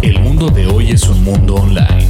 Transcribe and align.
El 0.00 0.20
mundo 0.20 0.48
de 0.48 0.64
hoy 0.68 0.92
es 0.92 1.08
un 1.08 1.24
mundo 1.24 1.56
online, 1.56 2.08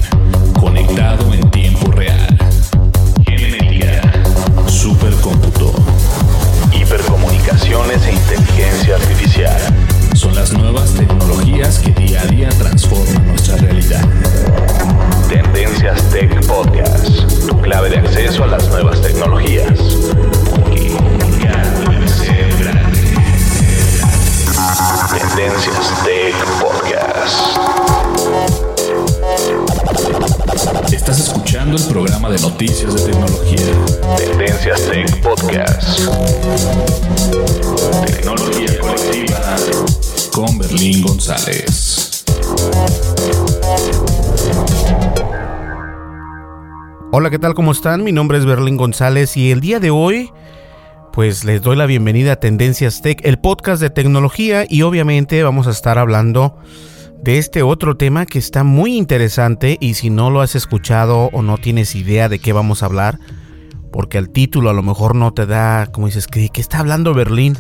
Hola, 47.29 47.37
¿qué 47.37 47.43
tal? 47.43 47.53
¿Cómo 47.53 47.73
están? 47.73 48.05
Mi 48.05 48.11
nombre 48.11 48.39
es 48.39 48.47
Berlín 48.47 48.79
González 48.79 49.37
y 49.37 49.51
el 49.51 49.61
día 49.61 49.81
de 49.81 49.91
hoy 49.91 50.31
pues 51.13 51.45
les 51.45 51.61
doy 51.61 51.77
la 51.77 51.85
bienvenida 51.85 52.33
a 52.33 52.37
Tendencias 52.37 53.03
Tech, 53.03 53.21
el 53.23 53.39
podcast 53.39 53.83
de 53.83 53.91
tecnología 53.91 54.65
y 54.67 54.81
obviamente 54.81 55.43
vamos 55.43 55.67
a 55.67 55.73
estar 55.73 55.99
hablando 55.99 56.57
de 57.23 57.37
este 57.37 57.63
otro 57.63 57.99
tema 57.99 58.25
que 58.25 58.39
está 58.39 58.65
muy 58.65 58.97
interesante 58.97 59.77
y 59.79 59.93
si 59.93 60.09
no 60.09 60.31
lo 60.31 60.41
has 60.41 60.55
escuchado 60.55 61.29
o 61.35 61.43
no 61.43 61.59
tienes 61.59 61.95
idea 61.97 62.31
de 62.31 62.39
qué 62.39 62.55
vamos 62.55 62.83
a 62.83 62.87
hablar, 62.87 63.19
porque 63.93 64.17
el 64.17 64.31
título 64.31 64.71
a 64.71 64.73
lo 64.73 64.83
mejor 64.83 65.15
no 65.15 65.35
te 65.35 65.45
da, 65.45 65.89
como 65.93 66.07
dices, 66.07 66.29
¿qué, 66.29 66.49
qué 66.49 66.63
está 66.63 66.79
hablando 66.79 67.13
Berlín? 67.13 67.59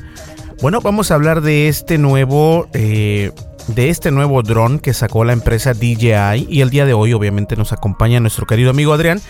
Bueno, 0.62 0.80
vamos 0.80 1.10
a 1.10 1.14
hablar 1.14 1.42
de 1.42 1.68
este 1.68 1.98
nuevo, 1.98 2.68
eh, 2.72 3.32
de 3.68 3.90
este 3.90 4.10
nuevo 4.10 4.42
dron 4.42 4.78
que 4.78 4.94
sacó 4.94 5.24
la 5.24 5.32
empresa 5.32 5.74
DJI 5.74 6.46
y 6.48 6.60
el 6.60 6.70
día 6.70 6.84
de 6.84 6.94
hoy 6.94 7.12
obviamente 7.12 7.56
nos 7.56 7.72
acompaña 7.72 8.20
nuestro 8.20 8.46
querido 8.46 8.70
amigo 8.70 8.92
Adrián. 8.92 9.20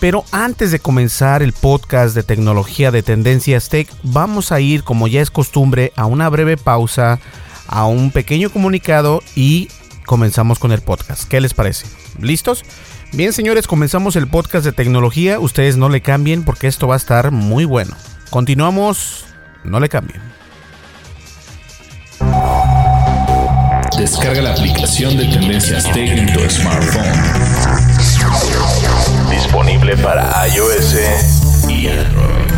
Pero 0.00 0.24
antes 0.32 0.72
de 0.72 0.80
comenzar 0.80 1.42
el 1.42 1.52
podcast 1.52 2.14
de 2.16 2.24
tecnología 2.24 2.90
de 2.90 3.04
Tendencias 3.04 3.68
Tech, 3.68 3.88
vamos 4.02 4.50
a 4.50 4.58
ir, 4.60 4.82
como 4.82 5.06
ya 5.06 5.20
es 5.20 5.30
costumbre, 5.30 5.92
a 5.94 6.06
una 6.06 6.28
breve 6.28 6.56
pausa, 6.56 7.20
a 7.68 7.86
un 7.86 8.10
pequeño 8.10 8.50
comunicado 8.50 9.22
y 9.36 9.68
comenzamos 10.04 10.58
con 10.58 10.72
el 10.72 10.80
podcast. 10.80 11.28
¿Qué 11.28 11.40
les 11.40 11.54
parece? 11.54 11.86
¿Listos? 12.18 12.64
Bien, 13.12 13.32
señores, 13.32 13.68
comenzamos 13.68 14.16
el 14.16 14.26
podcast 14.26 14.64
de 14.64 14.72
tecnología. 14.72 15.38
Ustedes 15.38 15.76
no 15.76 15.88
le 15.88 16.00
cambien 16.00 16.44
porque 16.44 16.66
esto 16.66 16.88
va 16.88 16.94
a 16.94 16.98
estar 16.98 17.30
muy 17.30 17.64
bueno. 17.64 17.94
Continuamos, 18.30 19.26
no 19.62 19.78
le 19.78 19.88
cambien. 19.88 20.41
Descarga 23.98 24.40
la 24.40 24.52
aplicación 24.52 25.16
de 25.16 25.26
Tendencias 25.26 25.84
Tech 25.92 26.08
en 26.08 26.32
tu 26.32 26.40
smartphone. 26.48 27.04
Disponible 29.30 29.96
para 29.98 30.48
iOS 30.48 31.68
y 31.68 31.88
Android. 31.88 32.50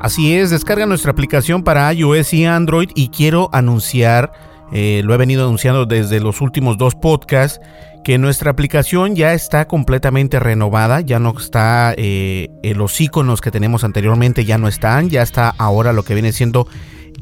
Así 0.00 0.34
es, 0.34 0.50
descarga 0.50 0.86
nuestra 0.86 1.12
aplicación 1.12 1.64
para 1.64 1.92
iOS 1.92 2.34
y 2.34 2.44
Android 2.44 2.90
y 2.94 3.08
quiero 3.08 3.48
anunciar, 3.52 4.32
eh, 4.72 5.00
lo 5.04 5.14
he 5.14 5.16
venido 5.16 5.44
anunciando 5.44 5.86
desde 5.86 6.20
los 6.20 6.40
últimos 6.40 6.76
dos 6.76 6.94
podcasts, 6.94 7.60
que 8.04 8.18
nuestra 8.18 8.50
aplicación 8.50 9.16
ya 9.16 9.32
está 9.32 9.66
completamente 9.66 10.38
renovada, 10.38 11.00
ya 11.00 11.18
no 11.18 11.34
está, 11.36 11.94
eh, 11.96 12.48
los 12.62 13.00
iconos 13.00 13.40
que 13.40 13.50
tenemos 13.50 13.82
anteriormente 13.82 14.44
ya 14.44 14.58
no 14.58 14.68
están, 14.68 15.08
ya 15.08 15.22
está 15.22 15.54
ahora 15.58 15.92
lo 15.92 16.02
que 16.04 16.14
viene 16.14 16.32
siendo 16.32 16.68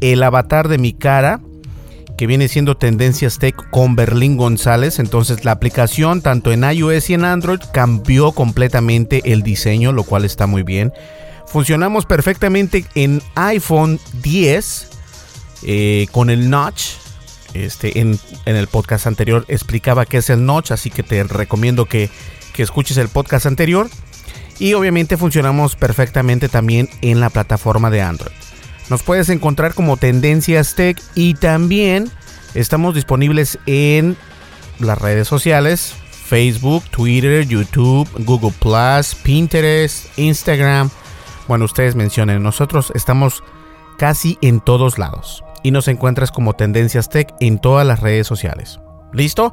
el 0.00 0.22
avatar 0.22 0.68
de 0.68 0.78
mi 0.78 0.92
cara, 0.92 1.40
que 2.18 2.26
viene 2.26 2.48
siendo 2.48 2.76
Tendencias 2.76 3.38
Tech 3.38 3.54
con 3.70 3.96
Berlín 3.96 4.36
González. 4.36 4.98
Entonces 4.98 5.44
la 5.44 5.52
aplicación 5.52 6.20
tanto 6.20 6.52
en 6.52 6.64
iOS 6.64 7.08
y 7.10 7.14
en 7.14 7.24
Android 7.24 7.60
cambió 7.72 8.32
completamente 8.32 9.22
el 9.24 9.42
diseño, 9.42 9.92
lo 9.92 10.02
cual 10.02 10.24
está 10.24 10.46
muy 10.46 10.64
bien. 10.64 10.92
Funcionamos 11.46 12.04
perfectamente 12.04 12.84
en 12.94 13.22
iPhone 13.36 14.00
10 14.20 14.88
eh, 15.62 16.08
con 16.10 16.28
el 16.28 16.50
notch. 16.50 16.90
Este, 17.54 18.00
en, 18.00 18.18
en, 18.44 18.56
el 18.56 18.66
podcast 18.66 19.06
anterior 19.06 19.46
explicaba 19.48 20.04
qué 20.04 20.18
es 20.18 20.28
el 20.28 20.44
notch, 20.44 20.70
así 20.70 20.90
que 20.90 21.02
te 21.02 21.24
recomiendo 21.24 21.86
que, 21.86 22.10
que 22.52 22.62
escuches 22.62 22.98
el 22.98 23.08
podcast 23.08 23.46
anterior. 23.46 23.88
Y 24.58 24.74
obviamente 24.74 25.16
funcionamos 25.16 25.76
perfectamente 25.76 26.48
también 26.48 26.90
en 27.00 27.20
la 27.20 27.30
plataforma 27.30 27.90
de 27.90 28.02
Android. 28.02 28.47
Nos 28.90 29.02
puedes 29.02 29.28
encontrar 29.28 29.74
como 29.74 29.98
Tendencias 29.98 30.74
Tech 30.74 30.98
y 31.14 31.34
también 31.34 32.10
estamos 32.54 32.94
disponibles 32.94 33.58
en 33.66 34.16
las 34.78 34.98
redes 34.98 35.28
sociales, 35.28 35.94
Facebook, 36.10 36.84
Twitter, 36.90 37.46
YouTube, 37.46 38.08
Google 38.24 38.54
Plus, 38.58 39.14
Pinterest, 39.22 40.18
Instagram. 40.18 40.88
Bueno, 41.48 41.66
ustedes 41.66 41.96
mencionen, 41.96 42.42
nosotros 42.42 42.90
estamos 42.94 43.42
casi 43.98 44.38
en 44.40 44.60
todos 44.60 44.96
lados 44.98 45.44
y 45.62 45.70
nos 45.70 45.86
encuentras 45.88 46.30
como 46.30 46.54
Tendencias 46.54 47.10
Tech 47.10 47.34
en 47.40 47.58
todas 47.58 47.86
las 47.86 48.00
redes 48.00 48.26
sociales. 48.26 48.80
¿Listo? 49.12 49.52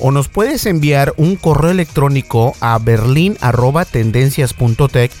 o 0.00 0.10
nos 0.10 0.28
puedes 0.28 0.66
enviar 0.66 1.14
un 1.16 1.36
correo 1.36 1.70
electrónico 1.70 2.54
a 2.60 2.76
berlin.tendencias.tech 2.78 5.12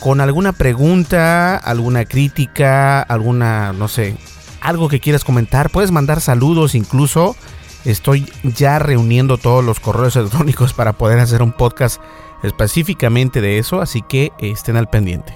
con 0.00 0.20
alguna 0.20 0.52
pregunta, 0.52 1.56
alguna 1.56 2.04
crítica, 2.04 3.00
alguna, 3.00 3.72
no 3.72 3.88
sé, 3.88 4.14
algo 4.60 4.90
que 4.90 5.00
quieras 5.00 5.24
comentar. 5.24 5.70
Puedes 5.70 5.90
mandar 5.90 6.20
saludos 6.20 6.74
incluso. 6.74 7.34
Estoy 7.86 8.30
ya 8.42 8.78
reuniendo 8.78 9.38
todos 9.38 9.64
los 9.64 9.80
correos 9.80 10.16
electrónicos 10.16 10.74
para 10.74 10.92
poder 10.92 11.18
hacer 11.20 11.42
un 11.42 11.52
podcast 11.52 11.98
específicamente 12.42 13.40
de 13.40 13.56
eso, 13.58 13.80
así 13.80 14.02
que 14.02 14.32
estén 14.38 14.76
al 14.76 14.90
pendiente. 14.90 15.32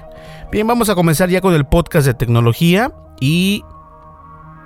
Bien, 0.52 0.66
vamos 0.66 0.90
a 0.90 0.94
comenzar 0.94 1.30
ya 1.30 1.40
con 1.40 1.54
el 1.54 1.64
podcast 1.64 2.06
de 2.06 2.12
tecnología 2.14 2.92
y 3.20 3.64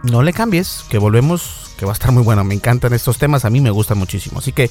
no 0.02 0.22
le 0.22 0.32
cambies, 0.32 0.84
que 0.88 0.98
volvemos, 0.98 1.72
que 1.78 1.84
va 1.84 1.92
a 1.92 1.94
estar 1.94 2.12
muy 2.12 2.22
bueno. 2.22 2.44
Me 2.44 2.54
encantan 2.54 2.92
estos 2.92 3.18
temas, 3.18 3.44
a 3.44 3.50
mí 3.50 3.60
me 3.60 3.70
gustan 3.70 3.98
muchísimo. 3.98 4.38
Así 4.38 4.52
que 4.52 4.70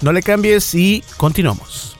no 0.00 0.12
le 0.12 0.22
cambies 0.22 0.74
y 0.74 1.02
continuamos. 1.16 1.96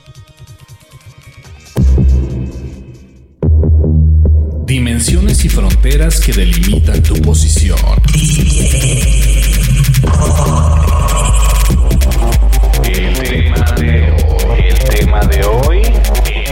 Dimensiones 4.65 5.45
y 5.45 5.49
fronteras 5.49 6.19
que 6.19 6.33
delimitan 6.33 7.01
tu 7.03 7.13
posición. 7.21 7.77
El 12.83 13.13
tema 13.19 13.71
de 13.77 14.11
hoy, 14.11 14.59
el 14.67 14.79
tema 14.79 15.19
de 15.25 15.45
hoy, 15.45 15.81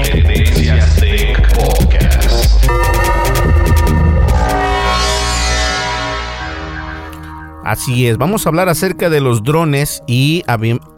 Tendencias 0.03 0.95
Tech 0.95 1.55
Podcast. 1.55 2.92
Así 7.63 8.07
es, 8.07 8.17
vamos 8.17 8.45
a 8.45 8.49
hablar 8.49 8.67
acerca 8.67 9.09
de 9.09 9.21
los 9.21 9.41
drones 9.41 10.03
y 10.05 10.43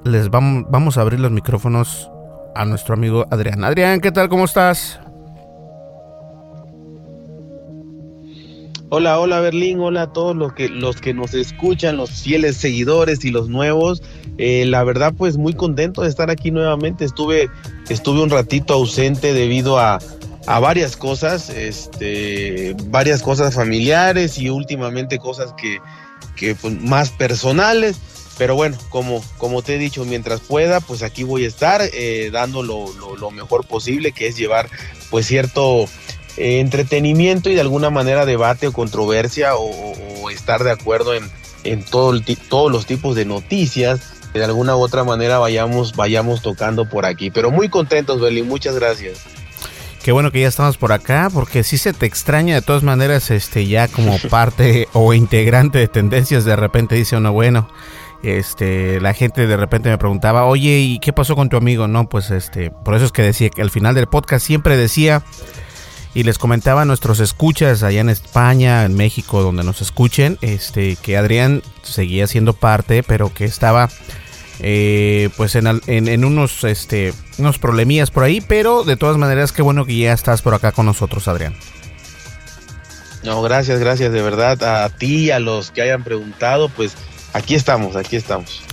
les 0.03 0.29
vamos, 0.29 0.65
vamos 0.69 0.97
a 0.97 1.01
abrir 1.01 1.19
los 1.19 1.31
micrófonos 1.31 2.09
a 2.55 2.65
nuestro 2.65 2.95
amigo 2.95 3.27
Adrián. 3.29 3.63
Adrián, 3.63 4.01
¿qué 4.01 4.11
tal? 4.11 4.29
¿Cómo 4.29 4.45
estás? 4.45 4.99
Hola, 8.89 9.19
hola 9.19 9.41
Berlín, 9.41 9.79
hola 9.79 10.03
a 10.03 10.13
todos 10.13 10.35
los 10.35 10.53
que, 10.53 10.69
los 10.69 11.01
que 11.01 11.13
nos 11.13 11.35
escuchan, 11.35 11.97
los 11.97 12.09
fieles 12.09 12.57
seguidores 12.57 13.25
y 13.25 13.31
los 13.31 13.47
nuevos. 13.47 14.01
Eh, 14.39 14.65
la 14.65 14.83
verdad, 14.83 15.13
pues 15.15 15.37
muy 15.37 15.53
contento 15.53 16.01
de 16.01 16.09
estar 16.09 16.31
aquí 16.31 16.49
nuevamente. 16.49 17.05
Estuve, 17.05 17.47
estuve 17.89 18.23
un 18.23 18.31
ratito 18.31 18.73
ausente 18.73 19.33
debido 19.33 19.77
a, 19.77 19.99
a 20.47 20.59
varias 20.59 20.97
cosas, 20.97 21.49
este, 21.49 22.75
varias 22.87 23.21
cosas 23.21 23.53
familiares 23.53 24.39
y 24.39 24.49
últimamente 24.49 25.19
cosas 25.19 25.53
que, 25.53 25.79
que 26.35 26.55
pues, 26.55 26.79
más 26.81 27.11
personales. 27.11 27.97
Pero 28.37 28.55
bueno, 28.55 28.77
como, 28.89 29.23
como 29.37 29.61
te 29.61 29.75
he 29.75 29.77
dicho, 29.77 30.03
mientras 30.03 30.41
pueda, 30.41 30.81
pues 30.81 31.03
aquí 31.03 31.23
voy 31.23 31.45
a 31.45 31.47
estar 31.47 31.81
eh, 31.81 32.29
dando 32.33 32.63
lo, 32.63 33.31
mejor 33.31 33.65
posible, 33.65 34.11
que 34.11 34.27
es 34.27 34.35
llevar 34.35 34.69
pues 35.09 35.25
cierto 35.25 35.85
eh, 36.35 36.59
entretenimiento 36.59 37.49
y 37.49 37.55
de 37.55 37.61
alguna 37.61 37.89
manera 37.89 38.25
debate 38.25 38.67
o 38.67 38.73
controversia 38.73 39.55
o, 39.55 39.93
o 40.21 40.29
estar 40.29 40.65
de 40.65 40.71
acuerdo 40.71 41.13
en, 41.13 41.31
en 41.65 41.83
todo 41.83 42.11
el, 42.11 42.23
todos 42.23 42.71
los 42.71 42.85
tipos 42.85 43.15
de 43.15 43.25
noticias 43.25 44.01
que 44.31 44.39
de 44.39 44.45
alguna 44.45 44.75
u 44.75 44.81
otra 44.81 45.03
manera 45.03 45.39
vayamos, 45.39 45.95
vayamos 45.95 46.41
tocando 46.41 46.87
por 46.87 47.05
aquí. 47.05 47.31
Pero 47.31 47.51
muy 47.51 47.69
contentos, 47.69 48.21
Beli, 48.21 48.43
muchas 48.43 48.75
gracias. 48.75 49.34
Qué 50.05 50.11
bueno 50.11 50.31
que 50.31 50.39
ya 50.39 50.47
estamos 50.47 50.77
por 50.77 50.91
acá, 50.91 51.31
porque 51.33 51.63
si 51.63 51.79
se 51.79 51.91
te 51.91 52.05
extraña 52.05 52.53
de 52.53 52.61
todas 52.61 52.83
maneras, 52.83 53.31
este, 53.31 53.65
ya 53.65 53.87
como 53.87 54.19
parte 54.29 54.87
o 54.93 55.15
integrante 55.15 55.79
de 55.79 55.87
tendencias, 55.87 56.45
de 56.45 56.55
repente 56.55 56.93
dice 56.93 57.17
uno, 57.17 57.33
bueno, 57.33 57.67
este, 58.21 59.01
la 59.01 59.15
gente 59.15 59.47
de 59.47 59.57
repente 59.57 59.89
me 59.89 59.97
preguntaba, 59.97 60.45
oye, 60.45 60.77
¿y 60.77 60.99
qué 60.99 61.11
pasó 61.11 61.35
con 61.35 61.49
tu 61.49 61.57
amigo? 61.57 61.87
No, 61.87 62.07
pues 62.07 62.29
este, 62.29 62.69
por 62.69 62.93
eso 62.93 63.05
es 63.05 63.11
que 63.11 63.23
decía 63.23 63.49
que 63.49 63.63
al 63.63 63.71
final 63.71 63.95
del 63.95 64.05
podcast 64.05 64.45
siempre 64.45 64.77
decía, 64.77 65.23
y 66.13 66.21
les 66.21 66.37
comentaba 66.37 66.83
a 66.83 66.85
nuestros 66.85 67.19
escuchas 67.19 67.81
allá 67.81 68.01
en 68.01 68.09
España, 68.09 68.85
en 68.85 68.93
México, 68.93 69.41
donde 69.41 69.63
nos 69.63 69.81
escuchen, 69.81 70.37
este, 70.41 70.97
que 70.97 71.17
Adrián 71.17 71.63
seguía 71.81 72.27
siendo 72.27 72.53
parte, 72.53 73.01
pero 73.01 73.33
que 73.33 73.45
estaba 73.45 73.89
eh, 74.59 75.29
pues 75.37 75.55
en, 75.55 75.67
en, 75.87 76.07
en, 76.07 76.25
unos, 76.25 76.63
este, 76.63 77.13
unos 77.37 77.59
problemillas 77.59 78.11
por 78.11 78.23
ahí, 78.23 78.41
pero 78.41 78.83
de 78.83 78.97
todas 78.97 79.17
maneras, 79.17 79.51
qué 79.51 79.61
bueno 79.61 79.85
que 79.85 79.97
ya 79.97 80.13
estás 80.13 80.41
por 80.41 80.53
acá 80.53 80.71
con 80.71 80.85
nosotros, 80.85 81.27
Adrián. 81.27 81.55
No, 83.23 83.41
gracias, 83.41 83.79
gracias 83.79 84.13
de 84.13 84.21
verdad 84.21 84.63
a 84.63 84.89
ti, 84.89 85.31
a 85.31 85.39
los 85.39 85.71
que 85.71 85.81
hayan 85.81 86.03
preguntado, 86.03 86.69
pues 86.69 86.95
aquí 87.33 87.55
estamos, 87.55 87.95
aquí 87.95 88.15
estamos. 88.15 88.63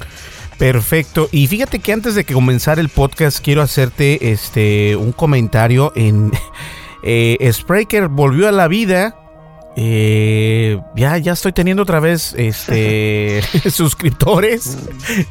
Perfecto. 0.58 1.29
Y 1.32 1.46
fíjate 1.46 1.81
que 1.81 1.93
antes 1.93 2.14
de 2.14 2.25
que 2.25 2.34
comenzar 2.34 2.79
el 2.79 2.88
podcast 2.88 3.40
quiero 3.43 3.62
hacerte 3.62 4.31
este 4.31 4.94
un 4.94 5.11
comentario 5.12 5.93
en 5.96 6.31
eh, 7.02 7.50
Spreaker 7.52 8.08
volvió 8.08 8.46
a 8.46 8.52
la 8.52 8.69
vida. 8.69 9.17
Eh, 9.74 10.78
ya, 10.94 11.16
ya 11.16 11.32
estoy 11.32 11.52
teniendo 11.52 11.82
otra 11.82 11.98
vez 11.98 12.34
este 12.36 13.42
suscriptores. 13.70 14.76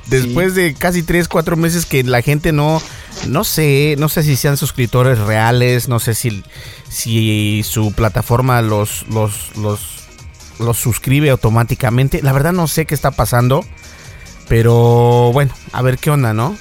Después 0.08 0.56
de 0.56 0.74
casi 0.74 1.04
3, 1.04 1.28
4 1.28 1.56
meses 1.58 1.86
que 1.86 2.04
la 2.04 2.22
gente 2.22 2.52
no, 2.52 2.82
no 3.28 3.44
sé, 3.44 3.96
no 4.00 4.10
sé 4.10 4.24
si 4.24 4.36
sean 4.36 4.58
suscriptores 4.58 5.20
reales, 5.20 5.88
no 5.88 6.00
sé 6.00 6.16
si, 6.16 6.44
si 6.90 7.64
su 7.64 7.94
plataforma 7.94 8.62
los, 8.62 9.06
los, 9.10 9.56
los, 9.58 10.08
los 10.60 10.78
suscribe 10.78 11.30
automáticamente. 11.30 12.22
La 12.22 12.34
verdad 12.34 12.54
no 12.54 12.68
sé 12.68 12.86
qué 12.86 12.96
está 12.96 13.12
pasando. 13.12 13.64
Pero 14.48 15.32
bueno, 15.32 15.54
a 15.72 15.82
ver 15.82 15.98
qué 15.98 16.10
onda, 16.10 16.34
¿no? 16.34 16.58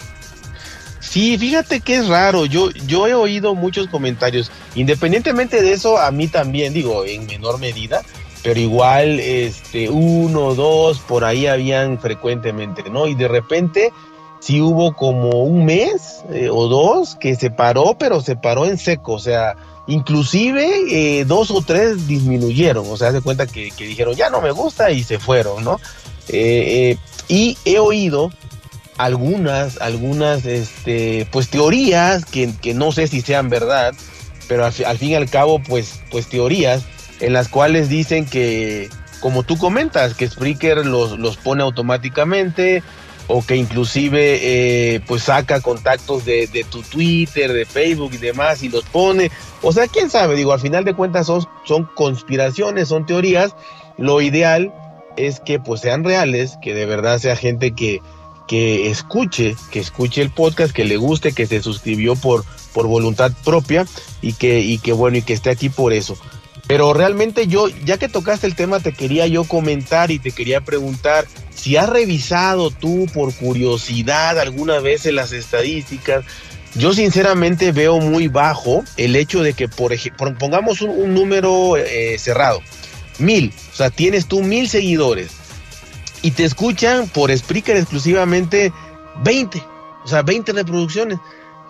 Sí, 1.10 1.36
fíjate 1.36 1.80
que 1.80 1.96
es 1.96 2.06
raro. 2.06 2.46
Yo, 2.46 2.70
yo 2.86 3.08
he 3.08 3.14
oído 3.14 3.56
muchos 3.56 3.88
comentarios. 3.88 4.52
Independientemente 4.76 5.60
de 5.60 5.72
eso, 5.72 5.98
a 5.98 6.12
mí 6.12 6.28
también, 6.28 6.72
digo, 6.72 7.04
en 7.04 7.26
menor 7.26 7.58
medida, 7.58 8.02
pero 8.44 8.60
igual, 8.60 9.18
este, 9.18 9.88
uno, 9.88 10.54
dos, 10.54 11.00
por 11.00 11.24
ahí 11.24 11.48
habían 11.48 11.98
frecuentemente, 11.98 12.88
¿no? 12.90 13.08
Y 13.08 13.16
de 13.16 13.26
repente, 13.26 13.92
sí 14.38 14.60
hubo 14.60 14.94
como 14.94 15.30
un 15.42 15.64
mes 15.64 16.22
eh, 16.30 16.48
o 16.48 16.68
dos 16.68 17.16
que 17.16 17.34
se 17.34 17.50
paró, 17.50 17.96
pero 17.98 18.20
se 18.20 18.36
paró 18.36 18.66
en 18.66 18.78
seco. 18.78 19.14
O 19.14 19.18
sea, 19.18 19.56
inclusive 19.88 20.68
eh, 20.92 21.24
dos 21.24 21.50
o 21.50 21.60
tres 21.60 22.06
disminuyeron. 22.06 22.86
O 22.88 22.96
sea, 22.96 23.10
se 23.10 23.20
cuenta 23.20 23.48
que, 23.48 23.72
que, 23.72 23.84
dijeron, 23.84 24.14
ya 24.14 24.30
no 24.30 24.40
me 24.40 24.52
gusta 24.52 24.92
y 24.92 25.02
se 25.02 25.18
fueron, 25.18 25.64
¿no? 25.64 25.80
Eh, 26.28 26.96
y 27.26 27.58
he 27.64 27.80
oído 27.80 28.30
algunas, 29.00 29.80
algunas, 29.80 30.44
este, 30.44 31.26
pues 31.30 31.48
teorías 31.48 32.26
que, 32.26 32.50
que, 32.60 32.74
no 32.74 32.92
sé 32.92 33.06
si 33.06 33.22
sean 33.22 33.48
verdad, 33.48 33.94
pero 34.46 34.66
al, 34.66 34.72
fin 34.72 35.10
y 35.10 35.14
al 35.14 35.30
cabo, 35.30 35.58
pues, 35.58 36.00
pues 36.10 36.26
teorías 36.26 36.84
en 37.20 37.32
las 37.32 37.48
cuales 37.48 37.88
dicen 37.88 38.26
que, 38.26 38.90
como 39.20 39.42
tú 39.42 39.56
comentas, 39.56 40.12
que 40.14 40.28
Spreaker 40.28 40.84
los, 40.84 41.18
los 41.18 41.38
pone 41.38 41.62
automáticamente 41.62 42.82
o 43.26 43.42
que 43.42 43.56
inclusive 43.56 44.40
eh, 44.42 45.00
pues 45.06 45.22
saca 45.22 45.60
contactos 45.60 46.26
de, 46.26 46.46
de, 46.48 46.64
tu 46.64 46.82
Twitter, 46.82 47.52
de 47.52 47.64
Facebook 47.64 48.10
y 48.12 48.18
demás 48.18 48.62
y 48.62 48.68
los 48.68 48.84
pone. 48.84 49.30
O 49.62 49.72
sea, 49.72 49.86
quién 49.86 50.10
sabe, 50.10 50.34
digo, 50.34 50.52
al 50.52 50.60
final 50.60 50.84
de 50.84 50.94
cuentas 50.94 51.26
son, 51.26 51.46
son 51.64 51.88
conspiraciones, 51.94 52.88
son 52.88 53.06
teorías. 53.06 53.54
Lo 53.96 54.20
ideal 54.20 54.74
es 55.16 55.40
que 55.40 55.58
pues 55.58 55.80
sean 55.80 56.04
reales, 56.04 56.58
que 56.60 56.74
de 56.74 56.86
verdad 56.86 57.18
sea 57.18 57.36
gente 57.36 57.72
que, 57.72 58.00
que 58.50 58.90
escuche, 58.90 59.54
que 59.70 59.78
escuche 59.78 60.20
el 60.20 60.30
podcast, 60.30 60.72
que 60.72 60.84
le 60.84 60.96
guste, 60.96 61.30
que 61.30 61.46
se 61.46 61.62
suscribió 61.62 62.16
por, 62.16 62.44
por 62.72 62.88
voluntad 62.88 63.30
propia 63.44 63.86
y 64.22 64.32
que, 64.32 64.58
y 64.58 64.78
que 64.78 64.92
bueno, 64.92 65.18
y 65.18 65.22
que 65.22 65.34
esté 65.34 65.50
aquí 65.50 65.68
por 65.68 65.92
eso. 65.92 66.18
Pero 66.66 66.92
realmente 66.92 67.46
yo, 67.46 67.68
ya 67.68 67.96
que 67.96 68.08
tocaste 68.08 68.48
el 68.48 68.56
tema, 68.56 68.80
te 68.80 68.92
quería 68.92 69.28
yo 69.28 69.44
comentar 69.44 70.10
y 70.10 70.18
te 70.18 70.32
quería 70.32 70.62
preguntar 70.62 71.28
si 71.54 71.76
has 71.76 71.88
revisado 71.88 72.72
tú 72.72 73.06
por 73.14 73.32
curiosidad 73.36 74.36
alguna 74.40 74.80
vez 74.80 75.06
en 75.06 75.14
las 75.14 75.30
estadísticas. 75.30 76.24
Yo 76.74 76.92
sinceramente 76.92 77.70
veo 77.70 78.00
muy 78.00 78.26
bajo 78.26 78.82
el 78.96 79.14
hecho 79.14 79.44
de 79.44 79.52
que, 79.52 79.68
por 79.68 79.92
ejemplo, 79.92 80.36
pongamos 80.36 80.80
un, 80.80 81.14
número 81.14 81.76
eh, 81.76 82.18
cerrado, 82.18 82.62
mil, 83.20 83.52
o 83.72 83.76
sea, 83.76 83.90
tienes 83.90 84.26
tú 84.26 84.42
mil 84.42 84.68
seguidores 84.68 85.39
y 86.22 86.32
te 86.32 86.44
escuchan 86.44 87.08
por 87.08 87.36
Spreaker 87.36 87.76
exclusivamente 87.76 88.72
20, 89.24 89.62
o 90.04 90.08
sea, 90.08 90.22
20 90.22 90.52
reproducciones. 90.52 91.18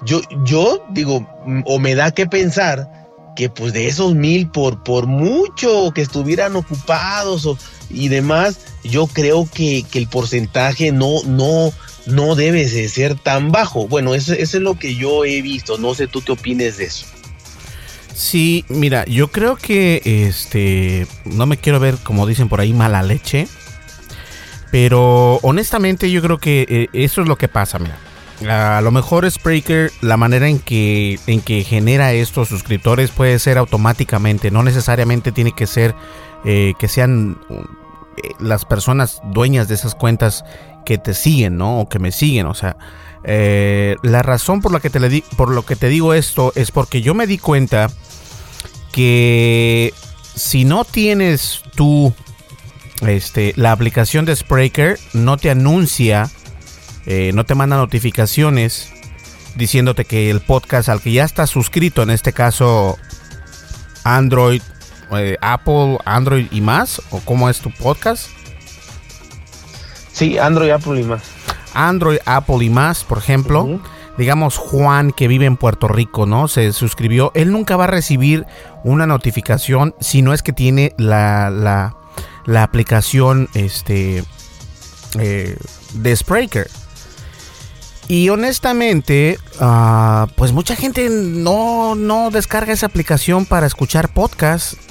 Yo, 0.04 0.20
yo 0.44 0.84
digo, 0.90 1.26
o 1.66 1.78
me 1.78 1.94
da 1.94 2.10
que 2.10 2.26
pensar 2.26 2.88
que 3.36 3.48
pues 3.48 3.72
de 3.72 3.86
esos 3.86 4.14
mil, 4.14 4.48
por, 4.48 4.82
por 4.82 5.06
mucho 5.06 5.92
que 5.94 6.02
estuvieran 6.02 6.56
ocupados 6.56 7.46
o, 7.46 7.58
y 7.88 8.08
demás, 8.08 8.58
yo 8.84 9.06
creo 9.06 9.48
que, 9.52 9.84
que, 9.90 9.98
el 9.98 10.08
porcentaje 10.08 10.92
no, 10.92 11.22
no, 11.24 11.72
no 12.06 12.34
debe 12.34 12.66
de 12.66 12.88
ser 12.88 13.14
tan 13.14 13.52
bajo. 13.52 13.88
Bueno, 13.88 14.14
eso, 14.14 14.32
eso, 14.32 14.56
es 14.56 14.62
lo 14.62 14.78
que 14.78 14.94
yo 14.94 15.24
he 15.24 15.42
visto. 15.42 15.78
No 15.78 15.94
sé 15.94 16.06
tú 16.06 16.22
qué 16.22 16.32
opines 16.32 16.78
de 16.78 16.84
eso. 16.84 17.06
Sí, 18.14 18.64
mira, 18.68 19.04
yo 19.06 19.28
creo 19.28 19.56
que 19.56 20.02
este 20.04 21.06
no 21.24 21.46
me 21.46 21.56
quiero 21.56 21.80
ver 21.80 21.96
como 21.96 22.26
dicen 22.26 22.48
por 22.48 22.60
ahí 22.60 22.74
mala 22.74 23.02
leche, 23.02 23.48
pero 24.70 25.36
honestamente 25.42 26.10
yo 26.10 26.22
creo 26.22 26.38
que 26.38 26.66
eh, 26.68 26.88
eso 26.92 27.22
es 27.22 27.28
lo 27.28 27.36
que 27.36 27.48
pasa, 27.48 27.78
mira. 27.78 27.96
A 28.48 28.80
lo 28.80 28.90
mejor 28.90 29.30
Spreaker, 29.30 29.92
la 30.00 30.16
manera 30.16 30.48
en 30.48 30.60
que, 30.60 31.18
en 31.26 31.42
que 31.42 31.62
genera 31.62 32.14
estos 32.14 32.48
suscriptores 32.48 33.10
puede 33.10 33.38
ser 33.38 33.58
automáticamente, 33.58 34.50
no 34.50 34.62
necesariamente 34.62 35.30
tiene 35.30 35.52
que 35.52 35.66
ser 35.66 35.94
eh, 36.46 36.72
que 36.78 36.88
sean 36.88 37.38
eh, 37.50 38.30
las 38.38 38.64
personas 38.64 39.20
dueñas 39.24 39.68
de 39.68 39.74
esas 39.74 39.94
cuentas 39.94 40.44
que 40.86 40.96
te 40.96 41.12
siguen, 41.12 41.58
¿no? 41.58 41.80
O 41.80 41.88
que 41.90 41.98
me 41.98 42.12
siguen, 42.12 42.46
o 42.46 42.54
sea, 42.54 42.76
la 43.22 44.22
razón 44.22 44.62
por 44.62 44.72
la 44.72 44.80
que 44.80 44.88
te 44.88 44.98
le 44.98 45.22
por 45.36 45.50
lo 45.50 45.66
que 45.66 45.76
te 45.76 45.88
digo 45.88 46.14
esto 46.14 46.54
es 46.54 46.70
porque 46.70 47.02
yo 47.02 47.12
me 47.12 47.26
di 47.26 47.36
cuenta 47.36 47.90
que 48.90 49.92
si 50.34 50.64
no 50.64 50.86
tienes 50.86 51.60
tú 51.74 52.14
este, 53.02 53.52
la 53.56 53.72
aplicación 53.72 54.24
de 54.24 54.36
Spreaker 54.36 54.98
no 55.12 55.36
te 55.36 55.50
anuncia 55.50 56.30
eh, 57.06 57.32
no 57.34 57.44
te 57.44 57.54
manda 57.54 57.76
notificaciones 57.76 58.92
diciéndote 59.56 60.04
que 60.04 60.30
el 60.30 60.40
podcast 60.40 60.88
al 60.88 61.00
que 61.00 61.12
ya 61.12 61.24
estás 61.24 61.50
suscrito, 61.50 62.02
en 62.02 62.10
este 62.10 62.32
caso 62.32 62.98
Android, 64.04 64.62
eh, 65.12 65.36
Apple, 65.40 65.98
Android 66.04 66.46
y 66.50 66.60
más, 66.60 67.02
o 67.10 67.20
cómo 67.20 67.48
es 67.48 67.60
tu 67.60 67.70
podcast? 67.72 68.28
Sí, 70.12 70.38
Android, 70.38 70.70
Apple 70.70 71.00
y 71.00 71.04
más. 71.04 71.22
Android, 71.74 72.18
Apple 72.26 72.64
y 72.64 72.70
más, 72.70 73.04
por 73.04 73.18
ejemplo. 73.18 73.80
Digamos 74.18 74.58
Juan 74.58 75.12
que 75.12 75.28
vive 75.28 75.46
en 75.46 75.56
Puerto 75.56 75.88
Rico, 75.88 76.26
¿no? 76.26 76.46
Se 76.46 76.72
suscribió. 76.72 77.32
Él 77.34 77.52
nunca 77.52 77.76
va 77.76 77.84
a 77.84 77.86
recibir 77.86 78.44
una 78.84 79.06
notificación 79.06 79.94
si 80.00 80.20
no 80.20 80.34
es 80.34 80.42
que 80.42 80.52
tiene 80.52 80.94
la, 80.98 81.48
la, 81.48 81.96
la 82.50 82.64
aplicación 82.64 83.48
este, 83.54 84.24
eh, 85.18 85.56
de 85.94 86.16
Spreaker. 86.16 86.68
Y 88.08 88.28
honestamente, 88.28 89.38
ah, 89.60 90.26
pues 90.34 90.50
mucha 90.50 90.74
gente 90.74 91.08
no, 91.08 91.94
no 91.94 92.30
descarga 92.30 92.72
esa 92.72 92.86
aplicación 92.86 93.46
para 93.46 93.66
escuchar 93.66 94.12
podcast. 94.12 94.74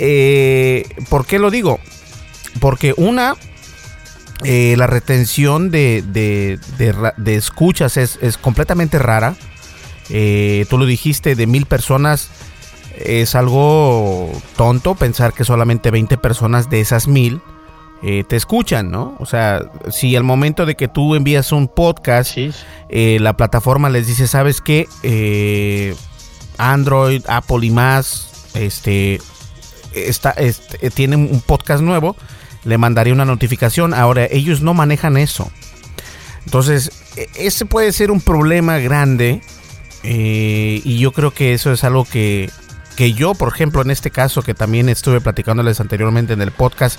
Eh, 0.00 0.84
¿Por 1.08 1.26
qué 1.26 1.40
lo 1.40 1.50
digo? 1.50 1.80
Porque 2.60 2.94
una, 2.96 3.34
eh, 4.44 4.76
la 4.78 4.86
retención 4.86 5.72
de, 5.72 6.04
de, 6.06 7.34
escuchas 7.34 7.96
es, 7.96 8.16
es, 8.22 8.38
completamente 8.38 9.00
rara. 9.00 9.34
Eh, 10.08 10.66
tú 10.70 10.78
lo 10.78 10.86
dijiste, 10.86 11.34
de 11.34 11.48
mil 11.48 11.66
personas 11.66 12.28
es 13.04 13.34
algo 13.34 14.30
tonto 14.56 14.94
pensar 14.94 15.32
que 15.32 15.44
solamente 15.44 15.90
20 15.90 16.18
personas 16.18 16.68
de 16.70 16.80
esas 16.80 17.08
mil 17.08 17.40
eh, 18.00 18.22
te 18.28 18.36
escuchan, 18.36 18.92
¿no? 18.92 19.16
O 19.18 19.26
sea, 19.26 19.72
si 19.90 20.14
al 20.14 20.22
momento 20.22 20.66
de 20.66 20.76
que 20.76 20.86
tú 20.86 21.16
envías 21.16 21.50
un 21.50 21.66
podcast, 21.66 22.36
eh, 22.36 23.18
la 23.20 23.36
plataforma 23.36 23.88
les 23.88 24.06
dice, 24.06 24.28
¿sabes 24.28 24.60
qué? 24.60 24.88
Eh, 25.02 25.96
Android, 26.58 27.24
Apple 27.26 27.66
y 27.66 27.70
más, 27.70 28.50
este, 28.54 29.20
está, 29.92 30.30
este, 30.30 30.90
tienen 30.90 31.28
un 31.32 31.40
podcast 31.40 31.82
nuevo, 31.82 32.14
le 32.62 32.78
mandaría 32.78 33.12
una 33.12 33.24
notificación. 33.24 33.92
Ahora, 33.94 34.26
ellos 34.30 34.60
no 34.60 34.74
manejan 34.74 35.16
eso. 35.16 35.50
Entonces, 36.44 36.92
e, 37.16 37.28
ese 37.34 37.66
puede 37.66 37.90
ser 37.90 38.12
un 38.12 38.20
problema 38.20 38.78
grande. 38.78 39.40
y 40.04 40.98
yo 40.98 41.12
creo 41.12 41.32
que 41.32 41.52
eso 41.52 41.72
es 41.72 41.82
algo 41.82 42.04
que, 42.04 42.48
que 42.98 43.12
yo, 43.12 43.36
por 43.36 43.46
ejemplo, 43.46 43.80
en 43.80 43.92
este 43.92 44.10
caso, 44.10 44.42
que 44.42 44.54
también 44.54 44.88
estuve 44.88 45.20
platicándoles 45.20 45.78
anteriormente 45.78 46.32
en 46.32 46.42
el 46.42 46.50
podcast, 46.50 46.98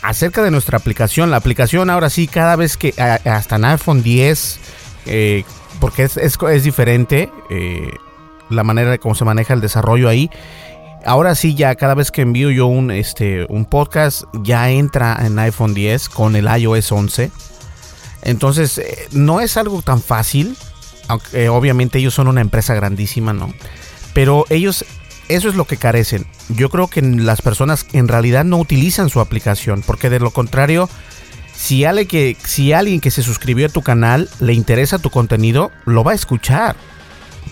acerca 0.00 0.42
de 0.42 0.50
nuestra 0.50 0.78
aplicación. 0.78 1.30
La 1.30 1.36
aplicación 1.36 1.90
ahora 1.90 2.08
sí, 2.08 2.26
cada 2.26 2.56
vez 2.56 2.78
que 2.78 2.94
hasta 2.98 3.56
en 3.56 3.66
iPhone 3.66 4.02
10, 4.02 4.58
eh, 5.04 5.44
porque 5.80 6.04
es, 6.04 6.16
es, 6.16 6.64
diferente 6.64 7.30
eh, 7.50 7.90
la 8.48 8.64
manera 8.64 8.90
de 8.90 8.98
cómo 8.98 9.14
se 9.14 9.26
maneja 9.26 9.52
el 9.52 9.60
desarrollo 9.60 10.08
ahí. 10.08 10.30
Ahora 11.04 11.34
sí, 11.34 11.54
ya 11.54 11.74
cada 11.74 11.94
vez 11.94 12.10
que 12.10 12.22
envío 12.22 12.50
yo 12.50 12.66
un, 12.66 12.90
este, 12.90 13.44
un 13.50 13.66
podcast, 13.66 14.22
ya 14.32 14.70
entra 14.70 15.14
en 15.26 15.38
iPhone 15.38 15.74
10 15.74 16.08
con 16.08 16.36
el 16.36 16.46
iOS 16.46 16.90
11. 16.90 17.30
Entonces, 18.22 18.78
eh, 18.78 19.08
no 19.12 19.42
es 19.42 19.58
algo 19.58 19.82
tan 19.82 20.00
fácil. 20.00 20.56
Aunque 21.06 21.50
obviamente 21.50 21.98
ellos 21.98 22.14
son 22.14 22.28
una 22.28 22.40
empresa 22.40 22.72
grandísima, 22.72 23.34
¿no? 23.34 23.52
Pero 24.14 24.46
ellos 24.48 24.86
eso 25.28 25.48
es 25.48 25.54
lo 25.54 25.66
que 25.66 25.76
carecen. 25.76 26.26
Yo 26.48 26.70
creo 26.70 26.88
que 26.88 27.02
las 27.02 27.42
personas 27.42 27.86
en 27.92 28.08
realidad 28.08 28.44
no 28.44 28.58
utilizan 28.58 29.10
su 29.10 29.20
aplicación, 29.20 29.82
porque 29.86 30.10
de 30.10 30.20
lo 30.20 30.30
contrario, 30.30 30.88
si 31.54 31.84
alguien 31.84 33.00
que, 33.00 33.10
se 33.10 33.22
suscribió 33.22 33.66
a 33.66 33.70
tu 33.70 33.82
canal 33.82 34.28
le 34.40 34.54
interesa 34.54 34.98
tu 34.98 35.10
contenido, 35.10 35.70
lo 35.84 36.04
va 36.04 36.12
a 36.12 36.14
escuchar 36.14 36.76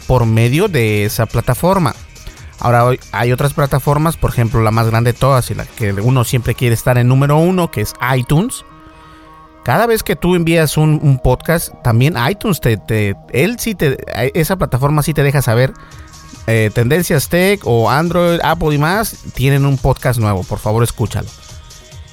por 0.06 0.26
medio 0.26 0.68
de 0.68 1.04
esa 1.04 1.26
plataforma. 1.26 1.94
Ahora 2.60 2.96
hay 3.12 3.32
otras 3.32 3.52
plataformas, 3.52 4.16
por 4.16 4.30
ejemplo 4.30 4.62
la 4.62 4.70
más 4.70 4.88
grande 4.88 5.12
de 5.12 5.18
todas 5.18 5.50
y 5.50 5.54
la 5.54 5.66
que 5.66 5.92
uno 5.92 6.24
siempre 6.24 6.54
quiere 6.54 6.74
estar 6.74 6.96
en 6.98 7.08
número 7.08 7.36
uno, 7.36 7.70
que 7.70 7.82
es 7.82 7.92
iTunes. 8.16 8.64
Cada 9.64 9.86
vez 9.86 10.04
que 10.04 10.14
tú 10.14 10.36
envías 10.36 10.76
un, 10.76 11.20
podcast, 11.22 11.74
también 11.82 12.14
iTunes 12.30 12.60
te, 12.60 12.76
te, 12.76 13.16
él 13.32 13.56
sí 13.58 13.74
te, 13.74 13.98
esa 14.38 14.56
plataforma 14.56 15.02
sí 15.02 15.12
te 15.12 15.24
deja 15.24 15.42
saber 15.42 15.74
eh, 16.46 16.70
Tendencias 16.72 17.28
Tech 17.28 17.60
o 17.64 17.90
Android, 17.90 18.40
Apple 18.42 18.74
y 18.74 18.78
más 18.78 19.16
tienen 19.34 19.66
un 19.66 19.78
podcast 19.78 20.18
nuevo. 20.20 20.44
Por 20.44 20.58
favor, 20.58 20.82
escúchalo. 20.82 21.28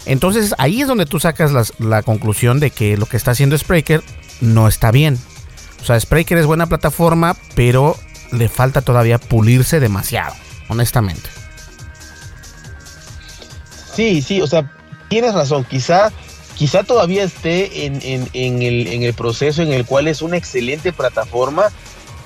Entonces 0.05 0.53
ahí 0.57 0.81
es 0.81 0.87
donde 0.87 1.05
tú 1.05 1.19
sacas 1.19 1.73
la 1.79 2.03
conclusión 2.03 2.59
de 2.59 2.71
que 2.71 2.97
lo 2.97 3.05
que 3.05 3.17
está 3.17 3.31
haciendo 3.31 3.57
Spreaker 3.57 4.03
no 4.41 4.67
está 4.67 4.91
bien. 4.91 5.17
O 5.81 5.85
sea, 5.85 5.99
Spreaker 5.99 6.37
es 6.37 6.45
buena 6.45 6.67
plataforma, 6.67 7.35
pero 7.55 7.97
le 8.31 8.49
falta 8.49 8.81
todavía 8.81 9.17
pulirse 9.17 9.79
demasiado, 9.79 10.33
honestamente. 10.69 11.29
Sí, 13.93 14.21
sí, 14.21 14.41
o 14.41 14.47
sea, 14.47 14.71
tienes 15.07 15.33
razón. 15.33 15.65
Quizá, 15.65 16.11
quizá 16.55 16.83
todavía 16.83 17.23
esté 17.23 17.85
en, 17.85 18.01
el, 18.33 18.87
en 18.87 19.03
el 19.03 19.13
proceso 19.13 19.61
en 19.61 19.71
el 19.71 19.85
cual 19.85 20.07
es 20.07 20.21
una 20.21 20.37
excelente 20.37 20.91
plataforma, 20.91 21.71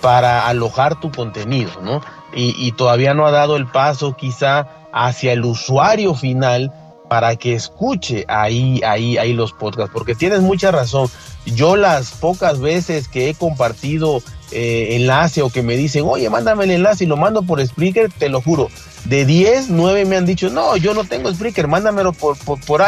para 0.02 0.48
alojar 0.48 1.00
tu 1.00 1.12
contenido, 1.12 1.72
¿no? 1.82 2.02
Y, 2.34 2.72
todavía 2.74 3.14
no 3.14 3.26
ha 3.26 3.32
dado 3.32 3.56
el 3.56 3.66
paso 3.66 4.16
quizá 4.16 4.68
hacia 4.92 5.34
el 5.34 5.44
usuario 5.44 6.14
final 6.14 6.72
para 7.10 7.36
que 7.36 7.56
escuche 7.56 8.26
ahí, 8.28 8.82
ahí, 8.86 9.18
ahí 9.18 9.34
los 9.34 9.54
podcasts, 9.54 9.92
porque 9.92 10.14
tienes 10.14 10.42
mucha 10.42 10.70
razón. 10.72 11.10
Yo 11.46 11.78
las 11.78 12.12
pocas 12.12 12.60
veces 12.60 13.08
que 13.08 13.30
he 13.30 13.34
compartido 13.34 14.22
eh, 14.52 14.90
enlace 14.92 15.42
o 15.42 15.50
que 15.50 15.64
me 15.64 15.76
dicen, 15.78 16.04
oye, 16.06 16.30
mándame 16.30 16.66
el 16.66 16.72
enlace 16.72 17.06
y 17.06 17.08
lo 17.08 17.18
mando 17.18 17.42
por 17.42 17.66
Spreaker, 17.66 18.12
te 18.12 18.30
lo 18.30 18.42
juro, 18.42 18.70
de 19.06 19.26
10, 19.26 19.70
9 19.70 20.06
me 20.06 20.18
han 20.18 20.26
dicho, 20.26 20.50
no, 20.50 20.78
yo 20.78 20.94
no 20.94 21.06
tengo 21.06 21.34
Spreaker, 21.34 21.68
mándamelo 21.68 22.14
por, 22.14 22.38
por. 22.38 22.82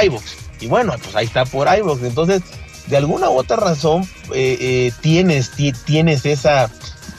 Y 0.60 0.68
bueno, 0.68 0.94
pues 1.02 1.16
ahí 1.16 1.26
está 1.26 1.46
por 1.46 1.68
iVoox. 1.68 2.04
Entonces, 2.04 2.42
de 2.88 2.98
alguna 2.98 3.30
u 3.30 3.38
otra 3.38 3.58
razón, 3.58 4.04
eh, 4.34 4.58
eh, 4.60 4.92
tienes, 5.02 5.52
tienes 5.86 6.26
esa, 6.26 6.70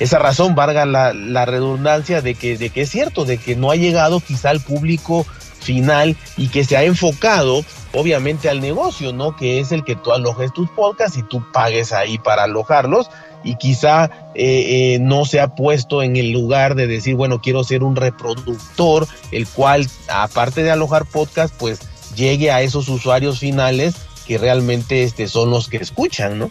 esa 0.01 0.19
razón, 0.19 0.55
valga 0.55 0.87
la, 0.87 1.45
redundancia, 1.45 2.23
de 2.23 2.35
que, 2.35 2.59
de 2.59 2.71
que 2.71 2.83
es 2.83 2.91
cierto, 2.91 3.25
de 3.25 3.39
que 3.39 3.55
no 3.55 3.71
ha 3.71 3.77
llegado 3.77 4.21
quizá 4.21 4.51
al 4.51 4.61
público 4.61 5.27
final 5.61 6.17
y 6.39 6.49
que 6.49 6.65
se 6.65 6.77
ha 6.77 6.85
enfocado 6.85 7.63
obviamente 7.93 8.49
al 8.49 8.61
negocio, 8.61 9.13
¿no? 9.13 9.37
Que 9.37 9.61
es 9.61 9.73
el 9.73 9.85
que 9.85 9.97
tú 9.97 10.13
alojes 10.13 10.53
tus 10.53 10.71
podcasts 10.71 11.19
y 11.19 11.23
tú 11.23 11.45
pagues 11.53 11.93
ahí 11.93 12.19
para 12.19 12.45
alojarlos 12.45 13.11
y 13.45 13.57
quizá 13.57 14.11
eh, 14.35 14.95
eh, 14.95 14.99
no 15.01 15.25
se 15.25 15.41
ha 15.41 15.55
puesto 15.55 16.03
en 16.03 16.17
el 16.17 16.31
lugar 16.31 16.75
de 16.75 16.87
decir, 16.87 17.15
bueno, 17.15 17.41
quiero 17.41 17.63
ser 17.63 17.83
un 17.83 17.97
reproductor, 17.97 19.07
el 19.33 19.47
cual, 19.47 19.87
aparte 20.09 20.63
de 20.63 20.71
alojar 20.71 21.05
podcasts, 21.05 21.55
pues 21.59 21.81
llegue 22.17 22.51
a 22.51 22.63
esos 22.63 22.89
usuarios 22.89 23.39
finales 23.39 23.95
que 24.27 24.39
realmente 24.39 25.03
este, 25.03 25.29
son 25.29 25.51
los 25.51 25.69
que 25.69 25.79
escuchan, 25.79 26.39
¿no? 26.39 26.51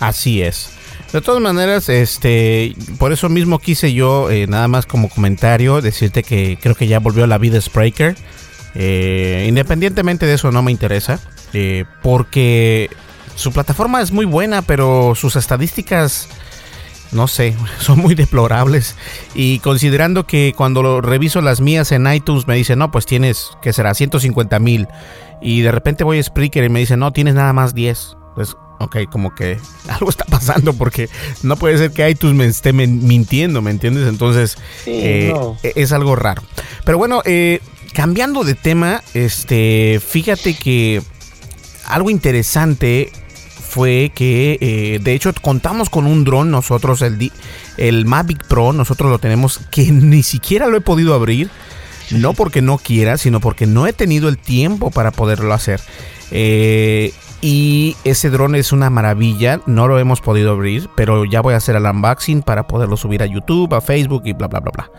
Así 0.00 0.42
es. 0.42 0.73
De 1.14 1.20
todas 1.20 1.40
maneras, 1.40 1.88
este, 1.88 2.74
por 2.98 3.12
eso 3.12 3.28
mismo 3.28 3.60
quise 3.60 3.92
yo, 3.92 4.32
eh, 4.32 4.48
nada 4.48 4.66
más 4.66 4.84
como 4.84 5.08
comentario, 5.08 5.80
decirte 5.80 6.24
que 6.24 6.58
creo 6.60 6.74
que 6.74 6.88
ya 6.88 6.98
volvió 6.98 7.22
a 7.22 7.28
la 7.28 7.38
vida 7.38 7.60
Spreaker. 7.60 8.16
Eh, 8.74 9.46
independientemente 9.48 10.26
de 10.26 10.34
eso, 10.34 10.50
no 10.50 10.64
me 10.64 10.72
interesa. 10.72 11.20
Eh, 11.52 11.84
porque 12.02 12.90
su 13.36 13.52
plataforma 13.52 14.02
es 14.02 14.10
muy 14.10 14.24
buena, 14.24 14.62
pero 14.62 15.14
sus 15.14 15.36
estadísticas, 15.36 16.28
no 17.12 17.28
sé, 17.28 17.54
son 17.78 18.00
muy 18.00 18.16
deplorables. 18.16 18.96
Y 19.36 19.60
considerando 19.60 20.26
que 20.26 20.52
cuando 20.56 20.82
lo 20.82 21.00
reviso 21.00 21.40
las 21.42 21.60
mías 21.60 21.92
en 21.92 22.12
iTunes 22.12 22.48
me 22.48 22.56
dice, 22.56 22.74
no, 22.74 22.90
pues 22.90 23.06
tienes, 23.06 23.50
que 23.62 23.72
será? 23.72 23.94
150 23.94 24.58
mil. 24.58 24.88
Y 25.40 25.60
de 25.60 25.70
repente 25.70 26.02
voy 26.02 26.18
a 26.18 26.22
Spreaker 26.24 26.64
y 26.64 26.70
me 26.70 26.80
dice, 26.80 26.96
no, 26.96 27.12
tienes 27.12 27.36
nada 27.36 27.52
más 27.52 27.72
10. 27.72 28.16
Pues 28.34 28.56
ok, 28.78 28.96
como 29.10 29.34
que 29.34 29.58
algo 29.88 30.10
está 30.10 30.24
pasando 30.24 30.72
porque 30.74 31.08
no 31.42 31.56
puede 31.56 31.78
ser 31.78 31.92
que 31.92 32.08
iTunes 32.08 32.36
me 32.36 32.46
esté 32.46 32.72
mintiendo, 32.72 33.62
¿me 33.62 33.70
entiendes? 33.70 34.08
Entonces 34.08 34.56
eh, 34.86 35.32
e-, 35.62 35.72
es 35.76 35.92
algo 35.92 36.16
raro. 36.16 36.42
Pero 36.84 36.98
bueno, 36.98 37.22
eh, 37.24 37.60
cambiando 37.92 38.44
de 38.44 38.54
tema, 38.54 39.02
este, 39.14 40.00
fíjate 40.04 40.54
que 40.54 41.02
algo 41.86 42.10
interesante 42.10 43.12
fue 43.74 44.12
que 44.14 44.58
eh, 44.60 45.00
de 45.02 45.14
hecho 45.14 45.32
contamos 45.42 45.90
con 45.90 46.06
un 46.06 46.22
dron 46.22 46.50
nosotros 46.50 47.02
el 47.02 47.32
el 47.76 48.06
Mavic 48.06 48.46
Pro 48.46 48.72
nosotros 48.72 49.10
lo 49.10 49.18
tenemos 49.18 49.58
que 49.72 49.90
ni 49.90 50.22
siquiera 50.22 50.68
lo 50.68 50.76
he 50.76 50.80
podido 50.80 51.12
abrir 51.12 51.50
no 52.12 52.34
porque 52.34 52.62
no 52.62 52.78
quiera 52.78 53.18
sino 53.18 53.40
porque 53.40 53.66
no 53.66 53.88
he 53.88 53.92
tenido 53.92 54.28
el 54.28 54.38
tiempo 54.38 54.92
para 54.92 55.10
poderlo 55.10 55.52
hacer 55.52 55.80
eh, 56.30 57.12
y 57.46 57.94
ese 58.04 58.30
dron 58.30 58.54
es 58.54 58.72
una 58.72 58.88
maravilla, 58.88 59.60
no 59.66 59.86
lo 59.86 59.98
hemos 59.98 60.22
podido 60.22 60.52
abrir, 60.52 60.88
pero 60.96 61.26
ya 61.26 61.42
voy 61.42 61.52
a 61.52 61.58
hacer 61.58 61.76
el 61.76 61.84
unboxing 61.84 62.40
para 62.40 62.66
poderlo 62.66 62.96
subir 62.96 63.22
a 63.22 63.26
YouTube, 63.26 63.74
a 63.74 63.82
Facebook 63.82 64.22
y 64.24 64.32
bla, 64.32 64.48
bla, 64.48 64.60
bla, 64.60 64.72
bla. 64.74 64.90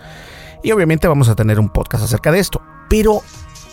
Y 0.62 0.72
obviamente 0.72 1.08
vamos 1.08 1.28
a 1.28 1.34
tener 1.34 1.60
un 1.60 1.70
podcast 1.70 2.04
acerca 2.04 2.32
de 2.32 2.38
esto. 2.38 2.62
Pero, 2.88 3.24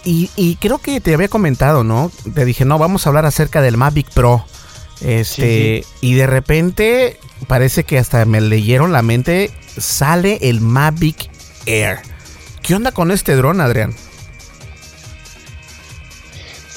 y, 0.04 0.56
creo 0.58 0.78
que 0.78 1.02
te 1.02 1.12
había 1.12 1.28
comentado, 1.28 1.84
¿no? 1.84 2.10
Te 2.32 2.46
dije, 2.46 2.64
no, 2.64 2.78
vamos 2.78 3.04
a 3.04 3.10
hablar 3.10 3.26
acerca 3.26 3.60
del 3.60 3.76
Mavic 3.76 4.10
Pro. 4.14 4.46
Este, 5.02 5.84
y 6.00 6.14
de 6.14 6.26
repente 6.26 7.20
parece 7.48 7.84
que 7.84 7.98
hasta 7.98 8.24
me 8.24 8.40
leyeron 8.40 8.90
la 8.90 9.02
mente, 9.02 9.50
sale 9.76 10.38
el 10.40 10.62
Mavic 10.62 11.30
Air. 11.66 11.98
¿Qué 12.62 12.74
onda 12.74 12.92
con 12.92 13.10
este 13.10 13.36
dron, 13.36 13.60
Adrián? 13.60 13.94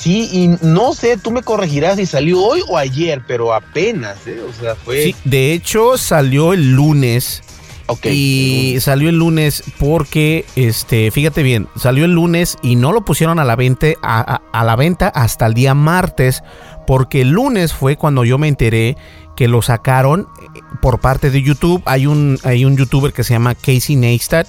Sí, 0.06 0.30
y 0.32 0.64
no 0.64 0.94
sé, 0.94 1.18
tú 1.18 1.32
me 1.32 1.42
corregirás 1.42 1.96
si 1.96 2.06
salió 2.06 2.40
hoy 2.40 2.62
o 2.68 2.78
ayer, 2.78 3.24
pero 3.28 3.56
apenas, 3.56 4.28
¿eh? 4.28 4.40
O 4.48 4.54
sea, 4.54 4.76
fue. 4.76 5.02
Sí, 5.02 5.16
de 5.24 5.52
hecho 5.52 5.98
salió 5.98 6.54
el 6.54 6.74
lunes. 6.74 7.42
Ok. 7.88 8.06
Y 8.12 8.78
salió 8.82 9.10
el 9.10 9.18
lunes 9.18 9.64
porque, 9.80 10.46
este, 10.56 11.10
fíjate 11.10 11.42
bien, 11.42 11.68
salió 11.76 12.06
el 12.06 12.12
lunes 12.12 12.60
y 12.62 12.76
no 12.76 12.92
lo 12.92 13.04
pusieron 13.04 13.40
a 13.40 13.46
la 13.46 13.56
venta, 13.56 13.88
a, 14.04 14.64
la 14.64 14.76
venta 14.76 15.08
hasta 15.08 15.48
el 15.48 15.56
día 15.56 15.74
martes, 15.74 16.44
porque 16.86 17.22
el 17.22 17.30
lunes 17.30 17.74
fue 17.74 17.96
cuando 17.98 18.26
yo 18.26 18.38
me 18.38 18.48
enteré 18.48 18.98
que 19.36 19.48
lo 19.48 19.64
sacaron 19.64 20.28
eh, 20.56 20.60
por 20.84 21.00
parte 21.00 21.32
de 21.32 21.42
YouTube. 21.42 21.82
Hay 21.86 22.06
un, 22.06 22.38
hay 22.44 22.64
un 22.64 22.78
youtuber 22.78 23.12
que 23.12 23.24
se 23.24 23.34
llama 23.34 23.56
Casey 23.56 23.96
Neistat 23.96 24.46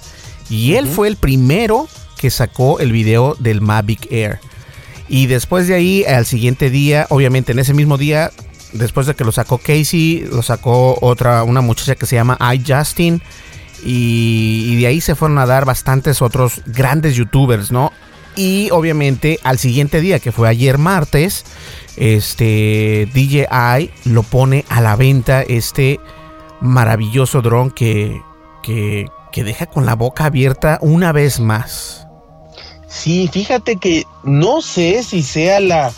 y 0.51 0.75
él 0.75 0.85
fue 0.85 1.07
el 1.07 1.15
primero 1.15 1.87
que 2.19 2.29
sacó 2.29 2.79
el 2.79 2.91
video 2.91 3.35
del 3.39 3.61
Mavic 3.61 4.11
Air. 4.11 4.39
Y 5.09 5.27
después 5.27 5.67
de 5.67 5.75
ahí, 5.75 6.03
al 6.03 6.25
siguiente 6.25 6.69
día, 6.69 7.07
obviamente 7.09 7.51
en 7.51 7.59
ese 7.59 7.73
mismo 7.73 7.97
día, 7.97 8.31
después 8.73 9.07
de 9.07 9.15
que 9.15 9.23
lo 9.23 9.31
sacó 9.31 9.57
Casey, 9.57 10.27
lo 10.31 10.41
sacó 10.41 10.97
otra, 11.01 11.43
una 11.43 11.61
muchacha 11.61 11.95
que 11.95 12.05
se 12.05 12.15
llama 12.15 12.37
iJustin. 12.55 13.21
Y, 13.83 14.65
y 14.69 14.75
de 14.77 14.87
ahí 14.87 15.01
se 15.01 15.15
fueron 15.15 15.37
a 15.37 15.45
dar 15.45 15.65
bastantes 15.65 16.21
otros 16.21 16.61
grandes 16.65 17.15
youtubers, 17.15 17.71
¿no? 17.71 17.91
Y 18.35 18.69
obviamente 18.71 19.39
al 19.43 19.57
siguiente 19.57 20.01
día, 20.01 20.19
que 20.19 20.31
fue 20.31 20.47
ayer 20.47 20.77
martes, 20.77 21.45
este 21.95 23.09
DJI 23.13 23.91
lo 24.05 24.23
pone 24.23 24.63
a 24.69 24.81
la 24.81 24.95
venta 24.95 25.41
este 25.41 25.99
maravilloso 26.61 27.41
dron 27.41 27.71
que, 27.71 28.21
que, 28.61 29.07
que 29.31 29.43
deja 29.43 29.65
con 29.65 29.85
la 29.85 29.95
boca 29.95 30.25
abierta 30.25 30.77
una 30.81 31.11
vez 31.11 31.39
más. 31.39 32.06
Sí, 32.97 33.29
fíjate 33.31 33.77
que 33.77 34.05
no 34.23 34.61
sé 34.61 35.03
si 35.03 35.21
sea 35.21 35.59
la, 35.59 35.93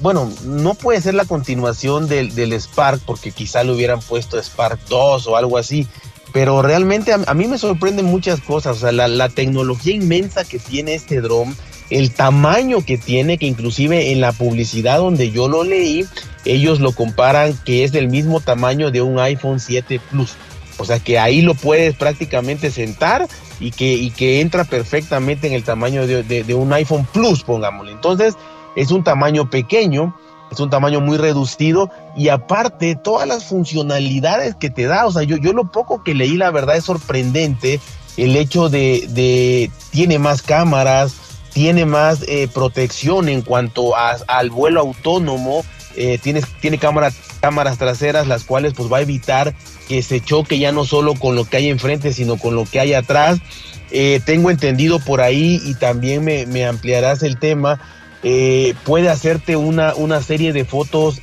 bueno, 0.00 0.30
no 0.44 0.74
puede 0.74 1.00
ser 1.00 1.14
la 1.14 1.24
continuación 1.24 2.06
del, 2.08 2.52
Spark, 2.52 3.00
porque 3.04 3.32
quizá 3.32 3.64
le 3.64 3.72
hubieran 3.72 4.00
puesto 4.00 4.40
Spark 4.40 4.78
2 4.88 5.26
o 5.26 5.36
algo 5.36 5.58
así, 5.58 5.88
pero 6.32 6.62
realmente 6.62 7.12
a, 7.12 7.34
mí 7.34 7.48
me 7.48 7.58
sorprenden 7.58 8.06
muchas 8.06 8.40
cosas, 8.40 8.76
o 8.76 8.80
sea, 8.80 8.92
la, 8.92 9.08
la, 9.08 9.28
tecnología 9.28 9.94
inmensa 9.94 10.44
que 10.44 10.60
tiene 10.60 10.94
este 10.94 11.20
drone, 11.20 11.54
el 11.90 12.12
tamaño 12.12 12.84
que 12.84 12.98
tiene, 12.98 13.36
que 13.38 13.46
inclusive 13.46 14.12
en 14.12 14.20
la 14.20 14.32
publicidad 14.32 14.98
donde 14.98 15.32
yo 15.32 15.48
lo 15.48 15.64
leí, 15.64 16.06
ellos 16.44 16.78
lo 16.78 16.92
comparan 16.92 17.58
que 17.64 17.82
es 17.82 17.90
del 17.90 18.08
mismo 18.08 18.40
tamaño 18.40 18.90
de 18.90 19.02
un 19.02 19.18
iPhone 19.18 19.58
7 19.58 20.00
Plus. 20.10 20.34
O 20.78 20.84
sea 20.84 21.00
que 21.00 21.18
ahí 21.18 21.42
lo 21.42 21.54
puedes 21.54 21.96
prácticamente 21.96 22.70
sentar 22.70 23.26
y 23.60 23.70
que, 23.70 23.92
y 23.92 24.10
que 24.10 24.40
entra 24.40 24.64
perfectamente 24.64 25.46
en 25.46 25.52
el 25.52 25.64
tamaño 25.64 26.06
de, 26.06 26.54
un 26.54 26.72
iPhone 26.72 27.06
Plus, 27.12 27.42
pongámosle. 27.42 27.92
Entonces 27.92 28.36
es 28.76 28.90
un 28.90 29.02
tamaño 29.02 29.50
pequeño, 29.50 30.16
es 30.50 30.60
un 30.60 30.70
tamaño 30.70 31.00
muy 31.00 31.16
reducido 31.16 31.90
y 32.16 32.28
aparte 32.28 32.96
todas 32.96 33.26
las 33.26 33.44
funcionalidades 33.44 34.54
que 34.54 34.70
te 34.70 34.86
da, 34.86 35.06
o 35.06 35.12
sea, 35.12 35.22
yo, 35.22 35.36
yo 35.36 35.52
lo 35.52 35.70
poco 35.70 36.02
que 36.02 36.14
leí 36.14 36.36
la 36.36 36.50
verdad 36.50 36.76
es 36.76 36.84
sorprendente 36.84 37.80
el 38.18 38.36
hecho 38.36 38.68
de, 38.68 39.70
tiene 39.90 40.18
más 40.18 40.42
cámaras, 40.42 41.14
tiene 41.52 41.86
más 41.86 42.24
eh, 42.26 42.48
protección 42.52 43.28
en 43.28 43.42
cuanto 43.42 43.94
al 43.96 44.50
vuelo 44.50 44.80
autónomo, 44.80 45.64
eh, 45.96 46.18
tiene, 46.22 46.42
tiene 46.60 46.78
cámaras, 46.78 47.16
cámaras 47.40 47.78
traseras 47.78 48.26
las 48.26 48.44
cuales 48.44 48.74
pues 48.74 48.92
va 48.92 48.98
a 48.98 49.02
evitar 49.02 49.54
que 49.88 50.02
se 50.02 50.20
choque 50.20 50.58
ya 50.58 50.72
no 50.72 50.84
solo 50.84 51.14
con 51.14 51.34
lo 51.34 51.44
que 51.44 51.56
hay 51.56 51.68
enfrente, 51.68 52.12
sino 52.12 52.36
con 52.36 52.54
lo 52.54 52.64
que 52.64 52.80
hay 52.80 52.94
atrás. 52.94 53.38
Eh, 53.90 54.20
tengo 54.24 54.50
entendido 54.50 55.00
por 55.00 55.20
ahí 55.20 55.60
y 55.64 55.74
también 55.74 56.24
me, 56.24 56.66
ampliarás 56.66 57.22
el 57.22 57.38
tema. 57.38 57.80
Eh, 58.22 58.74
puede 58.84 59.08
hacerte 59.08 59.56
una, 59.56 59.94
una, 59.94 60.22
serie 60.22 60.52
de 60.52 60.64
fotos 60.64 61.20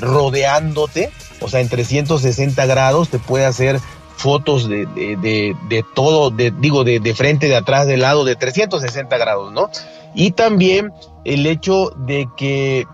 rodeándote, 0.00 1.10
o 1.40 1.48
sea, 1.48 1.60
en 1.60 1.68
360 1.68 2.66
grados, 2.66 3.08
te 3.08 3.18
puede 3.18 3.46
hacer 3.46 3.80
fotos 4.16 4.68
de, 4.68 4.86
de, 4.86 5.84
todo, 5.94 6.30
de, 6.30 6.50
digo, 6.50 6.84
de, 6.84 7.00
de, 7.00 7.14
frente, 7.14 7.48
de 7.48 7.56
atrás, 7.56 7.86
de 7.86 7.96
lado, 7.96 8.24
de 8.24 8.36
360 8.36 9.16
grados, 9.16 9.52
¿no? 9.52 9.70
Y 10.14 10.30
también 10.30 10.92
el 11.24 11.46
hecho 11.46 11.90
de 11.96 12.28
que 12.36 12.86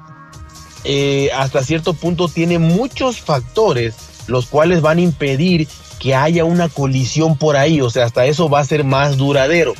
hasta 1.36 1.62
cierto 1.62 1.94
punto 1.94 2.28
tiene 2.28 2.58
muchos 2.58 3.20
factores 3.20 3.94
los 4.30 4.46
cuales 4.46 4.80
van 4.80 4.98
a 4.98 5.02
impedir 5.02 5.68
que 5.98 6.14
haya 6.14 6.44
una 6.44 6.68
colisión 6.68 7.36
por 7.36 7.56
ahí, 7.56 7.80
o 7.80 7.90
sea, 7.90 8.06
hasta 8.06 8.24
eso 8.24 8.48
va 8.48 8.60
a 8.60 8.64
ser 8.64 8.84
más 8.84 9.18
duradero. 9.18 9.74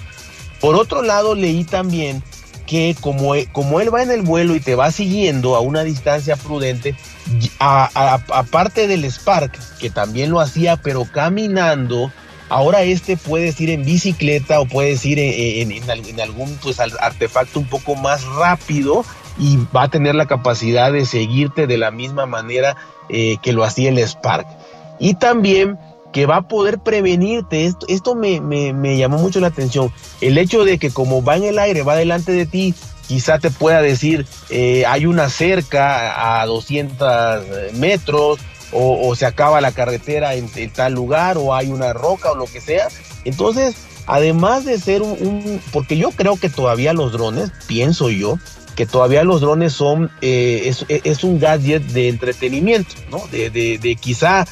Por 0.61 0.75
otro 0.75 1.03
lado, 1.03 1.35
leí 1.35 1.65
también 1.65 2.23
que 2.67 2.95
como, 3.01 3.35
e, 3.35 3.47
como 3.47 3.81
él 3.81 3.93
va 3.93 4.03
en 4.03 4.11
el 4.11 4.23
vuelo 4.23 4.55
y 4.55 4.61
te 4.61 4.75
va 4.75 4.93
siguiendo 4.93 5.57
a 5.57 5.61
una 5.61 5.83
distancia 5.83 6.37
prudente, 6.37 6.95
aparte 7.59 8.87
del 8.87 9.05
Spark, 9.11 9.59
que 9.79 9.89
también 9.89 10.31
lo 10.31 10.41
hacía, 10.41 10.77
pero 10.77 11.07
caminando, 11.11 12.13
ahora 12.51 12.83
este 12.83 13.17
puedes 13.17 13.59
ir 13.61 13.71
en 13.71 13.85
bicicleta 13.85 14.61
o 14.61 14.67
puedes 14.67 15.05
ir 15.07 15.19
en, 15.19 16.21
algún 16.21 16.55
pues, 16.63 16.79
artefacto 16.81 17.61
un 17.61 17.67
poco 17.67 17.95
más 17.95 18.25
rápido 18.25 19.05
y 19.41 19.59
va 19.75 19.85
a 19.85 19.89
tener 19.89 20.15
la 20.15 20.27
capacidad 20.27 20.93
de 20.93 21.07
seguirte 21.07 21.67
de 21.67 21.79
la 21.79 21.91
misma 21.91 22.27
manera 22.27 22.77
eh, 23.09 23.39
que 23.43 23.53
lo 23.53 23.65
hacía 23.65 23.89
el 23.89 23.99
Spark. 23.99 24.47
Y 24.99 25.15
también 25.15 25.79
que 26.13 26.27
va 26.27 26.37
a 26.37 26.43
poder 26.43 26.79
prevenirte. 26.79 27.65
Esto, 27.65 27.87
esto 27.89 28.15
me, 28.15 28.41
me, 28.41 28.99
llamó 28.99 29.19
mucho 29.19 29.41
la 29.41 29.47
atención. 29.47 29.93
El 30.21 30.39
hecho 30.39 30.65
de 30.65 30.79
que 30.79 30.91
como 30.91 31.23
va 31.23 31.37
en 31.37 31.45
el 31.45 31.59
aire, 31.59 31.83
va 31.83 31.97
delante 31.97 32.33
de 32.33 32.47
ti, 32.47 32.75
quizá 33.07 33.39
te 33.39 33.51
pueda 33.51 33.81
decir, 33.81 34.27
eh, 34.51 34.85
hay 34.87 35.07
una 35.07 35.31
cerca 35.31 36.41
a 36.41 36.47
200 36.47 37.75
metros, 37.75 38.39
o, 38.73 39.17
se 39.17 39.27
acaba 39.27 39.61
la 39.61 39.73
carretera 39.73 40.35
en, 40.35 40.49
tal 40.71 40.93
lugar, 40.93 41.39
o 41.39 41.55
hay 41.55 41.71
una 41.73 41.93
roca 41.93 42.31
o 42.31 42.37
lo 42.37 42.47
que 42.47 42.61
sea. 42.61 42.87
Entonces, 43.25 43.75
además 44.07 44.65
de 44.65 44.79
ser 44.79 45.03
un, 45.03 45.61
porque 45.73 45.97
yo 45.97 46.11
creo 46.13 46.37
que 46.37 46.49
todavía 46.49 46.93
los 46.93 47.13
drones, 47.13 47.51
pienso 47.67 48.11
yo, 48.11 48.39
que 48.75 48.87
todavía 48.87 49.25
los 49.25 49.41
drones 49.41 49.73
son, 49.73 50.11
eh, 50.21 50.73
es, 50.89 51.25
un 51.25 51.39
gadget 51.39 51.83
de 51.83 52.09
entretenimiento, 52.09 52.95
¿no? 53.11 53.23
De, 53.31 53.51
de, 53.51 53.97
quizá, 53.97 54.47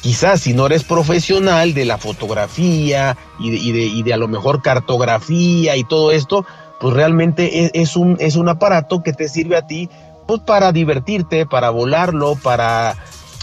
quizá 0.00 0.36
si 0.36 0.52
no 0.52 0.66
eres 0.66 0.84
profesional 0.84 1.74
de 1.74 1.84
la 1.84 1.98
fotografía 1.98 3.16
y 3.38 3.50
de, 3.50 3.84
y 3.84 4.02
de, 4.02 4.14
a 4.14 4.16
lo 4.16 4.28
mejor 4.28 4.62
cartografía 4.62 5.76
y 5.76 5.84
todo 5.84 6.12
esto, 6.12 6.46
pues 6.80 6.94
realmente 6.94 7.70
es, 7.80 7.96
un, 7.96 8.16
es 8.20 8.36
un 8.36 8.48
aparato 8.48 9.02
que 9.02 9.12
te 9.12 9.28
sirve 9.28 9.56
a 9.56 9.66
ti 9.66 9.88
pues 10.26 10.40
para 10.40 10.72
divertirte, 10.72 11.46
para 11.46 11.70
volarlo, 11.70 12.36
para, 12.36 12.96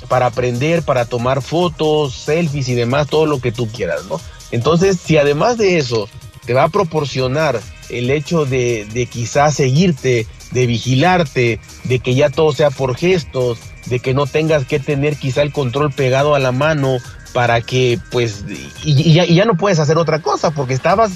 para 0.07 0.27
aprender, 0.27 0.83
para 0.83 1.05
tomar 1.05 1.41
fotos, 1.41 2.13
selfies 2.13 2.69
y 2.69 2.73
demás, 2.73 3.07
todo 3.07 3.25
lo 3.25 3.39
que 3.39 3.51
tú 3.51 3.67
quieras, 3.67 4.05
¿no? 4.09 4.19
Entonces, 4.51 4.99
si 4.99 5.17
además 5.17 5.57
de 5.57 5.77
eso 5.77 6.09
te 6.45 6.53
va 6.53 6.63
a 6.63 6.69
proporcionar 6.69 7.59
el 7.91 8.09
hecho 8.09 8.45
de, 8.45 8.87
de 8.93 9.05
quizás 9.05 9.55
seguirte, 9.55 10.27
de 10.51 10.67
vigilarte, 10.67 11.59
de 11.83 11.99
que 11.99 12.15
ya 12.15 12.29
todo 12.29 12.53
sea 12.53 12.69
por 12.69 12.95
gestos, 12.95 13.59
de 13.85 13.99
que 13.99 14.13
no 14.13 14.25
tengas 14.25 14.65
que 14.65 14.79
tener 14.79 15.15
quizá 15.15 15.41
el 15.41 15.51
control 15.51 15.91
pegado 15.91 16.35
a 16.35 16.39
la 16.39 16.51
mano 16.51 16.97
para 17.33 17.61
que 17.61 17.99
pues 18.11 18.43
y, 18.83 19.13
ya, 19.13 19.45
no 19.45 19.55
puedes 19.55 19.79
hacer 19.79 19.97
otra 19.97 20.21
cosa 20.21 20.51
porque 20.51 20.73
estabas 20.73 21.11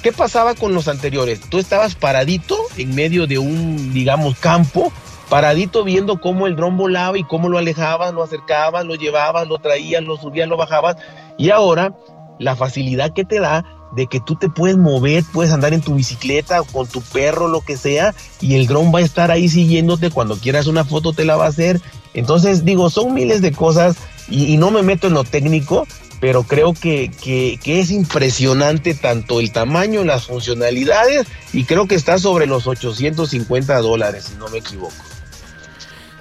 ¿qué 0.00 0.12
pasaba 0.12 0.54
con 0.54 0.74
los 0.74 0.86
anteriores? 0.86 1.40
Tú 1.40 1.58
estabas 1.58 1.96
paradito 1.96 2.56
en 2.76 2.94
medio 2.94 3.26
de 3.26 3.38
un, 3.38 3.92
digamos, 3.92 4.38
campo 4.38 4.92
paradito 5.28 5.82
viendo 5.82 6.20
cómo 6.20 6.46
el 6.46 6.54
dron 6.54 6.76
volaba 6.76 7.18
y 7.18 7.24
cómo 7.24 7.48
lo 7.48 7.58
alejabas, 7.58 8.14
lo 8.14 8.22
acercabas, 8.22 8.84
lo 8.84 8.94
llevabas, 8.94 9.48
lo 9.48 9.58
traías, 9.58 10.04
lo 10.04 10.16
subías, 10.16 10.48
lo 10.48 10.56
bajabas. 10.56 10.96
Y 11.36 11.50
ahora 11.50 11.92
la 12.38 12.54
facilidad 12.54 13.12
que 13.12 13.24
te 13.24 13.40
da 13.40 13.64
de 13.96 14.06
que 14.06 14.20
tú 14.20 14.36
te 14.36 14.48
puedes 14.48 14.76
mover, 14.76 15.24
puedes 15.32 15.52
andar 15.52 15.72
en 15.72 15.80
tu 15.80 15.94
bicicleta 15.94 16.60
o 16.60 16.64
con 16.66 16.86
tu 16.86 17.00
perro, 17.00 17.48
lo 17.48 17.62
que 17.62 17.76
sea, 17.76 18.14
y 18.40 18.54
el 18.54 18.66
dron 18.66 18.94
va 18.94 18.98
a 18.98 19.02
estar 19.02 19.30
ahí 19.30 19.48
siguiéndote. 19.48 20.10
Cuando 20.10 20.36
quieras 20.36 20.66
una 20.66 20.84
foto 20.84 21.14
te 21.14 21.24
la 21.24 21.36
va 21.36 21.46
a 21.46 21.48
hacer. 21.48 21.80
Entonces, 22.12 22.64
digo, 22.64 22.90
son 22.90 23.14
miles 23.14 23.40
de 23.40 23.52
cosas 23.52 23.96
y, 24.28 24.56
no 24.58 24.70
me 24.70 24.82
meto 24.82 25.06
en 25.06 25.14
lo 25.14 25.24
técnico, 25.24 25.86
pero 26.20 26.42
creo 26.42 26.74
que, 26.74 27.10
que, 27.22 27.58
que, 27.62 27.80
es 27.80 27.90
impresionante 27.90 28.94
tanto 28.94 29.40
el 29.40 29.50
tamaño, 29.50 30.04
las 30.04 30.26
funcionalidades, 30.26 31.26
y 31.52 31.64
creo 31.64 31.86
que 31.86 31.94
está 31.94 32.18
sobre 32.18 32.46
los 32.46 32.66
850 32.66 33.78
dólares, 33.80 34.26
si 34.30 34.38
no 34.38 34.48
me 34.48 34.58
equivoco. 34.58 34.94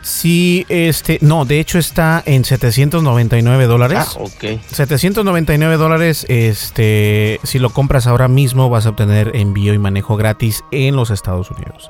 Sí, 0.05 0.67
este, 0.69 1.17
no, 1.21 1.45
de 1.45 1.59
hecho 1.59 1.79
está 1.79 2.21
en 2.27 2.45
799 2.45 3.65
dólares. 3.65 3.97
Ah, 4.01 4.19
ok. 4.19 4.61
799 4.71 5.77
dólares, 5.77 6.27
este, 6.29 7.39
si 7.41 7.57
lo 7.57 7.71
compras 7.71 8.05
ahora 8.05 8.27
mismo 8.27 8.69
vas 8.69 8.85
a 8.85 8.89
obtener 8.89 9.31
envío 9.35 9.73
y 9.73 9.79
manejo 9.79 10.15
gratis 10.15 10.63
en 10.69 10.95
los 10.95 11.09
Estados 11.09 11.49
Unidos. 11.49 11.89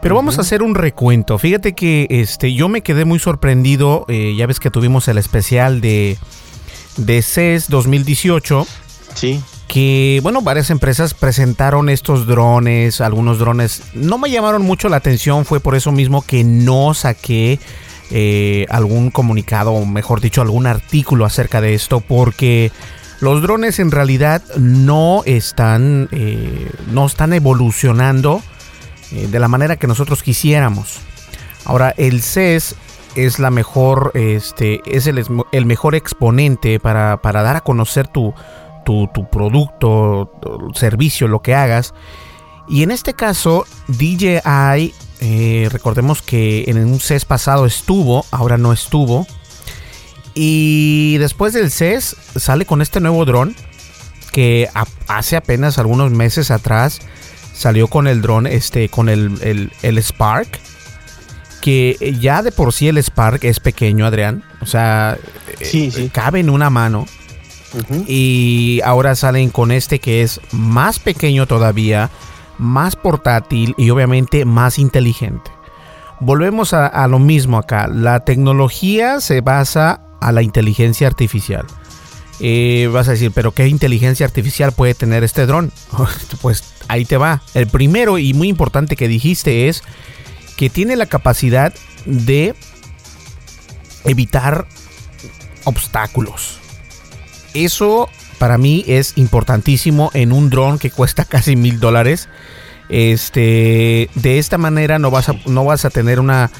Pero 0.00 0.14
vamos 0.14 0.38
a 0.38 0.42
hacer 0.42 0.62
un 0.62 0.76
recuento. 0.76 1.38
Fíjate 1.38 1.72
que, 1.72 2.06
este, 2.08 2.54
yo 2.54 2.68
me 2.68 2.82
quedé 2.82 3.04
muy 3.04 3.18
sorprendido. 3.18 4.04
Eh, 4.06 4.36
ya 4.38 4.46
ves 4.46 4.60
que 4.60 4.70
tuvimos 4.70 5.08
el 5.08 5.18
especial 5.18 5.80
de 5.80 6.18
de 6.96 7.20
CES 7.20 7.68
2018. 7.68 8.64
Sí 9.14 9.42
que, 9.68 10.20
bueno, 10.22 10.42
varias 10.42 10.70
empresas 10.70 11.14
presentaron 11.14 11.88
estos 11.88 12.26
drones, 12.26 13.00
algunos 13.00 13.38
drones 13.38 13.82
no 13.94 14.18
me 14.18 14.30
llamaron 14.30 14.62
mucho 14.62 14.88
la 14.88 14.96
atención, 14.96 15.44
fue 15.44 15.60
por 15.60 15.74
eso 15.74 15.92
mismo 15.92 16.22
que 16.22 16.44
no 16.44 16.94
saqué 16.94 17.58
eh, 18.10 18.66
algún 18.70 19.10
comunicado, 19.10 19.72
o 19.72 19.84
mejor 19.84 20.20
dicho, 20.20 20.40
algún 20.40 20.66
artículo 20.66 21.24
acerca 21.24 21.60
de 21.60 21.74
esto, 21.74 22.00
porque 22.00 22.70
los 23.20 23.42
drones 23.42 23.80
en 23.80 23.90
realidad 23.90 24.42
no 24.56 25.22
están, 25.26 26.08
eh, 26.12 26.70
no 26.92 27.06
están 27.06 27.32
evolucionando 27.32 28.42
eh, 29.10 29.26
de 29.26 29.40
la 29.40 29.48
manera 29.48 29.76
que 29.76 29.88
nosotros 29.88 30.22
quisiéramos. 30.22 31.00
Ahora, 31.64 31.92
el 31.96 32.22
CES 32.22 32.76
es 33.16 33.40
la 33.40 33.50
mejor, 33.50 34.12
este, 34.14 34.80
es 34.86 35.08
el, 35.08 35.24
el 35.50 35.66
mejor 35.66 35.96
exponente 35.96 36.78
para, 36.78 37.16
para 37.22 37.42
dar 37.42 37.56
a 37.56 37.60
conocer 37.62 38.06
tu, 38.06 38.34
tu, 38.86 39.10
producto, 39.30 40.30
servicio, 40.74 41.26
lo 41.26 41.42
que 41.42 41.54
hagas. 41.54 41.92
Y 42.68 42.84
en 42.84 42.92
este 42.92 43.14
caso, 43.14 43.66
DJI, 43.88 44.94
eh, 45.20 45.68
recordemos 45.70 46.22
que 46.22 46.64
en 46.68 46.78
un 46.78 47.00
CES 47.00 47.24
pasado 47.24 47.66
estuvo, 47.66 48.24
ahora 48.30 48.56
no 48.56 48.72
estuvo. 48.72 49.26
Y 50.34 51.16
después 51.18 51.52
del 51.52 51.70
CES 51.70 52.16
sale 52.36 52.64
con 52.64 52.80
este 52.80 53.00
nuevo 53.00 53.24
dron 53.24 53.56
que 54.32 54.68
hace 55.08 55.36
apenas 55.36 55.78
algunos 55.78 56.10
meses 56.10 56.50
atrás 56.50 57.00
salió 57.54 57.88
con 57.88 58.06
el 58.06 58.20
dron, 58.20 58.46
este, 58.46 58.88
con 58.88 59.08
el, 59.08 59.70
el, 59.82 59.98
Spark. 59.98 60.60
Que 61.62 62.16
ya 62.20 62.42
de 62.42 62.52
por 62.52 62.72
sí 62.72 62.86
el 62.86 62.98
Spark 62.98 63.42
es 63.44 63.58
pequeño, 63.58 64.06
Adrián. 64.06 64.44
O 64.60 64.66
sea, 64.66 65.16
eh, 65.58 66.10
cabe 66.12 66.40
en 66.40 66.50
una 66.50 66.70
mano. 66.70 67.06
Y 68.06 68.80
ahora 68.84 69.14
salen 69.14 69.50
con 69.50 69.70
este 69.70 69.98
que 69.98 70.22
es 70.22 70.40
más 70.52 70.98
pequeño 70.98 71.46
todavía, 71.46 72.10
más 72.58 72.96
portátil 72.96 73.74
y 73.76 73.90
obviamente 73.90 74.44
más 74.44 74.78
inteligente. 74.78 75.50
Volvemos 76.20 76.72
a, 76.72 77.06
lo 77.08 77.18
mismo 77.18 77.58
acá. 77.58 77.88
La 77.88 78.20
tecnología 78.20 79.20
se 79.20 79.42
basa 79.42 80.00
a 80.20 80.32
la 80.32 80.42
inteligencia 80.42 81.06
artificial. 81.06 81.66
Eh, 82.40 82.88
vas 82.92 83.08
a 83.08 83.12
decir, 83.12 83.32
pero 83.34 83.52
¿qué 83.52 83.66
inteligencia 83.68 84.26
artificial 84.26 84.72
puede 84.72 84.94
tener 84.94 85.24
este 85.24 85.46
dron? 85.46 85.72
pues 86.42 86.74
ahí 86.88 87.04
te 87.04 87.18
va. 87.18 87.42
El 87.54 87.66
primero 87.66 88.18
y 88.18 88.32
muy 88.32 88.48
importante 88.48 88.96
que 88.96 89.08
dijiste 89.08 89.68
es 89.68 89.82
que 90.56 90.70
tiene 90.70 90.96
la 90.96 91.06
capacidad 91.06 91.74
de 92.06 92.54
evitar 94.04 94.66
obstáculos. 95.64 96.60
Eso 97.64 98.10
para 98.38 98.58
mí 98.58 98.84
es 98.86 99.14
importantísimo 99.16 100.10
en 100.12 100.32
un 100.32 100.50
dron 100.50 100.78
que 100.78 100.90
cuesta 100.90 101.24
casi 101.28 101.56
mil 101.56 101.80
dólares. 101.80 102.28
Este, 102.88 104.10
de 104.14 104.38
esta 104.38 104.58
manera 104.58 104.98
no 104.98 105.10
vas 105.10 105.30
a, 105.30 105.36
no 105.46 105.64
vas 105.64 105.84
a 105.84 105.90
tener 105.90 106.20
una, 106.20 106.50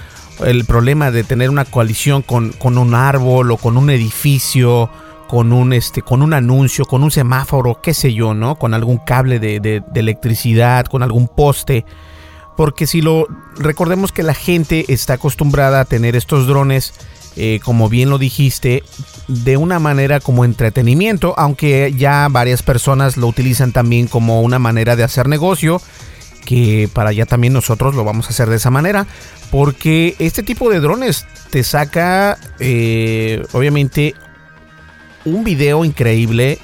el 0.45 0.65
problema 0.65 1.11
de 1.11 1.23
tener 1.23 1.51
una 1.51 1.67
coalición 1.67 2.23
con, 2.23 2.55
un 2.63 2.95
árbol 2.95 3.51
o 3.53 3.59
con 3.59 3.77
un 3.77 3.91
edificio, 3.91 4.91
con 5.29 5.53
un, 5.53 5.75
este, 5.75 6.01
con 6.01 6.23
un 6.23 6.33
anuncio, 6.33 6.87
con 6.87 7.05
un 7.05 7.11
semáforo, 7.11 7.81
qué 7.83 7.93
sé 7.93 8.15
yo, 8.15 8.33
¿no? 8.33 8.57
Con 8.57 8.73
algún 8.73 8.97
cable 8.97 9.39
de, 9.39 9.61
de 9.61 9.83
electricidad, 10.01 10.87
con 10.87 11.03
algún 11.03 11.29
poste. 11.29 11.85
Porque 12.57 12.87
si 12.87 13.03
lo 13.03 13.27
recordemos 13.59 14.13
que 14.13 14.23
la 14.23 14.35
gente 14.35 14.87
está 14.89 15.15
acostumbrada 15.15 15.81
a 15.81 15.85
tener 15.85 16.17
estos 16.17 16.47
drones 16.47 16.95
eh, 17.37 17.61
como 17.63 17.89
bien 17.89 18.09
lo 18.09 18.19
dijiste, 18.19 18.83
de 19.29 19.57
una 19.57 19.79
manera 19.79 20.21
como 20.21 20.45
entretenimiento, 20.45 21.35
aunque 21.37 21.93
ya 21.97 22.29
varias 22.31 22.63
personas 22.63 23.17
lo 23.17 23.27
utilizan 23.27 23.73
también 23.73 24.07
como 24.07 24.41
una 24.41 24.59
manera 24.59 24.97
de 24.97 25.05
hacer 25.05 25.29
negocio, 25.29 25.81
que 26.45 26.89
para 26.93 27.11
allá 27.11 27.27
también 27.27 27.53
nosotros 27.53 27.95
lo 27.95 28.05
vamos 28.05 28.27
a 28.27 28.31
hacer 28.31 28.49
de 28.49 28.57
esa 28.57 28.71
manera, 28.71 29.07
porque 29.51 30.17
este 30.19 30.43
tipo 30.43 30.71
de 30.71 30.81
drones 30.81 31.27
te 31.51 31.63
saca, 31.63 32.39
eh, 32.59 33.45
obviamente, 33.53 34.15
un 35.27 35.45
video 35.45 35.85
increíble, 35.85 36.59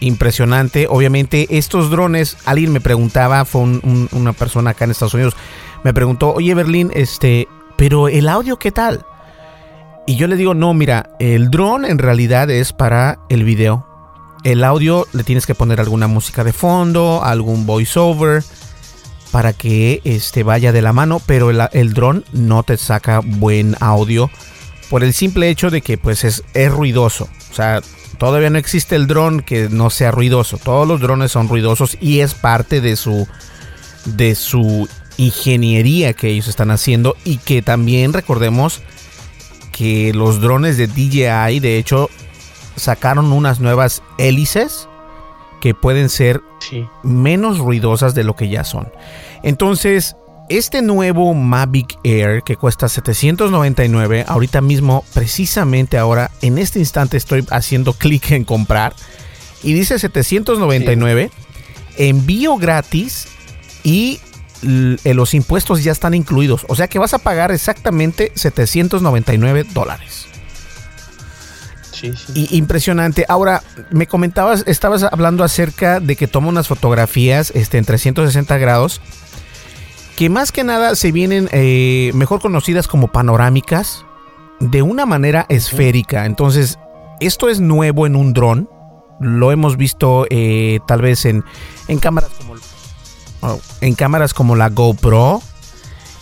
impresionante. 0.00 0.86
Obviamente, 0.88 1.46
estos 1.50 1.90
drones, 1.90 2.36
alguien 2.46 2.72
me 2.72 2.80
preguntaba, 2.80 3.44
fue 3.44 3.60
una 3.62 4.32
persona 4.32 4.70
acá 4.70 4.86
en 4.86 4.90
Estados 4.90 5.14
Unidos, 5.14 5.36
me 5.84 5.94
preguntó, 5.94 6.32
oye 6.32 6.54
Berlín, 6.54 6.90
este, 6.94 7.46
pero 7.76 8.08
el 8.08 8.28
audio, 8.28 8.58
¿qué 8.58 8.72
tal? 8.72 9.04
Y 10.06 10.16
yo 10.16 10.26
le 10.26 10.36
digo, 10.36 10.54
no, 10.54 10.74
mira, 10.74 11.10
el 11.18 11.50
dron 11.50 11.84
en 11.84 11.98
realidad 11.98 12.50
es 12.50 12.72
para 12.72 13.20
el 13.28 13.44
video. 13.44 13.86
El 14.42 14.64
audio 14.64 15.06
le 15.12 15.22
tienes 15.22 15.46
que 15.46 15.54
poner 15.54 15.80
alguna 15.80 16.06
música 16.08 16.44
de 16.44 16.52
fondo, 16.52 17.22
algún 17.22 17.66
voiceover 17.66 18.42
para 19.30 19.52
que 19.52 20.00
este 20.04 20.42
vaya 20.42 20.72
de 20.72 20.82
la 20.82 20.92
mano, 20.92 21.20
pero 21.24 21.50
el, 21.50 21.60
el 21.72 21.92
dron 21.92 22.24
no 22.32 22.62
te 22.62 22.76
saca 22.76 23.20
buen 23.24 23.76
audio 23.80 24.30
por 24.88 25.04
el 25.04 25.14
simple 25.14 25.48
hecho 25.48 25.70
de 25.70 25.82
que 25.82 25.96
pues 25.96 26.24
es, 26.24 26.42
es 26.52 26.70
ruidoso. 26.72 27.28
O 27.50 27.54
sea, 27.54 27.80
todavía 28.18 28.50
no 28.50 28.58
existe 28.58 28.96
el 28.96 29.06
dron 29.06 29.40
que 29.40 29.68
no 29.70 29.88
sea 29.88 30.10
ruidoso. 30.10 30.58
Todos 30.58 30.86
los 30.86 31.00
drones 31.00 31.30
son 31.32 31.48
ruidosos 31.48 31.96
y 32.00 32.20
es 32.20 32.34
parte 32.34 32.80
de 32.80 32.96
su 32.96 33.26
de 34.04 34.34
su 34.34 34.88
ingeniería 35.18 36.14
que 36.14 36.28
ellos 36.28 36.48
están 36.48 36.70
haciendo 36.70 37.16
y 37.24 37.36
que 37.36 37.62
también 37.62 38.12
recordemos 38.12 38.80
que 39.80 40.12
los 40.12 40.42
drones 40.42 40.76
de 40.76 40.88
DJI 40.88 41.58
de 41.58 41.78
hecho 41.78 42.10
sacaron 42.76 43.32
unas 43.32 43.60
nuevas 43.60 44.02
hélices 44.18 44.90
que 45.62 45.72
pueden 45.72 46.10
ser 46.10 46.42
menos 47.02 47.56
ruidosas 47.56 48.14
de 48.14 48.22
lo 48.22 48.36
que 48.36 48.50
ya 48.50 48.62
son. 48.62 48.92
Entonces, 49.42 50.16
este 50.50 50.82
nuevo 50.82 51.32
Mavic 51.32 51.98
Air 52.04 52.42
que 52.42 52.56
cuesta 52.56 52.90
799, 52.90 54.26
ahorita 54.28 54.60
mismo, 54.60 55.02
precisamente 55.14 55.96
ahora, 55.96 56.30
en 56.42 56.58
este 56.58 56.78
instante 56.78 57.16
estoy 57.16 57.46
haciendo 57.50 57.94
clic 57.94 58.32
en 58.32 58.44
comprar 58.44 58.94
y 59.62 59.72
dice 59.72 59.98
799, 59.98 61.30
envío 61.96 62.58
gratis 62.58 63.28
y 63.82 64.20
los 64.62 65.34
impuestos 65.34 65.82
ya 65.82 65.92
están 65.92 66.14
incluidos. 66.14 66.64
O 66.68 66.76
sea 66.76 66.88
que 66.88 66.98
vas 66.98 67.14
a 67.14 67.18
pagar 67.18 67.50
exactamente 67.50 68.32
799 68.34 69.64
dólares. 69.72 70.26
Sí, 71.92 72.12
sí. 72.16 72.48
impresionante. 72.52 73.26
Ahora, 73.28 73.62
me 73.90 74.06
comentabas, 74.06 74.64
estabas 74.66 75.02
hablando 75.02 75.44
acerca 75.44 76.00
de 76.00 76.16
que 76.16 76.26
toma 76.26 76.48
unas 76.48 76.66
fotografías 76.66 77.52
este, 77.54 77.76
en 77.76 77.84
360 77.84 78.56
grados, 78.56 79.02
que 80.16 80.30
más 80.30 80.50
que 80.50 80.64
nada 80.64 80.94
se 80.96 81.12
vienen 81.12 81.50
eh, 81.52 82.10
mejor 82.14 82.40
conocidas 82.40 82.88
como 82.88 83.08
panorámicas, 83.08 84.06
de 84.60 84.80
una 84.82 85.04
manera 85.04 85.44
esférica. 85.50 86.24
Entonces, 86.24 86.78
esto 87.20 87.48
es 87.48 87.60
nuevo 87.60 88.06
en 88.06 88.16
un 88.16 88.32
dron. 88.32 88.68
Lo 89.20 89.52
hemos 89.52 89.76
visto 89.76 90.26
eh, 90.30 90.80
tal 90.86 91.02
vez 91.02 91.26
en, 91.26 91.44
en 91.88 91.98
cámaras 91.98 92.30
como 92.30 92.54
en 93.80 93.94
cámaras 93.94 94.34
como 94.34 94.56
la 94.56 94.68
GoPro 94.68 95.42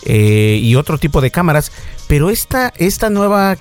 eh, 0.03 0.59
y 0.61 0.75
otro 0.75 0.97
tipo 0.97 1.21
de 1.21 1.31
cámaras, 1.31 1.71
pero 2.07 2.29
esta, 2.29 2.73
esta 2.77 3.09
nueva, 3.09 3.57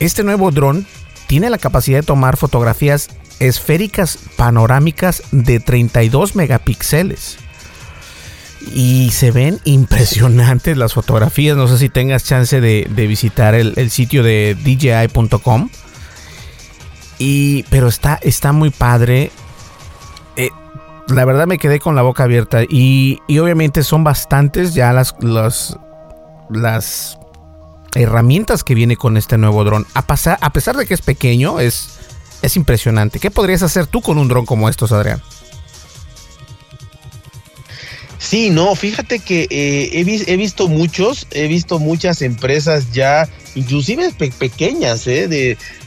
este 0.00 0.22
nuevo 0.22 0.50
dron 0.50 0.86
tiene 1.26 1.50
la 1.50 1.58
capacidad 1.58 1.98
de 2.00 2.06
tomar 2.06 2.36
fotografías 2.36 3.08
esféricas 3.40 4.18
panorámicas 4.36 5.22
de 5.32 5.60
32 5.60 6.36
megapíxeles. 6.36 7.38
y 8.72 9.10
se 9.10 9.30
ven 9.30 9.60
impresionantes 9.64 10.76
las 10.76 10.94
fotografías. 10.94 11.56
No 11.56 11.68
sé 11.68 11.78
si 11.78 11.88
tengas 11.88 12.24
chance 12.24 12.60
de, 12.60 12.86
visitar 13.08 13.54
el, 13.54 13.90
sitio 13.90 14.22
de 14.22 14.56
DJI.com. 14.62 15.68
Y, 17.18 17.64
pero 17.64 17.88
está, 17.88 18.18
está 18.22 18.52
muy 18.52 18.70
padre. 18.70 19.30
La 21.08 21.24
verdad 21.24 21.46
me 21.46 21.58
quedé 21.58 21.80
con 21.80 21.94
la 21.94 22.02
boca 22.02 22.24
abierta. 22.24 22.62
Y, 22.68 23.20
obviamente 23.28 23.82
son 23.82 24.04
bastantes 24.04 24.74
ya 24.74 24.92
las, 24.92 25.14
las, 25.20 27.18
herramientas 27.94 28.64
que 28.64 28.74
viene 28.74 28.96
con 28.96 29.16
este 29.16 29.38
nuevo 29.38 29.64
dron. 29.64 29.86
A, 29.94 30.02
pasar, 30.02 30.38
a 30.40 30.50
pesar 30.52 30.76
de 30.76 30.86
que 30.86 30.94
es 30.94 31.02
pequeño, 31.02 31.60
es, 31.60 31.98
es 32.42 32.56
impresionante. 32.56 33.20
¿Qué 33.20 33.30
podrías 33.30 33.62
hacer 33.62 33.86
tú 33.86 34.00
con 34.00 34.18
un 34.18 34.28
dron 34.28 34.46
como 34.46 34.68
estos, 34.68 34.92
Adrián? 34.92 35.22
Sí, 38.24 38.48
no, 38.48 38.74
fíjate 38.74 39.18
que 39.18 39.46
eh, 39.50 39.90
he, 39.92 40.36
visto 40.36 40.66
muchos, 40.66 41.26
he 41.30 41.46
visto 41.46 41.78
muchas 41.78 42.22
empresas 42.22 42.90
ya, 42.90 43.28
inclusive 43.54 44.12
pequeñas, 44.12 45.06
eh, 45.06 45.28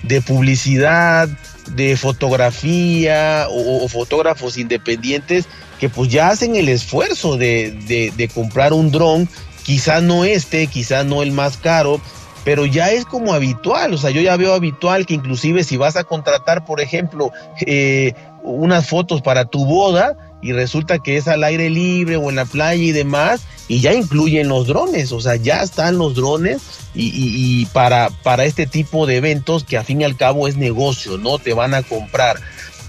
de, 0.04 0.22
publicidad, 0.22 1.30
de 1.76 1.98
fotografía 1.98 3.48
o, 3.50 3.88
fotógrafos 3.88 4.58
independientes 4.58 5.46
que 5.80 5.90
pues 5.90 6.10
ya 6.10 6.30
hacen 6.30 6.56
el 6.56 6.70
esfuerzo 6.70 7.38
de, 7.38 7.72
de 8.16 8.28
comprar 8.30 8.74
un 8.74 8.92
dron, 8.92 9.30
quizá 9.64 10.02
no 10.02 10.26
este, 10.26 10.68
quizá 10.68 11.04
no 11.04 11.22
el 11.22 11.32
más 11.32 11.58
caro, 11.58 12.02
pero 12.48 12.66
ya 12.66 12.92
es 12.92 13.04
como 13.04 13.34
habitual, 13.34 13.94
o 13.94 13.98
sea, 13.98 14.10
yo 14.10 14.22
ya 14.22 14.38
veo 14.38 14.54
habitual 14.54 15.06
que 15.06 15.14
inclusive 15.14 15.66
si 15.66 15.76
vas 15.76 15.98
a 15.98 16.06
contratar, 16.06 16.64
por 16.64 16.80
ejemplo, 16.80 17.34
eh, 17.66 18.14
unas 18.42 18.88
fotos 18.88 19.22
para 19.22 19.44
tu 19.44 19.66
boda, 19.66 20.16
y 20.42 20.54
resulta 20.54 21.00
que 21.00 21.18
es 21.18 21.28
al 21.28 21.44
aire 21.44 21.70
libre 21.70 22.18
o 22.18 22.30
en 22.30 22.36
la 22.36 22.46
playa 22.46 22.82
y 22.82 22.92
demás, 22.92 23.42
y 23.68 23.82
ya 23.82 23.94
incluyen 23.94 24.48
los 24.48 24.68
drones, 24.68 25.12
o 25.12 25.20
sea, 25.20 25.36
ya 25.36 25.62
están 25.62 25.98
los 25.98 26.16
drones 26.16 26.62
y, 26.94 27.66
para, 27.68 28.10
para 28.24 28.46
este 28.46 28.66
tipo 28.66 29.06
de 29.06 29.18
eventos 29.18 29.64
que 29.64 29.78
a 29.78 29.84
fin 29.84 30.02
y 30.02 30.04
al 30.04 30.16
cabo 30.16 30.48
es 30.48 30.58
negocio, 30.58 31.18
¿no? 31.18 31.38
Te 31.38 31.54
van 31.54 31.74
a 31.74 31.84
comprar. 31.84 32.40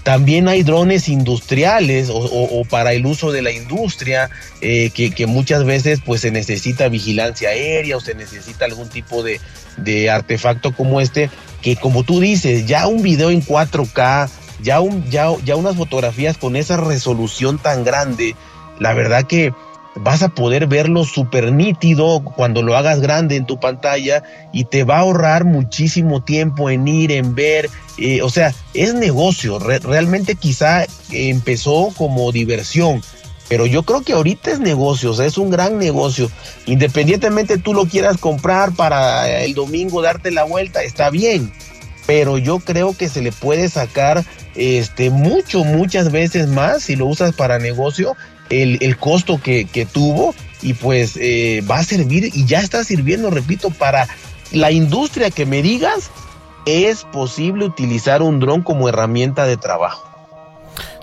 También 0.03 0.47
hay 0.47 0.63
drones 0.63 1.09
industriales 1.09 2.09
o, 2.11 2.63
para 2.69 2.93
el 2.93 3.05
uso 3.05 3.31
de 3.31 3.41
la 3.41 3.51
industria, 3.51 4.29
eh, 4.61 4.89
que, 4.91 5.27
muchas 5.27 5.65
veces 5.65 5.99
pues 6.03 6.21
se 6.21 6.31
necesita 6.31 6.87
vigilancia 6.87 7.49
aérea 7.49 7.97
o 7.97 7.99
se 7.99 8.15
necesita 8.15 8.65
algún 8.65 8.89
tipo 8.89 9.21
de, 9.21 9.41
de 9.77 10.09
artefacto 10.09 10.73
como 10.73 11.01
este, 11.01 11.29
que 11.61 11.75
como 11.75 12.03
tú 12.03 12.19
dices, 12.21 12.65
ya 12.65 12.87
un 12.87 13.03
video 13.03 13.29
en 13.29 13.45
4K, 13.45 14.29
ya, 14.61 14.79
ya, 15.09 15.29
ya 15.43 15.55
unas 15.55 15.75
fotografías 15.75 16.37
con 16.37 16.55
esa 16.55 16.77
resolución 16.77 17.57
tan 17.57 17.83
grande, 17.83 18.35
la 18.79 18.93
verdad 18.93 19.25
que 19.25 19.53
vas 19.95 20.23
a 20.23 20.29
poder 20.29 20.67
verlo 20.67 21.03
súper 21.03 21.51
nítido 21.51 22.21
cuando 22.23 22.61
lo 22.61 22.77
hagas 22.77 23.01
grande 23.01 23.35
en 23.35 23.45
tu 23.45 23.59
pantalla 23.59 24.23
y 24.53 24.65
te 24.65 24.83
va 24.83 24.97
a 24.97 24.99
ahorrar 24.99 25.45
muchísimo 25.45 26.23
tiempo 26.23 26.69
en 26.69 26.87
ir, 26.87 27.11
en 27.11 27.35
ver, 27.35 27.69
eh, 27.97 28.21
o 28.21 28.29
sea, 28.29 28.53
es 28.73 28.93
negocio, 28.93 29.59
realmente 29.59 30.35
quizá 30.35 30.85
empezó 31.11 31.91
como 31.97 32.31
diversión, 32.31 33.01
pero 33.49 33.65
yo 33.65 33.83
creo 33.83 34.01
que 34.01 34.13
ahorita 34.13 34.51
es 34.51 34.59
negocio, 34.59 35.11
o 35.11 35.13
sea, 35.15 35.25
es 35.25 35.37
un 35.37 35.49
gran 35.49 35.79
negocio. 35.79 36.29
Independientemente 36.67 37.57
tú 37.57 37.73
lo 37.73 37.85
quieras 37.85 38.17
comprar 38.17 38.73
para 38.73 39.41
el 39.41 39.55
domingo 39.55 40.03
darte 40.03 40.29
la 40.31 40.43
vuelta, 40.43 40.83
está 40.83 41.09
bien, 41.09 41.51
pero 42.05 42.37
yo 42.37 42.59
creo 42.59 42.95
que 42.95 43.09
se 43.09 43.21
le 43.21 43.31
puede 43.31 43.67
sacar 43.67 44.23
este, 44.59 45.09
mucho, 45.09 45.63
muchas 45.63 46.11
veces 46.11 46.49
más 46.49 46.83
si 46.83 46.97
lo 46.97 47.05
usas 47.05 47.33
para 47.33 47.59
negocio, 47.59 48.17
el, 48.49 48.97
costo 48.97 49.39
que, 49.41 49.87
tuvo 49.91 50.35
y 50.61 50.73
pues 50.73 51.15
eh, 51.15 51.63
va 51.69 51.77
a 51.77 51.83
servir 51.83 52.29
y 52.33 52.45
ya 52.45 52.59
está 52.59 52.83
sirviendo, 52.83 53.29
repito, 53.29 53.69
para 53.69 54.07
la 54.51 54.71
industria 54.71 55.31
que 55.31 55.45
me 55.45 55.61
digas, 55.61 56.11
es 56.65 57.05
posible 57.05 57.63
utilizar 57.63 58.21
un 58.21 58.41
dron 58.41 58.61
como 58.61 58.89
herramienta 58.89 59.45
de 59.45 59.55
trabajo. 59.55 60.05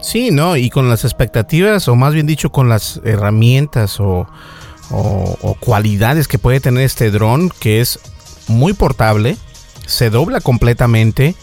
Sí, 0.03 0.31
¿no? 0.31 0.57
Y 0.57 0.69
con 0.69 0.91
las 0.91 1.05
expectativas, 1.05 1.89
o 1.89 1.97
más 1.97 2.13
bien 2.13 2.27
dicho, 2.27 2.53
con 2.53 2.69
las 2.69 3.01
herramientas 3.05 3.99
o, 4.01 4.29
o 4.91 5.57
cualidades 5.61 6.29
que 6.29 6.39
puede 6.39 6.61
tener 6.61 6.85
este 6.85 7.11
dron, 7.11 7.51
que 7.59 7.81
es 7.81 7.99
muy 8.49 8.75
portable, 8.75 9.39
se 9.87 10.11
dobla 10.11 10.41
completamente, 10.41 11.35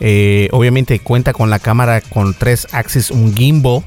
eh, 0.00 0.48
obviamente 0.52 0.98
cuenta 1.00 1.32
con 1.32 1.50
la 1.50 1.58
cámara 1.58 2.00
con 2.00 2.34
tres 2.34 2.66
axis, 2.72 3.10
un 3.10 3.34
gimbal 3.34 3.84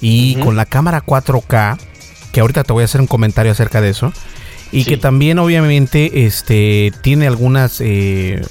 y 0.00 0.36
con 0.36 0.56
la 0.56 0.66
cámara 0.66 1.04
4K, 1.04 1.78
que 2.32 2.40
ahorita 2.40 2.64
te 2.64 2.72
voy 2.72 2.82
a 2.82 2.84
hacer 2.86 3.00
un 3.00 3.06
comentario 3.06 3.52
acerca 3.52 3.80
de 3.80 3.90
eso. 3.90 4.12
Y 4.72 4.84
que 4.84 4.96
también 4.96 5.38
obviamente 5.38 6.24
este, 6.26 6.92
tiene 7.02 7.26
algunas... 7.26 7.80
Eh, 7.80 8.42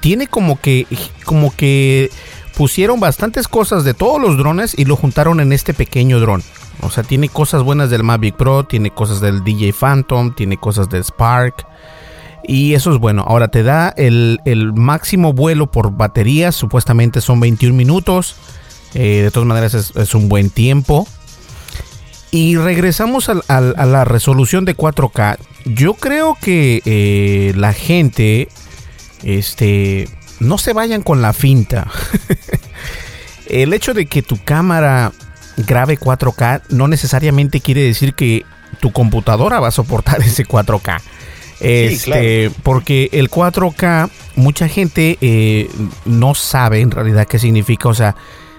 tiene 0.00 0.26
como 0.26 0.60
que, 0.60 0.86
como 1.24 1.54
que 1.54 2.10
pusieron 2.56 3.00
bastantes 3.00 3.48
cosas 3.48 3.84
de 3.84 3.94
todos 3.94 4.20
los 4.20 4.36
drones 4.36 4.78
y 4.78 4.84
lo 4.84 4.96
juntaron 4.96 5.40
en 5.40 5.52
este 5.52 5.74
pequeño 5.74 6.20
dron. 6.20 6.42
O 6.82 6.90
sea, 6.90 7.04
tiene 7.04 7.28
cosas 7.28 7.62
buenas 7.62 7.90
del 7.90 8.02
Mavic 8.02 8.36
Pro, 8.36 8.64
tiene 8.64 8.90
cosas 8.90 9.20
del 9.20 9.44
DJ 9.44 9.72
Phantom, 9.72 10.34
tiene 10.34 10.56
cosas 10.56 10.88
del 10.88 11.04
Spark, 11.04 11.66
y 12.42 12.74
eso 12.74 12.92
es 12.92 12.98
bueno. 12.98 13.24
Ahora 13.26 13.48
te 13.48 13.62
da 13.62 13.90
el, 13.96 14.38
máximo 14.74 15.32
vuelo 15.32 15.70
por 15.70 15.92
batería. 15.92 16.52
Supuestamente 16.52 17.20
son 17.20 17.40
21 17.40 17.76
minutos. 17.76 18.36
Eh, 18.94 19.22
de 19.22 19.30
todas 19.30 19.46
maneras 19.46 19.74
es, 19.74 20.14
un 20.14 20.28
buen 20.28 20.50
tiempo. 20.50 21.06
Y 22.30 22.56
regresamos 22.56 23.28
a, 23.28 23.60
la 23.60 24.04
resolución 24.04 24.64
de 24.64 24.76
4K. 24.76 25.38
Yo 25.64 25.94
creo 25.94 26.36
que 26.40 26.82
eh, 26.84 27.52
la 27.56 27.72
gente, 27.72 28.48
este, 29.22 30.08
no 30.38 30.58
se 30.58 30.72
vayan 30.72 31.02
con 31.02 31.22
la 31.22 31.32
finta. 31.32 31.88
el 33.48 33.72
hecho 33.72 33.94
de 33.94 34.06
que 34.06 34.22
tu 34.22 34.42
cámara 34.42 35.12
grabe 35.56 35.98
4K 35.98 36.62
no 36.70 36.88
necesariamente 36.88 37.60
quiere 37.60 37.82
decir 37.82 38.14
que 38.14 38.44
tu 38.80 38.92
computadora 38.92 39.60
va 39.60 39.68
a 39.68 39.72
soportar 39.72 40.20
ese 40.22 40.46
4K. 40.46 41.00
Este, 41.60 42.50
Porque 42.62 43.10
el 43.12 43.30
4K, 43.30 44.10
mucha 44.36 44.68
gente 44.68 45.18
eh, 45.20 45.68
no 46.04 46.34
sabe 46.34 46.80
en 46.80 46.90
realidad 46.90 47.26
qué 47.26 47.38
significa. 47.38 47.88
O 47.88 47.94
sea, 47.94 48.16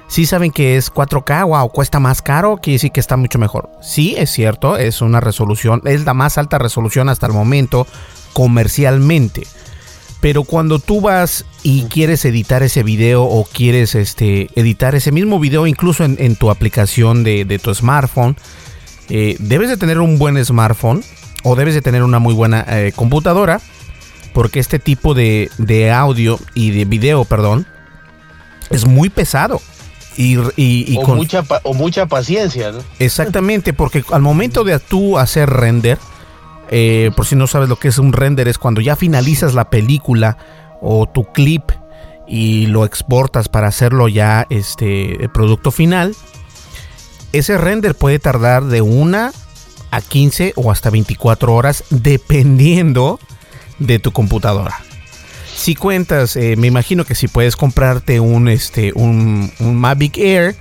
sí 0.08 0.26
saben 0.26 0.52
que 0.52 0.78
es 0.78 0.94
4K, 0.94 1.48
wow, 1.48 1.70
cuesta 1.70 2.00
más 2.00 2.22
caro, 2.22 2.58
quiere 2.58 2.76
decir 2.76 2.92
que 2.92 3.00
está 3.00 3.18
mucho 3.18 3.40
mejor. 3.40 3.70
Sí, 3.82 4.16
es 4.18 4.30
cierto, 4.30 4.78
es 4.78 5.02
una 5.02 5.20
resolución, 5.20 5.82
es 5.86 6.06
la 6.06 6.14
más 6.14 6.38
alta 6.38 6.58
resolución 6.58 7.10
hasta 7.10 7.28
el 7.28 7.34
momento 7.34 7.88
comercialmente. 8.34 9.48
Pero 10.20 10.44
cuando 10.44 10.78
tú 10.78 11.02
vas 11.02 11.46
y 11.64 11.86
quieres 11.86 12.24
editar 12.26 12.62
ese 12.62 12.84
video 12.84 13.24
o 13.24 13.44
quieres 13.44 13.96
este, 13.96 14.50
editar 14.54 14.94
ese 14.94 15.12
mismo 15.12 15.40
video 15.40 15.66
incluso 15.66 16.06
en, 16.06 16.36
tu 16.36 16.52
aplicación 16.52 17.24
de, 17.24 17.60
tu 17.62 17.74
smartphone, 17.74 18.38
eh, 19.10 19.36
debes 19.40 19.70
de 19.70 19.78
tener 19.78 20.00
un 20.00 20.20
buen 20.20 20.44
smartphone 20.46 21.04
o 21.44 21.56
debes 21.56 21.74
de 21.74 21.82
tener 21.82 22.04
una 22.04 22.20
muy 22.20 22.34
buena 22.34 22.66
eh, 22.68 22.92
computadora 22.96 23.62
porque 24.34 24.60
este 24.60 24.80
tipo 24.80 25.14
de, 25.14 25.50
audio 25.94 26.40
y 26.54 26.72
de 26.72 26.86
video, 26.86 27.26
perdón, 27.26 27.68
es 28.70 28.86
muy 28.86 29.10
pesado. 29.10 29.62
Y, 30.18 30.38
o, 30.38 31.04
con, 31.04 31.18
mucha, 31.18 31.44
o 31.64 31.74
mucha 31.74 32.06
paciencia, 32.06 32.72
¿no? 32.72 32.80
Exactamente, 33.00 33.74
porque 33.74 34.04
al 34.12 34.22
momento 34.22 34.64
de 34.64 34.78
tú 34.78 35.18
hacer 35.18 35.50
render, 35.50 35.98
eh, 36.70 37.12
por 37.16 37.26
si 37.26 37.36
no 37.36 37.48
sabes 37.48 37.70
lo 37.70 37.78
que 37.78 37.88
es 37.88 37.98
un 37.98 38.14
render, 38.14 38.48
es 38.48 38.58
cuando 38.58 38.82
ya 38.82 38.96
finalizas 38.96 39.54
la 39.54 39.70
película 39.70 40.38
o 40.82 41.08
tu 41.08 41.32
clip 41.32 41.64
y 42.28 42.68
lo 42.68 42.86
exportas 42.86 43.50
para 43.50 43.68
hacerlo 43.68 44.08
ya 44.10 44.46
este 44.50 45.24
el 45.24 45.30
producto 45.30 45.72
final. 45.72 46.16
Ese 47.32 47.58
render 47.58 47.96
puede 47.96 48.20
tardar 48.20 48.66
de 48.66 48.82
una 48.82 49.32
a 49.92 50.02
15 50.02 50.54
o 50.56 50.72
hasta 50.72 50.90
24 50.90 51.54
horas 51.54 51.84
dependiendo 51.90 53.20
de 53.80 54.00
tu 54.00 54.12
computadora. 54.12 54.76
Si 55.54 55.76
cuentas, 55.76 56.36
eh, 56.36 56.56
me 56.58 56.68
imagino 56.68 57.06
que 57.06 57.14
si 57.14 57.28
puedes 57.28 57.56
comprarte 57.56 58.20
un, 58.20 58.48
este, 58.48 58.94
un, 58.96 59.52
un 59.60 59.76
Mavic 59.76 60.18
Air, 60.18 60.56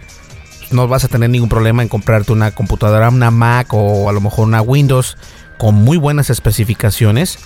no 0.71 0.87
vas 0.89 1.05
a 1.05 1.09
tener 1.09 1.31
ningún 1.31 1.49
problema 1.49 1.83
en 1.83 1.89
comprarte 1.89 2.33
una 2.33 2.51
computadora, 2.51 3.09
una 3.09 3.31
Mac 3.31 3.73
o 3.73 4.09
a 4.09 4.13
lo 4.13 4.21
mejor 4.21 4.47
una 4.47 4.63
Windows 4.63 5.17
con 5.59 5.75
muy 5.75 5.97
buenas 5.97 6.31
especificaciones 6.31 7.39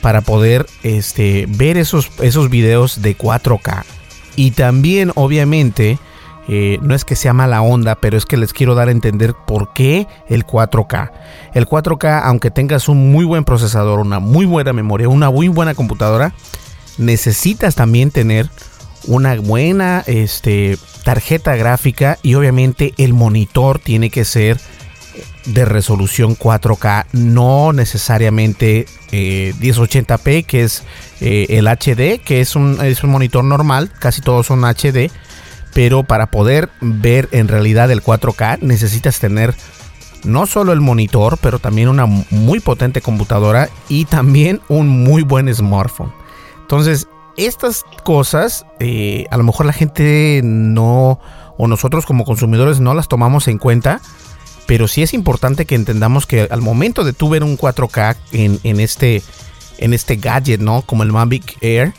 para 0.00 0.20
poder 0.20 0.66
este, 0.82 1.46
ver 1.48 1.76
esos, 1.76 2.10
esos 2.20 2.50
videos 2.50 3.02
de 3.02 3.16
4K. 3.16 3.84
Y 4.34 4.50
también, 4.52 5.12
obviamente, 5.14 5.98
eh, 6.48 6.78
no 6.82 6.94
es 6.94 7.04
que 7.04 7.16
sea 7.16 7.32
mala 7.32 7.62
onda, 7.62 7.94
pero 7.94 8.16
es 8.16 8.26
que 8.26 8.36
les 8.36 8.52
quiero 8.52 8.74
dar 8.74 8.88
a 8.88 8.92
entender 8.92 9.34
por 9.46 9.72
qué 9.72 10.06
el 10.28 10.46
4K. 10.46 11.10
El 11.54 11.66
4K, 11.66 12.22
aunque 12.24 12.50
tengas 12.50 12.88
un 12.88 13.12
muy 13.12 13.24
buen 13.24 13.44
procesador, 13.44 14.00
una 14.00 14.18
muy 14.18 14.44
buena 14.44 14.72
memoria, 14.72 15.08
una 15.08 15.30
muy 15.30 15.48
buena 15.48 15.74
computadora, 15.74 16.34
necesitas 16.98 17.74
también 17.74 18.10
tener 18.10 18.48
una 19.06 19.34
buena 19.36 20.02
este, 20.06 20.78
tarjeta 21.04 21.56
gráfica 21.56 22.18
y 22.22 22.34
obviamente 22.34 22.94
el 22.98 23.14
monitor 23.14 23.78
tiene 23.78 24.10
que 24.10 24.24
ser 24.24 24.58
de 25.46 25.64
resolución 25.64 26.36
4K, 26.36 27.06
no 27.12 27.72
necesariamente 27.72 28.86
1080p, 29.10 30.26
eh, 30.26 30.42
que 30.44 30.62
es 30.62 30.84
eh, 31.20 31.46
el 31.50 31.66
HD, 31.66 32.20
que 32.22 32.46
un, 32.54 32.78
es 32.82 33.02
un 33.02 33.10
monitor 33.10 33.44
normal, 33.44 33.90
casi 33.98 34.20
todos 34.22 34.46
son 34.46 34.64
HD, 34.64 35.10
pero 35.74 36.02
para 36.02 36.30
poder 36.30 36.70
ver 36.80 37.28
en 37.32 37.48
realidad 37.48 37.90
el 37.90 38.02
4K 38.02 38.58
necesitas 38.60 39.18
tener 39.18 39.54
no 40.24 40.46
solo 40.46 40.72
el 40.72 40.80
monitor, 40.80 41.38
pero 41.40 41.58
también 41.58 41.88
una 41.88 42.06
muy 42.06 42.60
potente 42.60 43.00
computadora 43.00 43.68
y 43.88 44.04
también 44.04 44.60
un 44.68 44.88
muy 44.88 45.22
buen 45.22 45.52
smartphone. 45.52 46.12
Entonces, 46.60 47.08
estas 47.36 47.84
cosas, 48.04 48.66
eh, 48.78 49.26
a 49.30 49.36
lo 49.36 49.44
mejor 49.44 49.66
la 49.66 49.72
gente 49.72 50.40
no, 50.44 51.18
o 51.56 51.66
nosotros 51.66 52.06
como 52.06 52.24
consumidores 52.24 52.80
no 52.80 52.94
las 52.94 53.08
tomamos 53.08 53.48
en 53.48 53.58
cuenta, 53.58 54.00
pero 54.66 54.86
sí 54.86 55.02
es 55.02 55.12
importante 55.14 55.66
que 55.66 55.74
entendamos 55.74 56.26
que 56.26 56.42
al 56.50 56.62
momento 56.62 57.04
de 57.04 57.12
tú 57.12 57.28
ver 57.28 57.42
un 57.42 57.58
4K 57.58 58.16
en, 58.32 58.80
este, 58.80 59.22
en 59.78 59.92
este 59.92 60.16
gadget, 60.16 60.60
¿no? 60.60 60.82
Como 60.82 61.02
el 61.02 61.12
Mavic 61.12 61.58
Air, 61.60 61.94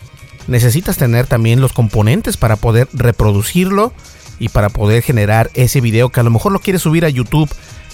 necesitas 0.47 0.97
tener 0.97 1.27
también 1.27 1.61
los 1.61 1.73
componentes 1.73 2.37
para 2.37 2.55
poder 2.55 2.87
reproducirlo 2.93 3.93
y 4.39 4.49
para 4.49 4.69
poder 4.69 5.03
generar 5.03 5.49
ese 5.53 5.81
video 5.81 6.09
que 6.09 6.19
a 6.19 6.23
lo 6.23 6.31
mejor 6.31 6.51
lo 6.51 6.59
quieres 6.59 6.81
subir 6.81 7.05
a 7.05 7.09
YouTube, 7.09 7.49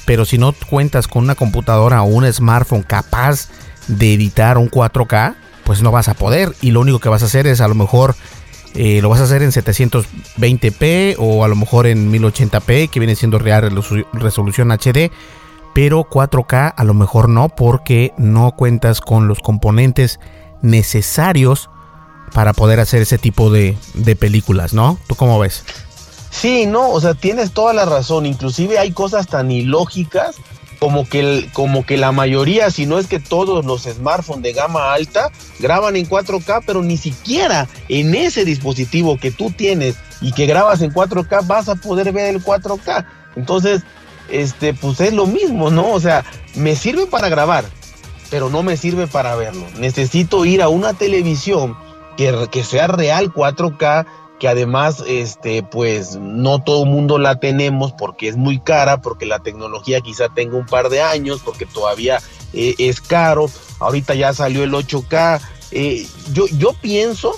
pero 0.05 0.25
si 0.25 0.37
no 0.37 0.53
cuentas 0.69 1.07
con 1.07 1.23
una 1.23 1.35
computadora 1.35 2.01
o 2.01 2.05
un 2.05 2.31
smartphone 2.31 2.83
capaz 2.83 3.49
de 3.87 4.13
editar 4.13 4.57
un 4.57 4.69
4K, 4.69 5.35
pues 5.63 5.81
no 5.81 5.91
vas 5.91 6.09
a 6.09 6.15
poder. 6.15 6.53
Y 6.61 6.71
lo 6.71 6.81
único 6.81 6.99
que 6.99 7.09
vas 7.09 7.21
a 7.21 7.27
hacer 7.27 7.45
es 7.45 7.61
a 7.61 7.67
lo 7.67 7.75
mejor 7.75 8.15
eh, 8.73 9.01
lo 9.01 9.09
vas 9.09 9.19
a 9.19 9.23
hacer 9.23 9.41
en 9.41 9.51
720p 9.51 11.15
o 11.17 11.43
a 11.43 11.47
lo 11.47 11.55
mejor 11.55 11.87
en 11.87 12.11
1080p 12.11 12.89
que 12.89 12.99
viene 12.99 13.15
siendo 13.15 13.39
real 13.39 13.71
resolución 14.13 14.71
HD 14.71 15.11
pero 15.73 16.07
4K 16.07 16.73
a 16.75 16.83
lo 16.83 16.93
mejor 16.93 17.29
no 17.29 17.49
porque 17.49 18.13
no 18.17 18.51
cuentas 18.51 19.01
con 19.01 19.27
los 19.27 19.39
componentes 19.39 20.19
necesarios 20.61 21.69
para 22.29 22.53
poder 22.53 22.79
hacer 22.79 23.01
ese 23.01 23.17
tipo 23.17 23.49
de, 23.49 23.77
de 23.93 24.15
películas, 24.15 24.73
¿no? 24.73 24.99
¿Tú 25.07 25.15
cómo 25.15 25.39
ves? 25.39 25.63
Sí, 26.31 26.65
no, 26.65 26.89
o 26.89 27.01
sea, 27.01 27.13
tienes 27.15 27.51
toda 27.51 27.73
la 27.73 27.85
razón. 27.85 28.25
Inclusive 28.25 28.77
hay 28.77 28.91
cosas 28.91 29.27
tan 29.27 29.51
ilógicas 29.51 30.35
como 30.79 31.07
que, 31.07 31.49
como 31.53 31.85
que 31.85 31.97
la 31.97 32.11
mayoría, 32.11 32.71
si 32.71 32.85
no 32.85 32.99
es 32.99 33.07
que 33.07 33.19
todos 33.19 33.65
los 33.65 33.83
smartphones 33.83 34.43
de 34.43 34.53
gama 34.53 34.93
alta 34.93 35.29
graban 35.59 35.95
en 35.97 36.07
4K, 36.07 36.63
pero 36.65 36.81
ni 36.81 36.97
siquiera 36.97 37.67
en 37.89 38.15
ese 38.15 38.45
dispositivo 38.45 39.17
que 39.19 39.31
tú 39.31 39.51
tienes 39.51 39.95
y 40.21 40.31
que 40.31 40.45
grabas 40.45 40.81
en 40.81 40.93
4K 40.93 41.45
vas 41.45 41.67
a 41.67 41.75
poder 41.75 42.11
ver 42.13 42.33
el 42.33 42.43
4K. 42.43 43.05
Entonces, 43.35 43.81
este, 44.29 44.73
pues 44.73 45.01
es 45.01 45.13
lo 45.13 45.25
mismo, 45.25 45.69
¿no? 45.69 45.91
O 45.91 45.99
sea, 45.99 46.23
me 46.55 46.75
sirve 46.75 47.07
para 47.07 47.27
grabar, 47.27 47.65
pero 48.29 48.49
no 48.49 48.63
me 48.63 48.77
sirve 48.77 49.07
para 49.07 49.35
verlo. 49.35 49.65
Necesito 49.77 50.45
ir 50.45 50.61
a 50.61 50.69
una 50.69 50.93
televisión 50.93 51.75
que, 52.51 52.63
sea 52.63 52.87
real 52.87 53.33
4K 53.33 54.05
que 54.39 54.47
además, 54.47 55.03
este, 55.05 55.63
pues 55.63 56.15
no 56.15 56.63
todo 56.63 56.85
mundo 56.85 57.17
la 57.17 57.41
tenemos 57.41 57.91
porque 57.91 58.29
es 58.29 58.37
muy 58.37 58.59
cara, 58.61 59.01
porque 59.01 59.25
la 59.25 59.39
tecnología 59.39 59.99
quizá 59.99 60.29
tenga 60.29 60.55
un 60.55 60.65
par 60.65 60.87
de 60.87 61.01
años, 61.01 61.41
porque 61.43 61.65
todavía 61.65 62.21
eh, 62.53 62.73
es 62.77 63.01
caro. 63.01 63.49
Ahorita 63.79 64.15
ya 64.15 64.31
salió 64.33 64.63
el 64.63 64.71
8K. 64.71 65.41
Eh, 65.71 66.07
yo, 66.31 66.45
yo 66.57 66.71
pienso, 66.81 67.37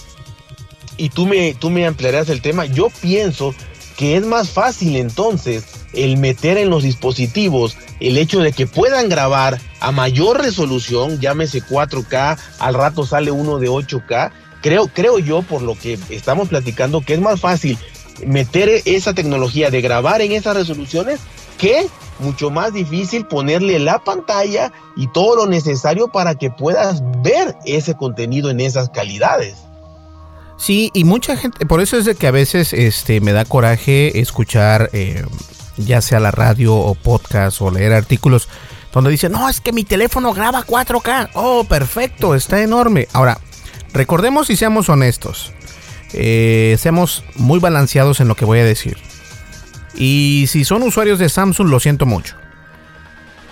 y 0.95 1.09
tú 1.09 1.25
me, 1.25 1.55
tú 1.55 1.71
me 1.71 1.87
ampliarás 1.87 2.29
el 2.29 2.43
tema, 2.43 2.65
yo 2.65 2.89
pienso 3.01 3.55
que 3.97 4.15
es 4.15 4.23
más 4.23 4.51
fácil 4.51 4.95
entonces 4.95 5.65
el 5.93 6.17
meter 6.17 6.57
en 6.57 6.69
los 6.69 6.83
dispositivos 6.83 7.77
el 7.99 8.17
hecho 8.19 8.41
de 8.41 8.51
que 8.51 8.67
puedan 8.67 9.09
grabar 9.09 9.59
a 9.79 9.91
mayor 9.91 10.41
resolución, 10.41 11.19
llámese 11.19 11.63
4K, 11.63 12.37
al 12.59 12.73
rato 12.73 13.05
sale 13.05 13.31
uno 13.31 13.59
de 13.59 13.69
8K, 13.69 14.31
creo, 14.61 14.87
creo 14.87 15.19
yo, 15.19 15.41
por 15.41 15.61
lo 15.61 15.75
que 15.75 15.97
estamos 16.09 16.49
platicando, 16.49 17.01
que 17.01 17.13
es 17.13 17.21
más 17.21 17.39
fácil 17.39 17.77
meter 18.25 18.81
esa 18.85 19.13
tecnología 19.13 19.69
de 19.69 19.81
grabar 19.81 20.21
en 20.21 20.31
esas 20.31 20.55
resoluciones 20.55 21.19
que 21.57 21.87
mucho 22.19 22.49
más 22.49 22.73
difícil 22.73 23.25
ponerle 23.25 23.79
la 23.79 23.99
pantalla 23.99 24.71
y 24.95 25.07
todo 25.07 25.35
lo 25.35 25.47
necesario 25.47 26.07
para 26.09 26.35
que 26.35 26.51
puedas 26.51 27.01
ver 27.23 27.55
ese 27.65 27.95
contenido 27.95 28.49
en 28.49 28.59
esas 28.59 28.89
calidades. 28.89 29.55
Sí, 30.57 30.91
y 30.93 31.03
mucha 31.03 31.35
gente, 31.35 31.65
por 31.65 31.81
eso 31.81 31.97
es 31.97 32.05
de 32.05 32.15
que 32.15 32.27
a 32.27 32.31
veces 32.31 32.73
este, 32.73 33.19
me 33.19 33.31
da 33.31 33.45
coraje 33.45 34.19
escuchar 34.19 34.91
eh, 34.93 35.25
ya 35.77 36.01
sea 36.01 36.19
la 36.19 36.31
radio 36.31 36.75
o 36.75 36.93
podcast 36.93 37.61
o 37.61 37.71
leer 37.71 37.93
artículos 37.93 38.47
donde 38.93 39.09
dicen, 39.09 39.31
no, 39.31 39.47
es 39.49 39.61
que 39.61 39.71
mi 39.71 39.83
teléfono 39.83 40.33
graba 40.33 40.65
4K. 40.65 41.29
Oh, 41.33 41.63
perfecto, 41.63 42.35
está 42.35 42.61
enorme. 42.61 43.07
Ahora, 43.13 43.39
Recordemos 43.93 44.49
y 44.49 44.55
seamos 44.55 44.89
honestos. 44.89 45.51
Eh, 46.13 46.77
seamos 46.79 47.23
muy 47.35 47.59
balanceados 47.59 48.19
en 48.19 48.27
lo 48.27 48.35
que 48.35 48.45
voy 48.45 48.59
a 48.59 48.65
decir. 48.65 48.97
Y 49.95 50.45
si 50.47 50.63
son 50.63 50.83
usuarios 50.83 51.19
de 51.19 51.29
Samsung, 51.29 51.69
lo 51.69 51.79
siento 51.79 52.05
mucho. 52.05 52.35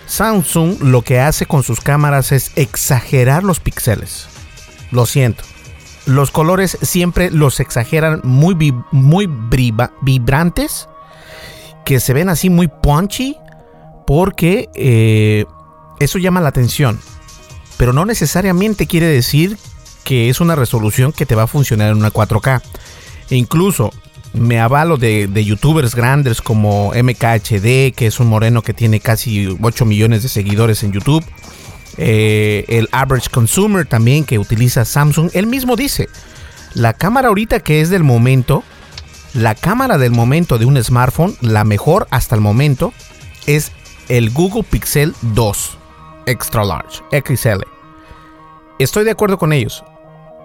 Samsung 0.06 0.82
lo 0.82 1.04
que 1.04 1.20
hace 1.20 1.46
con 1.46 1.64
sus 1.64 1.82
cámaras 1.82 2.32
es 2.32 2.52
exagerar 2.56 3.44
los 3.44 3.60
píxeles. 3.60 4.28
Lo 4.92 5.06
siento. 5.06 5.44
Los 6.06 6.32
colores 6.32 6.78
siempre 6.82 7.30
los 7.30 7.60
exageran 7.60 8.22
muy, 8.24 8.74
muy 8.92 9.30
vibrantes. 10.02 10.88
Que 11.86 12.00
se 12.00 12.14
ven 12.14 12.30
así 12.30 12.50
muy 12.50 12.68
punchy. 12.68 13.38
Porque 14.08 14.70
eh, 14.74 15.46
eso 16.00 16.18
llama 16.18 16.42
la 16.42 16.50
atención. 16.50 17.00
Pero 17.78 17.94
no 17.94 18.06
necesariamente 18.06 18.88
quiere 18.88 19.06
decir 19.06 19.58
que 20.10 20.28
es 20.28 20.42
una 20.42 20.56
resolución 20.56 21.12
que 21.12 21.28
te 21.28 21.36
va 21.36 21.44
a 21.44 21.48
funcionar 21.48 21.92
en 21.92 21.98
una 21.98 22.10
4K. 22.10 22.64
E 23.30 23.36
incluso 23.36 23.92
me 24.34 24.60
avalo 24.60 24.98
de, 24.98 25.30
youtubers 25.46 25.94
grandes 25.94 26.42
como 26.42 26.94
MKHD, 26.96 27.94
que 27.94 28.08
es 28.08 28.20
un 28.20 28.26
moreno 28.26 28.64
que 28.64 28.74
tiene 28.74 29.02
casi 29.02 29.56
8 29.62 29.86
millones 29.86 30.24
de 30.24 30.30
seguidores 30.30 30.82
en 30.82 30.94
YouTube. 30.94 31.24
Eh, 31.98 32.66
el 32.70 32.90
average 32.92 33.30
consumer 33.30 33.86
también 33.86 34.24
que 34.24 34.40
utiliza 34.40 34.84
Samsung. 34.84 35.30
Él 35.34 35.46
mismo 35.46 35.76
dice, 35.76 36.10
la 36.74 36.94
cámara 36.94 37.28
ahorita 37.28 37.60
que 37.60 37.80
es 37.80 37.92
del 37.92 38.04
momento, 38.04 38.64
la 39.36 39.54
cámara 39.54 40.00
del 40.00 40.12
momento 40.12 40.58
de 40.58 40.66
un 40.66 40.84
smartphone, 40.84 41.36
la 41.42 41.66
mejor 41.66 42.08
hasta 42.10 42.34
el 42.34 42.42
momento, 42.42 42.94
es 43.46 43.72
el 44.08 44.32
Google 44.32 44.64
Pixel 44.64 45.14
2 45.22 45.78
Extra 46.26 46.66
Large, 46.66 47.04
XL. 47.12 47.62
Estoy 48.80 49.04
de 49.04 49.12
acuerdo 49.12 49.38
con 49.38 49.54
ellos. 49.54 49.84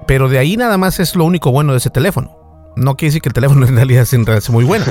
Pero 0.06 0.28
de 0.28 0.38
ahí 0.38 0.56
nada 0.56 0.78
más 0.78 1.00
es 1.00 1.16
lo 1.16 1.24
único 1.24 1.50
bueno 1.50 1.72
de 1.72 1.78
ese 1.78 1.90
teléfono. 1.90 2.36
No 2.76 2.96
quiere 2.96 3.10
decir 3.10 3.22
que 3.22 3.28
el 3.28 3.34
teléfono 3.34 3.66
en 3.68 3.76
realidad 3.76 4.06
es 4.10 4.50
muy 4.50 4.64
bueno. 4.64 4.86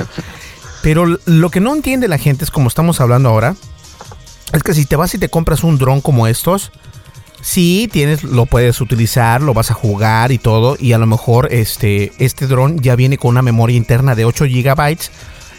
Pero 0.82 1.06
lo 1.24 1.50
que 1.50 1.60
no 1.60 1.74
entiende 1.74 2.08
la 2.08 2.18
gente 2.18 2.44
es 2.44 2.50
como 2.50 2.68
estamos 2.68 3.00
hablando 3.00 3.28
ahora. 3.28 3.54
Es 4.52 4.62
que 4.62 4.74
si 4.74 4.84
te 4.84 4.96
vas 4.96 5.14
y 5.14 5.18
te 5.18 5.28
compras 5.28 5.64
un 5.64 5.78
dron 5.78 6.00
como 6.00 6.26
estos, 6.26 6.70
sí 7.40 7.88
tienes, 7.90 8.22
lo 8.22 8.46
puedes 8.46 8.80
utilizar, 8.80 9.40
lo 9.40 9.54
vas 9.54 9.70
a 9.70 9.74
jugar 9.74 10.30
y 10.30 10.38
todo. 10.38 10.76
Y 10.78 10.92
a 10.92 10.98
lo 10.98 11.06
mejor 11.06 11.48
este, 11.50 12.12
este 12.18 12.46
dron 12.46 12.80
ya 12.80 12.96
viene 12.96 13.18
con 13.18 13.30
una 13.30 13.42
memoria 13.42 13.76
interna 13.76 14.14
de 14.14 14.26
8 14.26 14.44
GB 14.44 14.98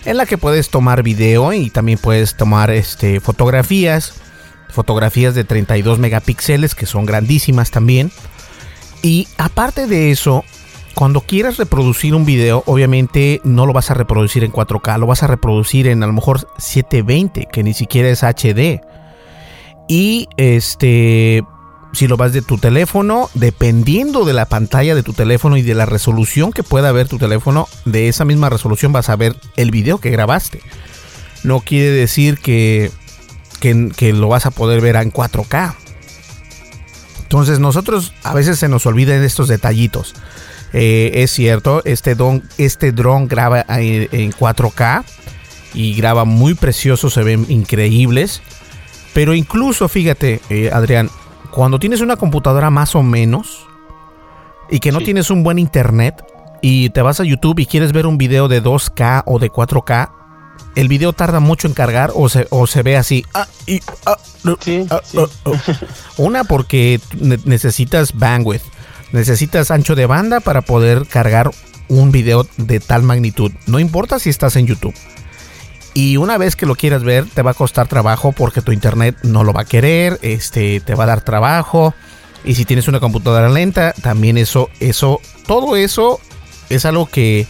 en 0.06 0.18
la 0.18 0.26
que 0.28 0.38
puedes 0.38 0.70
tomar 0.70 1.02
video 1.02 1.52
y 1.52 1.72
también 1.72 1.98
puedes 1.98 2.38
tomar 2.38 2.70
este, 2.70 3.20
fotografías 3.20 4.14
fotografías 4.76 5.34
de 5.34 5.46
32 5.46 5.98
megapíxeles 5.98 6.76
que 6.76 6.86
son 6.86 7.06
grandísimas 7.06 7.72
también. 7.72 8.12
Y 9.06 9.28
aparte 9.38 9.86
de 9.86 10.10
eso, 10.10 10.44
cuando 10.96 11.22
quieras 11.22 11.58
reproducir 11.58 12.16
un 12.16 12.26
video, 12.26 12.64
obviamente 12.66 13.40
no 13.44 13.68
lo 13.68 13.72
vas 13.72 13.92
a 13.92 13.94
reproducir 13.94 14.44
en 14.44 14.52
4K, 14.52 14.98
lo 14.98 15.06
vas 15.06 15.22
a 15.22 15.28
reproducir 15.28 15.86
en 15.86 16.02
a 16.02 16.08
lo 16.08 16.14
mejor 16.14 16.48
720, 16.58 17.48
que 17.52 17.62
ni 17.62 17.76
siquiera 17.76 18.10
es 18.10 18.24
HD. 18.24 18.82
Y 19.88 20.28
este, 20.38 21.44
si 21.94 22.08
lo 22.08 22.18
vas 22.18 22.34
de 22.34 22.42
tu 22.42 22.58
teléfono, 22.58 23.30
dependiendo 23.36 24.26
de 24.26 24.34
la 24.34 24.48
pantalla 24.48 24.96
de 24.96 25.04
tu 25.04 25.14
teléfono 25.14 25.56
y 25.56 25.62
de 25.62 25.76
la 25.76 25.86
resolución 25.86 26.52
que 26.52 26.64
pueda 26.64 26.92
ver 26.92 27.08
tu 27.08 27.20
teléfono, 27.20 27.68
de 27.86 28.08
esa 28.08 28.26
misma 28.26 28.50
resolución 28.50 28.92
vas 28.92 29.10
a 29.10 29.16
ver 29.16 29.36
el 29.56 29.70
video 29.70 30.00
que 30.00 30.10
grabaste. 30.10 30.62
No 31.44 31.60
quiere 31.60 31.92
decir 31.92 32.40
que 32.40 32.90
que, 33.60 34.14
lo 34.14 34.28
vas 34.30 34.46
a 34.46 34.52
poder 34.52 34.82
ver 34.82 34.96
en 34.96 35.12
4K. 35.12 35.76
Entonces 37.36 37.60
nosotros 37.60 38.14
a 38.24 38.34
veces 38.34 38.58
se 38.60 38.70
nos 38.70 38.86
olvidan 38.86 39.22
estos 39.22 39.50
detallitos. 39.50 40.14
Eh, 40.72 41.12
es 41.16 41.32
cierto, 41.32 41.82
este, 41.84 42.16
don, 42.16 42.44
este 42.58 42.94
dron 42.94 43.28
graba 43.28 43.66
en 43.68 44.32
4K 44.32 45.04
y 45.74 45.96
graba 45.96 46.24
muy 46.24 46.54
precioso, 46.54 47.10
se 47.10 47.24
ven 47.24 47.46
increíbles. 47.50 48.42
Pero 49.14 49.34
incluso, 49.34 49.90
fíjate, 49.90 50.40
eh, 50.50 50.70
Adrián, 50.72 51.10
cuando 51.52 51.78
tienes 51.78 52.00
una 52.00 52.16
computadora 52.16 52.70
más 52.70 52.96
o 52.96 53.04
menos 53.04 53.68
y 54.72 54.80
que 54.80 54.94
no 54.94 55.02
tienes 55.02 55.30
un 55.30 55.44
buen 55.44 55.60
internet 55.60 56.24
y 56.62 56.90
te 56.92 57.02
vas 57.02 57.20
a 57.20 57.26
YouTube 57.26 57.60
y 57.60 57.66
quieres 57.66 57.92
ver 57.92 58.06
un 58.06 58.18
video 58.18 58.48
de 58.48 58.64
2K 58.64 59.24
o 59.26 59.40
de 59.40 59.52
4K, 59.52 60.10
el 60.76 60.88
video 60.88 61.14
tarda 61.14 61.40
mucho 61.40 61.68
en 61.68 61.74
cargar 61.74 62.12
o 62.14 62.30
se, 62.30 62.48
o 62.50 62.68
se 62.68 62.84
ve 62.84 62.98
así. 62.98 63.26
Ah, 63.34 63.48
ah, 64.06 64.18
ah, 64.86 65.00
Una 66.18 66.44
porque 66.44 67.00
necesitas 67.46 68.14
bandwidth, 68.14 68.64
necesitas 69.12 69.72
ancho 69.72 69.96
de 69.96 70.06
banda 70.06 70.42
para 70.42 70.62
poder 70.62 71.08
cargar 71.08 71.52
un 71.88 72.12
video 72.12 72.46
de 72.58 72.80
tal 72.80 73.04
magnitud. 73.04 73.52
No 73.68 73.80
importa 73.80 74.20
si 74.20 74.30
estás 74.30 74.56
en 74.56 74.68
YouTube. 74.68 74.96
Y 75.94 76.18
una 76.18 76.38
vez 76.38 76.58
que 76.58 76.66
lo 76.66 76.76
quieras 76.76 77.04
ver, 77.04 77.26
te 77.26 77.42
va 77.42 77.52
a 77.52 77.54
costar 77.54 77.88
trabajo 77.88 78.34
porque 78.34 78.62
tu 78.62 78.74
internet 78.74 79.16
no 79.24 79.46
lo 79.46 79.54
va 79.54 79.62
a 79.62 79.66
querer, 79.66 80.20
este, 80.22 80.82
te 80.82 80.94
va 80.94 81.06
a 81.06 81.08
dar 81.08 81.22
trabajo. 81.22 81.94
Y 82.44 82.56
si 82.56 82.66
tienes 82.66 82.90
una 82.90 83.00
computadora 83.00 83.48
lenta, 83.48 83.94
también 84.04 84.38
eso, 84.38 84.70
eso, 84.82 85.22
todo 85.48 85.78
eso 85.78 86.20
es 86.70 86.86
algo 86.86 87.06
que 87.06 87.48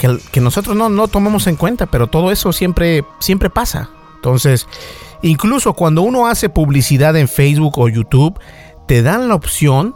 que, 0.00 0.40
nosotros 0.40 0.76
no, 0.76 0.88
no, 0.88 1.08
tomamos 1.08 1.46
en 1.46 1.56
cuenta, 1.56 1.86
pero 1.86 2.06
todo 2.06 2.30
eso 2.30 2.52
siempre, 2.52 3.04
siempre 3.18 3.50
pasa. 3.50 3.90
Entonces, 4.16 4.66
incluso 5.22 5.74
cuando 5.74 6.02
uno 6.02 6.26
hace 6.26 6.48
publicidad 6.48 7.16
en 7.16 7.28
Facebook 7.28 7.78
o 7.78 7.88
YouTube, 7.88 8.38
te 8.86 9.02
dan 9.02 9.28
la 9.28 9.34
opción 9.34 9.94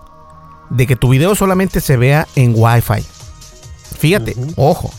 de 0.71 0.87
que 0.87 0.97
tu 0.97 1.09
video 1.09 1.35
solamente 1.35 1.81
se 1.81 1.97
vea 1.97 2.29
en 2.37 2.53
Wi-Fi. 2.55 3.03
Fíjate, 3.99 4.37
ojo, 4.57 4.93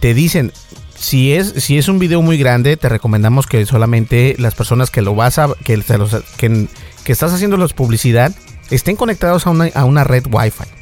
te 0.00 0.12
dicen, 0.12 0.52
si 0.94 1.32
es, 1.32 1.54
si 1.56 1.78
es 1.78 1.88
un 1.88 1.98
video 1.98 2.20
muy 2.20 2.36
grande, 2.36 2.76
te 2.76 2.88
recomendamos 2.88 3.46
que 3.46 3.64
solamente 3.64 4.36
las 4.38 4.54
personas 4.54 4.90
que 4.90 5.00
lo 5.00 5.14
vas 5.14 5.38
a, 5.38 5.48
que, 5.64 5.82
que, 6.36 6.68
que 7.04 7.12
estás 7.12 7.32
haciendo 7.32 7.56
la 7.56 7.68
publicidad, 7.68 8.34
estén 8.70 8.96
conectados 8.96 9.46
a 9.46 9.50
una, 9.50 9.70
a 9.74 9.84
una 9.84 10.04
red 10.04 10.26
Wi-Fi. 10.30 10.79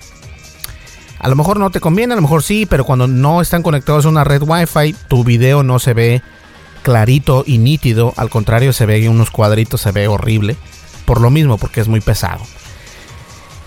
A 1.19 1.29
lo 1.29 1.37
mejor 1.37 1.59
no 1.59 1.71
te 1.71 1.81
conviene, 1.81 2.13
a 2.13 2.17
lo 2.17 2.23
mejor 2.23 2.43
sí, 2.43 2.67
pero 2.67 2.85
cuando 2.85 3.09
no 3.09 3.41
están 3.41 3.63
conectados 3.63 4.07
a 4.07 4.09
una 4.09 4.25
red 4.25 4.43
Wi-Fi, 4.43 4.95
tu 5.09 5.25
video 5.25 5.63
no 5.63 5.79
se 5.79 5.95
ve 5.95 6.23
clarito 6.83 7.45
y 7.47 7.59
nítido. 7.59 8.15
Al 8.17 8.31
contrario, 8.31 8.73
se 8.73 8.87
ve 8.87 9.09
unos 9.09 9.31
cuadritos, 9.31 9.81
se 9.81 9.93
ve 9.93 10.09
horrible. 10.09 10.57
Por 11.05 11.21
lo 11.21 11.31
mismo, 11.31 11.59
porque 11.59 11.81
es 11.81 11.89
muy 11.89 12.01
pesado. 12.01 12.43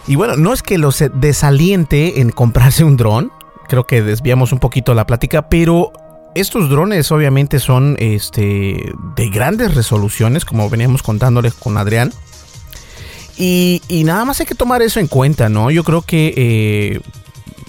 Y 0.08 0.16
bueno, 0.16 0.36
no 0.36 0.54
es 0.54 0.64
que 0.64 0.78
los 0.78 1.04
desaliente 1.14 2.22
en 2.22 2.32
comprarse 2.32 2.84
un 2.84 2.98
dron. 2.98 3.32
Creo 3.68 3.86
que 3.86 4.02
desviamos 4.02 4.52
un 4.52 4.60
poquito 4.60 4.94
la 4.94 5.06
plática, 5.06 5.50
pero 5.50 5.92
estos 6.36 6.70
drones 6.70 7.12
obviamente 7.12 7.60
son 7.60 7.96
este, 8.00 8.94
de 9.16 9.30
grandes 9.30 9.76
resoluciones, 9.76 10.46
como 10.46 10.70
veníamos 10.70 11.04
contándoles 11.04 11.54
con 11.54 11.78
Adrián. 11.78 12.12
Y, 13.38 13.82
nada 14.06 14.24
más 14.24 14.40
hay 14.40 14.46
que 14.46 14.56
tomar 14.56 14.82
eso 14.82 15.00
en 15.00 15.08
cuenta, 15.08 15.50
¿no? 15.50 15.72
Yo 15.72 15.84
creo 15.84 16.04
que 16.04 16.34
eh, 16.38 17.02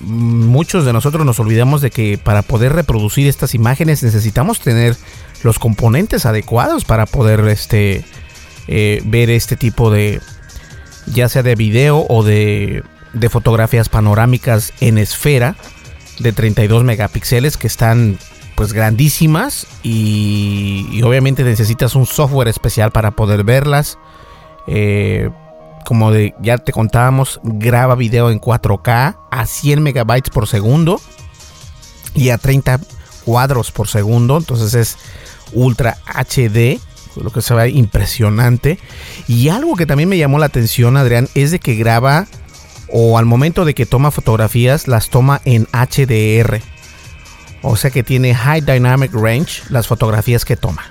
muchos 0.02 0.84
de 0.84 0.92
nosotros 0.92 1.24
nos 1.24 1.40
olvidamos 1.40 1.80
de 1.80 1.90
que 1.90 2.18
para 2.18 2.42
poder 2.42 2.72
reproducir 2.72 3.26
estas 3.28 3.54
imágenes 3.54 4.02
necesitamos 4.02 4.60
tener 4.60 4.96
los 5.42 5.58
componentes 5.58 6.26
adecuados 6.26 6.84
para 6.84 7.06
poder 7.06 7.40
este, 7.48 8.04
eh, 8.68 9.02
ver 9.04 9.30
este 9.30 9.56
tipo 9.56 9.90
de, 9.90 10.20
ya 11.06 11.28
sea 11.28 11.42
de 11.42 11.54
video 11.54 12.06
o 12.08 12.22
de, 12.22 12.82
de 13.12 13.28
fotografías 13.28 13.88
panorámicas 13.88 14.72
en 14.80 14.98
esfera 14.98 15.56
de 16.18 16.32
32 16.32 16.84
megapíxeles 16.84 17.56
que 17.56 17.66
están 17.66 18.18
pues 18.54 18.72
grandísimas 18.72 19.66
y, 19.82 21.00
obviamente 21.02 21.42
necesitas 21.42 21.94
un 21.94 22.06
software 22.06 22.48
especial 22.48 22.92
para 22.92 23.12
poder 23.12 23.44
verlas. 23.44 23.98
Eh, 24.66 25.30
como 25.84 26.10
de, 26.10 26.34
ya 26.40 26.58
te 26.58 26.72
contábamos, 26.72 27.40
graba 27.42 27.94
video 27.94 28.30
en 28.30 28.40
4K 28.40 29.16
a 29.30 29.46
100 29.46 29.82
megabytes 29.82 30.30
por 30.30 30.48
segundo 30.48 31.00
y 32.14 32.30
a 32.30 32.38
30 32.38 32.80
cuadros 33.24 33.70
por 33.70 33.88
segundo. 33.88 34.38
Entonces 34.38 34.74
es 34.74 34.98
ultra 35.52 35.98
HD, 36.06 36.80
lo 37.16 37.30
que 37.30 37.42
se 37.42 37.54
ve 37.54 37.70
impresionante. 37.70 38.78
Y 39.28 39.48
algo 39.48 39.76
que 39.76 39.86
también 39.86 40.08
me 40.08 40.18
llamó 40.18 40.38
la 40.38 40.46
atención, 40.46 40.96
Adrián, 40.96 41.28
es 41.34 41.50
de 41.50 41.58
que 41.58 41.74
graba 41.74 42.26
o 42.88 43.18
al 43.18 43.24
momento 43.24 43.64
de 43.64 43.74
que 43.74 43.86
toma 43.86 44.10
fotografías, 44.10 44.86
las 44.86 45.08
toma 45.08 45.40
en 45.44 45.66
HDR. 45.72 46.60
O 47.62 47.76
sea 47.76 47.90
que 47.90 48.02
tiene 48.02 48.34
High 48.34 48.62
Dynamic 48.62 49.12
Range 49.14 49.62
las 49.70 49.86
fotografías 49.86 50.44
que 50.44 50.56
toma. 50.56 50.82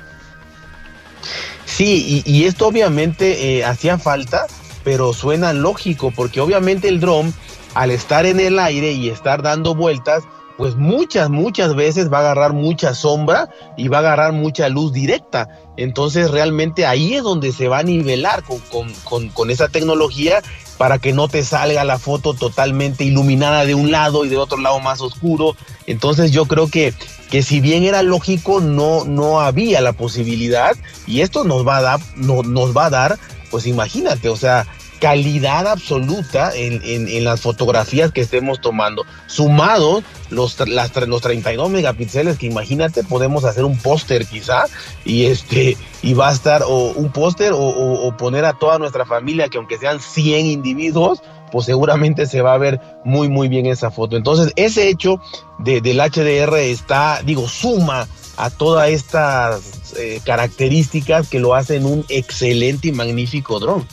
Sí, 1.65 2.23
y, 2.25 2.43
esto 2.43 2.67
obviamente 2.67 3.57
eh, 3.57 3.65
hacía 3.65 3.97
falta 3.97 4.45
pero 4.83 5.13
suena 5.13 5.53
lógico 5.53 6.11
porque 6.15 6.41
obviamente 6.41 6.87
el 6.87 6.99
dron 6.99 7.33
al 7.73 7.91
estar 7.91 8.25
en 8.25 8.39
el 8.39 8.59
aire 8.59 8.91
y 8.91 9.09
estar 9.09 9.41
dando 9.41 9.75
vueltas, 9.75 10.23
pues 10.57 10.75
muchas, 10.75 11.29
muchas 11.29 11.73
veces 11.73 12.11
va 12.11 12.19
a 12.19 12.21
agarrar 12.21 12.53
mucha 12.53 12.93
sombra 12.93 13.49
y 13.77 13.87
va 13.87 13.97
a 13.97 14.01
agarrar 14.01 14.33
mucha 14.33 14.69
luz 14.69 14.93
directa. 14.93 15.47
Entonces 15.77 16.29
realmente 16.29 16.85
ahí 16.85 17.15
es 17.15 17.23
donde 17.23 17.51
se 17.51 17.67
va 17.67 17.79
a 17.79 17.83
nivelar 17.83 18.43
con, 18.43 19.49
esa 19.49 19.69
tecnología 19.69 20.43
para 20.77 20.99
que 20.99 21.13
no 21.13 21.27
te 21.27 21.43
salga 21.43 21.83
la 21.83 21.97
foto 21.97 22.33
totalmente 22.33 23.03
iluminada 23.03 23.65
de 23.65 23.73
un 23.73 23.91
lado 23.91 24.25
y 24.25 24.29
de 24.29 24.37
otro 24.37 24.59
lado 24.59 24.79
más 24.79 25.01
oscuro. 25.01 25.55
Entonces 25.87 26.31
yo 26.31 26.45
creo 26.45 26.67
que, 26.67 26.93
que 27.31 27.41
si 27.41 27.59
bien 27.59 27.83
era 27.83 28.03
lógico, 28.03 28.61
no, 28.61 29.05
no 29.05 29.41
había 29.41 29.81
la 29.81 29.93
posibilidad 29.93 30.75
y 31.07 31.21
esto 31.21 31.43
nos 31.43 31.67
va 31.67 31.77
a 31.77 31.81
dar, 31.81 31.99
nos 32.17 32.77
va 32.77 32.85
a 32.85 32.89
dar 32.91 33.19
pues 33.51 33.67
imagínate, 33.67 34.29
o 34.29 34.35
sea, 34.35 34.65
calidad 35.01 35.67
absoluta 35.67 36.51
en, 36.55 37.23
las 37.23 37.41
fotografías 37.41 38.11
que 38.11 38.21
estemos 38.21 38.61
tomando. 38.61 39.03
Sumado 39.25 40.03
los, 40.29 40.57
las, 40.67 40.95
los 41.07 41.21
32 41.21 41.69
megapíxeles, 41.69 42.37
que 42.37 42.45
imagínate, 42.45 43.03
podemos 43.03 43.43
hacer 43.43 43.65
un 43.65 43.77
póster 43.77 44.25
quizá, 44.25 44.65
y 45.03 45.25
este, 45.25 45.75
y 46.03 46.13
va 46.13 46.29
a 46.29 46.33
estar, 46.33 46.63
o 46.63 46.91
un 46.91 47.11
póster, 47.11 47.51
o, 47.53 48.15
poner 48.17 48.45
a 48.45 48.53
toda 48.53 48.77
nuestra 48.77 49.05
familia, 49.05 49.49
que 49.49 49.57
aunque 49.57 49.79
sean 49.79 49.99
100 49.99 50.45
individuos, 50.45 51.21
pues 51.51 51.65
seguramente 51.65 52.27
se 52.27 52.41
va 52.41 52.53
a 52.53 52.57
ver 52.57 52.79
muy, 53.03 53.27
muy 53.27 53.47
bien 53.47 53.65
esa 53.65 53.89
foto. 53.89 54.15
Entonces, 54.15 54.53
ese 54.55 54.87
hecho 54.87 55.19
de, 55.59 55.81
del 55.81 55.99
HDR 55.99 56.57
está, 56.57 57.21
digo, 57.25 57.47
suma 57.49 58.07
a 58.41 58.49
todas 58.49 58.89
estas 58.89 59.93
eh, 59.97 60.19
características 60.25 61.29
que 61.29 61.39
lo 61.39 61.53
hacen 61.53 61.85
un 61.85 62.03
excelente 62.09 62.87
y 62.87 62.91
magnífico 62.91 63.59
dron. 63.59 63.85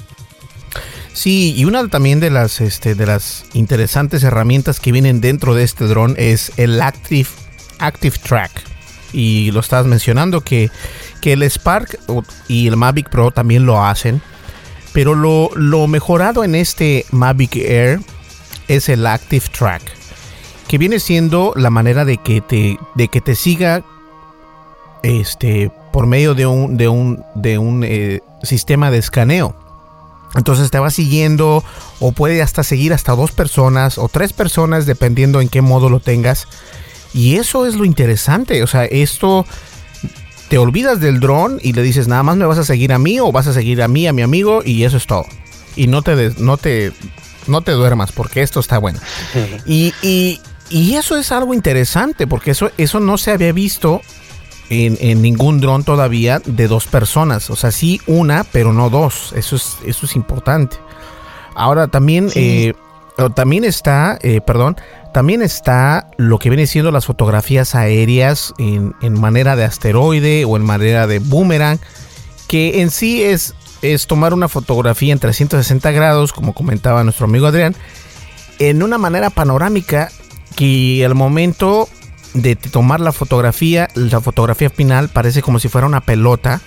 Sí, 1.12 1.52
y 1.54 1.66
una 1.66 1.86
también 1.88 2.18
de 2.18 2.30
las, 2.30 2.62
este, 2.62 2.94
de 2.94 3.04
las 3.04 3.44
interesantes 3.52 4.22
herramientas 4.22 4.80
que 4.80 4.90
vienen 4.90 5.20
dentro 5.20 5.54
de 5.54 5.64
este 5.64 5.84
dron 5.84 6.14
es 6.16 6.52
el 6.56 6.80
Active, 6.80 7.28
Active 7.78 8.16
Track. 8.16 8.52
Y 9.12 9.50
lo 9.50 9.60
estás 9.60 9.84
mencionando 9.84 10.40
que, 10.40 10.70
que 11.20 11.34
el 11.34 11.42
Spark 11.42 11.98
y 12.46 12.68
el 12.68 12.76
Mavic 12.76 13.10
Pro 13.10 13.30
también 13.30 13.66
lo 13.66 13.84
hacen. 13.84 14.22
Pero 14.94 15.14
lo, 15.14 15.50
lo 15.56 15.86
mejorado 15.88 16.42
en 16.42 16.54
este 16.54 17.04
Mavic 17.10 17.56
Air 17.56 18.00
es 18.68 18.88
el 18.88 19.06
Active 19.06 19.44
Track. 19.50 19.82
Que 20.68 20.78
viene 20.78 21.00
siendo 21.00 21.52
la 21.54 21.68
manera 21.68 22.06
de 22.06 22.16
que 22.16 22.40
te, 22.40 22.78
de 22.94 23.08
que 23.08 23.20
te 23.20 23.34
siga 23.34 23.84
este, 25.08 25.70
por 25.90 26.06
medio 26.06 26.34
de 26.34 26.46
un, 26.46 26.76
de 26.76 26.88
un, 26.88 27.24
de 27.34 27.56
un 27.56 27.82
eh, 27.82 28.20
sistema 28.42 28.90
de 28.90 28.98
escaneo. 28.98 29.56
Entonces 30.34 30.70
te 30.70 30.78
va 30.78 30.90
siguiendo 30.90 31.64
o 31.98 32.12
puede 32.12 32.42
hasta 32.42 32.62
seguir 32.62 32.92
hasta 32.92 33.16
dos 33.16 33.32
personas 33.32 33.96
o 33.96 34.10
tres 34.10 34.34
personas 34.34 34.84
dependiendo 34.84 35.40
en 35.40 35.48
qué 35.48 35.62
modo 35.62 35.88
lo 35.88 36.00
tengas. 36.00 36.46
Y 37.14 37.36
eso 37.36 37.64
es 37.64 37.74
lo 37.74 37.86
interesante. 37.86 38.62
O 38.62 38.66
sea, 38.66 38.84
esto 38.84 39.46
te 40.50 40.58
olvidas 40.58 41.00
del 41.00 41.20
dron 41.20 41.58
y 41.62 41.72
le 41.72 41.82
dices 41.82 42.06
nada 42.06 42.22
más 42.22 42.36
me 42.36 42.44
vas 42.44 42.58
a 42.58 42.64
seguir 42.64 42.92
a 42.92 42.98
mí 42.98 43.18
o 43.18 43.32
vas 43.32 43.46
a 43.46 43.54
seguir 43.54 43.82
a 43.82 43.88
mí, 43.88 44.06
a 44.06 44.12
mi 44.12 44.20
amigo 44.20 44.60
y 44.62 44.84
eso 44.84 44.98
es 44.98 45.06
todo. 45.06 45.24
Y 45.74 45.86
no 45.86 46.02
te, 46.02 46.34
no 46.36 46.58
te, 46.58 46.92
no 47.46 47.62
te 47.62 47.72
duermas 47.72 48.12
porque 48.12 48.42
esto 48.42 48.60
está 48.60 48.76
bueno. 48.76 49.00
y, 49.64 49.94
y, 50.02 50.38
y, 50.68 50.96
eso 50.96 51.16
es 51.16 51.32
algo 51.32 51.54
interesante 51.54 52.26
porque 52.26 52.50
eso, 52.50 52.70
eso 52.76 53.00
no 53.00 53.16
se 53.16 53.30
había 53.30 53.52
visto 53.52 54.02
en, 54.70 55.22
ningún 55.22 55.60
dron 55.60 55.84
todavía 55.84 56.40
de 56.44 56.68
dos 56.68 56.86
personas. 56.86 57.50
O 57.50 57.56
sea, 57.56 57.70
sí 57.70 58.00
una, 58.06 58.44
pero 58.44 58.72
no 58.72 58.90
dos. 58.90 59.32
Eso 59.36 59.56
es, 59.56 59.76
eso 59.84 60.06
es 60.06 60.16
importante. 60.16 60.76
Ahora 61.54 61.88
también, 61.88 62.30
eh, 62.34 62.74
también 63.34 63.64
está, 63.64 64.18
eh, 64.22 64.40
perdón, 64.40 64.76
también 65.12 65.42
está 65.42 66.08
lo 66.16 66.38
que 66.38 66.50
viene 66.50 66.66
siendo 66.66 66.92
las 66.92 67.06
fotografías 67.06 67.74
aéreas 67.74 68.54
en, 68.58 68.94
manera 69.14 69.56
de 69.56 69.64
asteroide 69.64 70.44
o 70.44 70.56
en 70.56 70.64
manera 70.64 71.06
de 71.06 71.18
boomerang, 71.18 71.80
que 72.46 72.82
en 72.82 72.90
sí 72.90 73.22
es, 73.22 73.54
es 73.82 74.06
tomar 74.06 74.34
una 74.34 74.48
fotografía 74.48 75.12
en 75.12 75.18
360 75.18 75.90
grados, 75.90 76.32
como 76.32 76.52
comentaba 76.52 77.02
nuestro 77.02 77.24
amigo 77.24 77.46
Adrián, 77.46 77.74
en 78.58 78.82
una 78.82 78.98
manera 78.98 79.30
panorámica 79.30 80.10
que 80.54 81.04
al 81.04 81.14
momento 81.14 81.88
de 82.34 82.56
tomar 82.56 83.00
la 83.00 83.12
fotografía, 83.12 83.88
la 83.94 84.20
fotografía 84.20 84.70
final 84.70 85.08
parece 85.08 85.42
como 85.42 85.58
si 85.58 85.68
fuera 85.68 85.86
una 85.86 86.00
pelota, 86.00 86.60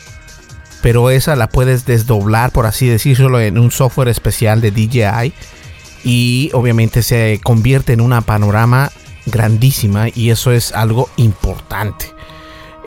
pero 0.82 1.09
esa 1.09 1.36
la 1.36 1.47
puedes 1.47 1.86
desdoblar, 1.86 2.51
por 2.51 2.66
así 2.66 2.88
decirlo, 2.88 3.39
en 3.39 3.57
un 3.57 3.72
software 3.72 4.09
especial 4.09 4.62
de 4.62 4.72
DJI 4.72 5.34
y 6.03 6.49
obviamente 6.53 7.03
se 7.03 7.39
convierte 7.43 7.93
en 7.93 8.01
una 8.01 8.22
panorama 8.22 8.91
grandísima 9.26 10.07
y 10.14 10.32
eso 10.32 10.51
es 10.51 10.72
algo 10.72 11.09
importante. 11.18 12.05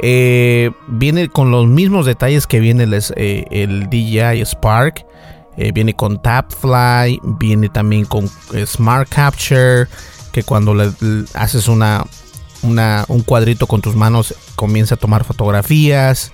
Eh, 0.02 0.70
viene 0.88 1.28
con 1.28 1.50
los 1.50 1.66
mismos 1.66 2.06
detalles 2.06 2.46
que 2.46 2.60
viene 2.60 2.84
el, 2.84 2.94
eh, 3.16 3.86
DJI 3.90 4.44
Spark. 4.44 5.06
Eh, 5.56 5.70
viene 5.72 5.94
con 5.94 6.20
Tapfly, 6.20 7.20
viene 7.22 7.68
también 7.68 8.06
con 8.06 8.28
Smart 8.66 9.08
Capture, 9.08 9.86
que 10.32 10.42
cuando 10.42 10.74
le, 10.74 10.90
haces 11.34 11.68
una, 11.68 12.04
un 12.64 13.22
cuadrito 13.22 13.66
con 13.66 13.80
tus 13.80 13.94
manos 13.94 14.34
comienza 14.56 14.94
a 14.96 14.98
tomar 14.98 15.24
fotografías. 15.24 16.32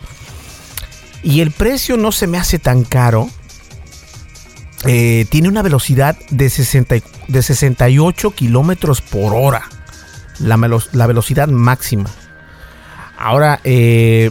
Y 1.23 1.41
el 1.41 1.51
precio 1.51 1.97
no 1.97 2.13
se 2.13 2.27
me 2.27 2.39
hace 2.39 2.59
tan 2.59 2.85
caro. 2.85 3.29
tiene 4.83 5.49
una 5.49 5.63
velocidad 5.63 6.17
de, 6.31 6.49
60, 6.49 6.97
de 7.29 7.43
68 7.43 8.31
kilómetros 8.31 9.01
por 9.01 9.35
hora. 9.35 9.69
La, 10.39 10.57
la 10.93 11.07
velocidad 11.07 11.49
máxima. 11.49 12.11
Ahora, 13.21 13.61
eh, 13.65 14.31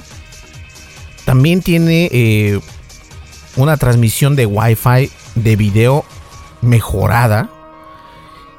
también 1.25 1.61
tiene 1.61 2.09
eh, 2.11 2.59
una 3.55 3.77
transmisión 3.77 4.35
de 4.35 4.47
Wi-Fi 4.47 5.11
de 5.35 5.55
video 5.55 6.05
mejorada. 6.61 7.51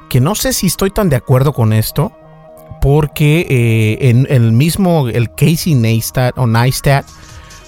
Que 0.09 0.21
no 0.21 0.35
sé 0.35 0.53
si 0.53 0.67
estoy 0.67 0.89
tan 0.89 1.09
de 1.09 1.17
acuerdo 1.17 1.51
con 1.51 1.73
esto. 1.73 2.13
Porque 2.81 3.45
eh, 3.49 4.09
en, 4.09 4.27
el 4.29 4.51
mismo, 4.51 5.07
el 5.07 5.29
Casey 5.29 5.75
Neistat 5.75 6.37
o 6.37 6.47
Neistat 6.47 7.05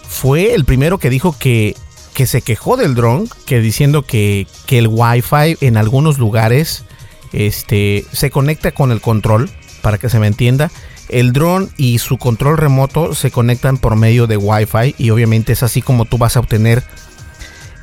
fue 0.07 0.53
el 0.53 0.65
primero 0.65 0.97
que 0.97 1.09
dijo 1.09 1.35
que, 1.37 1.75
que 2.13 2.25
se 2.25 2.41
quejó 2.41 2.77
del 2.77 2.95
drone, 2.95 3.27
que 3.45 3.59
diciendo 3.59 4.01
que, 4.01 4.47
que 4.65 4.79
el 4.79 4.87
Wi-Fi 4.87 5.57
en 5.61 5.77
algunos 5.77 6.17
lugares 6.17 6.83
este, 7.31 8.05
se 8.11 8.31
conecta 8.31 8.71
con 8.71 8.91
el 8.91 9.01
control, 9.01 9.49
para 9.81 9.97
que 9.97 10.09
se 10.09 10.19
me 10.19 10.27
entienda, 10.27 10.71
el 11.09 11.33
dron 11.33 11.69
y 11.77 11.99
su 11.99 12.17
control 12.17 12.57
remoto 12.57 13.13
se 13.13 13.31
conectan 13.31 13.77
por 13.77 13.95
medio 13.95 14.27
de 14.27 14.37
Wi-Fi 14.37 14.95
y 14.97 15.09
obviamente 15.09 15.53
es 15.53 15.63
así 15.63 15.81
como 15.81 16.05
tú 16.05 16.17
vas 16.17 16.37
a 16.37 16.39
obtener 16.39 16.83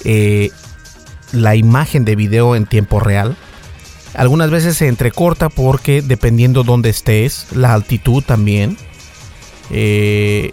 eh, 0.04 0.50
la 1.32 1.54
imagen 1.54 2.04
de 2.04 2.16
video 2.16 2.56
en 2.56 2.66
tiempo 2.66 3.00
real. 3.00 3.36
Algunas 4.14 4.50
veces 4.50 4.76
se 4.76 4.88
entrecorta 4.88 5.48
porque 5.48 6.02
dependiendo 6.02 6.64
dónde 6.64 6.90
estés, 6.90 7.46
la 7.52 7.74
altitud 7.74 8.22
también. 8.22 8.76
Eh, 9.70 10.52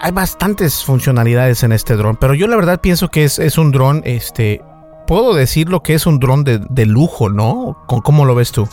hay 0.00 0.12
bastantes 0.12 0.84
funcionalidades 0.84 1.62
en 1.62 1.72
este 1.72 1.96
dron, 1.96 2.16
pero 2.16 2.34
yo 2.34 2.46
la 2.46 2.56
verdad 2.56 2.80
pienso 2.80 3.10
que 3.10 3.24
es, 3.24 3.58
un 3.58 3.72
dron, 3.72 4.02
este, 4.04 4.60
puedo 5.06 5.34
decir 5.34 5.70
lo 5.70 5.82
que 5.82 5.94
es 5.94 6.04
un 6.04 6.18
dron 6.18 6.44
de, 6.44 6.60
de 6.68 6.84
lujo, 6.84 7.30
¿no? 7.30 7.84
¿Cómo 7.86 8.26
lo 8.26 8.34
ves 8.34 8.52
tú? 8.52 8.68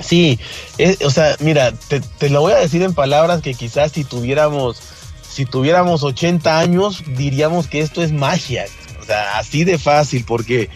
Sí, 0.00 0.38
o 1.04 1.10
sea, 1.10 1.36
mira, 1.40 1.72
te, 1.72 2.28
lo 2.28 2.40
voy 2.40 2.52
a 2.52 2.56
decir 2.56 2.82
en 2.82 2.94
palabras 2.94 3.42
que 3.42 3.54
quizás 3.54 3.92
si 3.92 4.04
tuviéramos, 4.04 4.80
si 5.28 5.46
tuviéramos 5.46 6.02
80 6.02 6.58
años, 6.58 7.02
diríamos 7.16 7.68
que 7.68 7.80
esto 7.80 8.02
es 8.02 8.12
magia. 8.12 8.66
O 9.00 9.04
sea, 9.04 9.38
así 9.38 9.64
de 9.64 9.78
fácil, 9.78 10.24
porque 10.26 10.68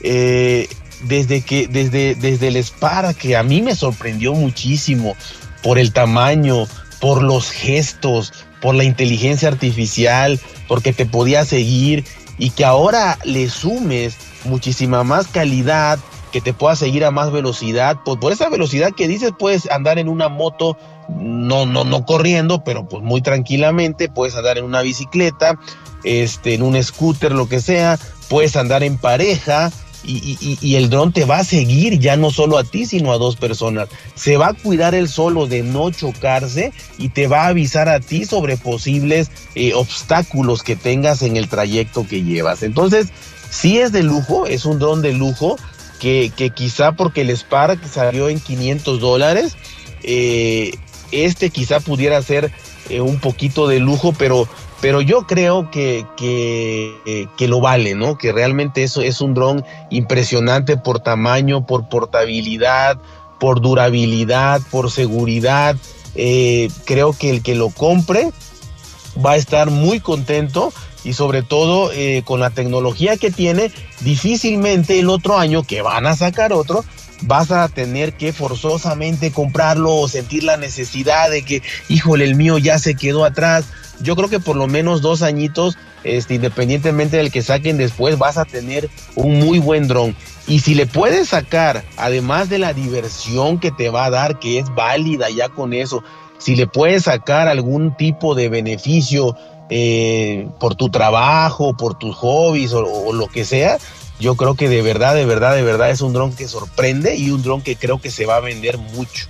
eh, 0.00 0.68
desde 1.02 1.42
que, 1.42 1.68
desde, 1.68 2.14
desde 2.14 2.48
el 2.48 2.56
Spark, 2.56 3.16
que 3.16 3.36
a 3.36 3.42
mí 3.42 3.62
me 3.62 3.74
sorprendió 3.74 4.34
muchísimo 4.34 5.16
por 5.62 5.78
el 5.78 5.92
tamaño, 5.92 6.66
por 7.00 7.22
los 7.22 7.50
gestos, 7.50 8.32
por 8.60 8.74
la 8.74 8.84
inteligencia 8.84 9.48
artificial, 9.48 10.40
porque 10.68 10.92
te 10.92 11.06
podía 11.06 11.44
seguir 11.44 12.04
y 12.38 12.50
que 12.50 12.64
ahora 12.64 13.18
le 13.24 13.48
sumes 13.48 14.16
muchísima 14.44 15.04
más 15.04 15.26
calidad, 15.26 15.98
que 16.32 16.40
te 16.40 16.52
pueda 16.52 16.76
seguir 16.76 17.04
a 17.04 17.10
más 17.10 17.32
velocidad. 17.32 17.98
Pues 18.04 18.18
por 18.18 18.32
esa 18.32 18.48
velocidad 18.48 18.92
que 18.92 19.08
dices, 19.08 19.32
puedes 19.38 19.70
andar 19.70 19.98
en 19.98 20.08
una 20.08 20.28
moto, 20.28 20.76
no, 21.08 21.66
no, 21.66 21.84
no 21.84 22.04
corriendo, 22.04 22.62
pero 22.64 22.88
pues 22.88 23.02
muy 23.02 23.22
tranquilamente, 23.22 24.08
puedes 24.08 24.36
andar 24.36 24.58
en 24.58 24.64
una 24.64 24.82
bicicleta, 24.82 25.58
este, 26.04 26.54
en 26.54 26.62
un 26.62 26.82
scooter, 26.82 27.32
lo 27.32 27.48
que 27.48 27.60
sea, 27.60 27.98
puedes 28.28 28.56
andar 28.56 28.82
en 28.82 28.98
pareja. 28.98 29.70
Y, 30.08 30.76
el 30.76 30.88
dron 30.88 31.12
te 31.12 31.24
va 31.24 31.38
a 31.38 31.44
seguir 31.44 31.98
ya 31.98 32.16
no 32.16 32.30
solo 32.30 32.58
a 32.58 32.64
ti, 32.64 32.86
sino 32.86 33.12
a 33.12 33.18
dos 33.18 33.36
personas. 33.36 33.88
Se 34.14 34.36
va 34.36 34.48
a 34.48 34.54
cuidar 34.54 34.94
el 34.94 35.08
solo 35.08 35.46
de 35.46 35.62
no 35.62 35.90
chocarse 35.90 36.72
y 36.98 37.08
te 37.08 37.26
va 37.26 37.44
a 37.44 37.48
avisar 37.48 37.88
a 37.88 38.00
ti 38.00 38.24
sobre 38.24 38.56
posibles 38.56 39.30
eh, 39.54 39.74
obstáculos 39.74 40.62
que 40.62 40.76
tengas 40.76 41.22
en 41.22 41.36
el 41.36 41.48
trayecto 41.48 42.06
que 42.06 42.22
llevas. 42.22 42.62
Entonces, 42.62 43.08
sí 43.50 43.78
es 43.78 43.92
de 43.92 44.02
lujo, 44.02 44.46
es 44.46 44.64
un 44.64 44.78
dron 44.78 45.02
de 45.02 45.12
lujo, 45.12 45.56
que, 45.98 46.52
quizá 46.54 46.92
porque 46.92 47.22
el 47.22 47.30
Spark 47.30 47.80
salió 47.88 48.28
en 48.28 48.40
500 48.40 49.00
dólares, 49.00 49.56
eh, 50.02 50.72
este 51.10 51.50
quizá 51.50 51.80
pudiera 51.80 52.20
ser 52.22 52.52
eh, 52.88 53.00
un 53.00 53.18
poquito 53.18 53.66
de 53.66 53.80
lujo, 53.80 54.14
pero, 54.16 54.48
pero 54.80 55.00
yo 55.00 55.26
creo 55.26 55.70
que, 55.70 56.06
que, 56.16 57.48
lo 57.48 57.60
vale, 57.60 57.94
¿no? 57.94 58.18
Que 58.18 58.32
realmente 58.32 58.82
eso 58.82 59.00
es 59.00 59.20
un 59.20 59.34
dron 59.34 59.64
impresionante 59.90 60.76
por 60.76 61.00
tamaño, 61.00 61.66
por 61.66 61.88
portabilidad, 61.88 62.98
por 63.40 63.60
durabilidad, 63.60 64.60
por 64.70 64.90
seguridad. 64.90 65.76
Eh, 66.14 66.68
creo 66.84 67.12
que 67.12 67.30
el 67.30 67.42
que 67.42 67.54
lo 67.54 67.70
compre 67.70 68.32
va 69.24 69.32
a 69.32 69.36
estar 69.36 69.70
muy 69.70 70.00
contento 70.00 70.72
y 71.04 71.12
sobre 71.12 71.42
todo 71.42 71.92
eh, 71.92 72.22
con 72.24 72.40
la 72.40 72.50
tecnología 72.50 73.16
que 73.16 73.30
tiene, 73.30 73.70
difícilmente 74.00 74.98
el 74.98 75.08
otro 75.08 75.38
año 75.38 75.62
que 75.62 75.80
van 75.80 76.04
a 76.06 76.16
sacar 76.16 76.52
otro, 76.52 76.84
vas 77.22 77.50
a 77.50 77.68
tener 77.68 78.14
que 78.14 78.32
forzosamente 78.32 79.30
comprarlo 79.30 79.94
o 79.94 80.08
sentir 80.08 80.44
la 80.44 80.56
necesidad 80.56 81.30
de 81.30 81.42
que, 81.42 81.62
híjole, 81.88 82.24
el 82.24 82.34
mío 82.34 82.58
ya 82.58 82.78
se 82.78 82.94
quedó 82.94 83.24
atrás. 83.24 83.66
Yo 84.00 84.16
creo 84.16 84.28
que 84.28 84.40
por 84.40 84.56
lo 84.56 84.66
menos 84.66 85.00
dos 85.00 85.22
añitos, 85.22 85.78
este, 86.04 86.34
independientemente 86.34 87.16
del 87.16 87.32
que 87.32 87.42
saquen 87.42 87.78
después, 87.78 88.18
vas 88.18 88.36
a 88.36 88.44
tener 88.44 88.90
un 89.14 89.38
muy 89.38 89.58
buen 89.58 89.88
dron. 89.88 90.14
Y 90.46 90.60
si 90.60 90.74
le 90.74 90.86
puedes 90.86 91.30
sacar, 91.30 91.84
además 91.96 92.48
de 92.48 92.58
la 92.58 92.72
diversión 92.72 93.58
que 93.58 93.70
te 93.70 93.88
va 93.88 94.04
a 94.04 94.10
dar, 94.10 94.38
que 94.38 94.58
es 94.58 94.72
válida 94.74 95.28
ya 95.30 95.48
con 95.48 95.72
eso, 95.72 96.04
si 96.38 96.54
le 96.54 96.66
puedes 96.66 97.04
sacar 97.04 97.48
algún 97.48 97.96
tipo 97.96 98.34
de 98.34 98.48
beneficio 98.48 99.36
eh, 99.68 100.48
por 100.60 100.76
tu 100.76 100.90
trabajo, 100.90 101.76
por 101.76 101.98
tus 101.98 102.14
hobbies 102.14 102.72
o, 102.72 103.12
lo 103.12 103.26
que 103.26 103.44
sea, 103.44 103.78
yo 104.20 104.36
creo 104.36 104.54
que 104.54 104.68
de 104.68 104.82
verdad, 104.82 105.14
de 105.14 105.26
verdad, 105.26 105.54
de 105.54 105.62
verdad 105.62 105.90
es 105.90 106.00
un 106.00 106.12
dron 106.12 106.32
que 106.34 106.48
sorprende 106.48 107.16
y 107.16 107.30
un 107.30 107.42
dron 107.42 107.62
que 107.62 107.76
creo 107.76 108.00
que 108.00 108.10
se 108.10 108.26
va 108.26 108.36
a 108.36 108.40
vender 108.40 108.78
mucho. 108.78 109.26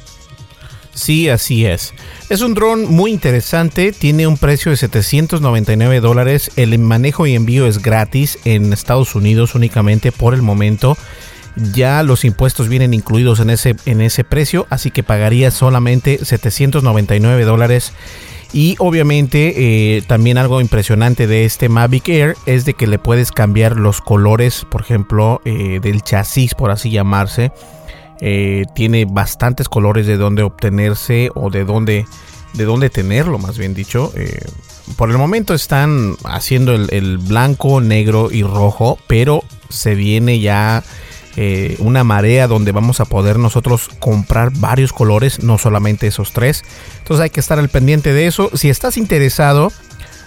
Sí, 0.96 1.28
así 1.28 1.66
es. 1.66 1.92
Es 2.30 2.40
un 2.40 2.54
dron 2.54 2.90
muy 2.90 3.10
interesante, 3.10 3.92
tiene 3.92 4.26
un 4.26 4.38
precio 4.38 4.70
de 4.70 4.78
799 4.78 6.00
dólares, 6.00 6.50
el 6.56 6.78
manejo 6.78 7.26
y 7.26 7.34
envío 7.34 7.66
es 7.66 7.82
gratis 7.82 8.38
en 8.46 8.72
Estados 8.72 9.14
Unidos 9.14 9.54
únicamente 9.54 10.10
por 10.10 10.32
el 10.32 10.40
momento. 10.40 10.96
Ya 11.74 12.02
los 12.02 12.24
impuestos 12.24 12.68
vienen 12.68 12.94
incluidos 12.94 13.40
en 13.40 13.50
ese, 13.50 13.76
en 13.84 14.00
ese 14.00 14.24
precio, 14.24 14.66
así 14.70 14.90
que 14.90 15.02
pagaría 15.02 15.50
solamente 15.50 16.24
799 16.24 17.44
dólares 17.44 17.92
y 18.52 18.76
obviamente 18.78 19.96
eh, 19.96 20.02
también 20.06 20.38
algo 20.38 20.60
impresionante 20.60 21.26
de 21.26 21.44
este 21.44 21.68
Mavic 21.68 22.08
Air 22.08 22.36
es 22.46 22.64
de 22.64 22.74
que 22.74 22.86
le 22.86 22.98
puedes 22.98 23.32
cambiar 23.32 23.76
los 23.76 24.00
colores, 24.00 24.66
por 24.70 24.80
ejemplo, 24.80 25.40
eh, 25.44 25.80
del 25.82 26.02
chasis, 26.02 26.54
por 26.54 26.70
así 26.70 26.90
llamarse. 26.90 27.52
Eh, 28.20 28.64
tiene 28.74 29.04
bastantes 29.04 29.68
colores 29.68 30.06
de 30.06 30.16
donde 30.16 30.42
obtenerse 30.42 31.30
o 31.34 31.50
de 31.50 31.64
dónde, 31.64 32.06
de 32.54 32.64
dónde 32.64 32.88
tenerlo, 32.88 33.38
más 33.38 33.58
bien 33.58 33.74
dicho. 33.74 34.12
por 34.96 35.10
el 35.10 35.18
momento 35.18 35.52
están 35.52 36.14
haciendo 36.24 36.74
el 36.74 37.18
blanco, 37.18 37.80
negro 37.80 38.30
y 38.30 38.42
rojo, 38.42 38.98
pero 39.06 39.42
se 39.68 39.94
viene 39.94 40.40
ya 40.40 40.82
eh, 41.38 41.76
una 41.80 42.02
marea 42.02 42.46
donde 42.46 42.72
vamos 42.72 43.00
a 43.00 43.04
poder 43.04 43.38
nosotros 43.38 43.90
comprar 43.98 44.52
varios 44.56 44.94
colores, 44.94 45.42
no 45.42 45.58
solamente 45.58 46.06
esos 46.06 46.32
tres. 46.32 46.64
Entonces 46.98 47.24
hay 47.24 47.30
que 47.30 47.40
estar 47.40 47.58
al 47.58 47.68
pendiente 47.68 48.14
de 48.14 48.26
eso. 48.26 48.50
Si 48.54 48.70
estás 48.70 48.96
interesado, 48.96 49.70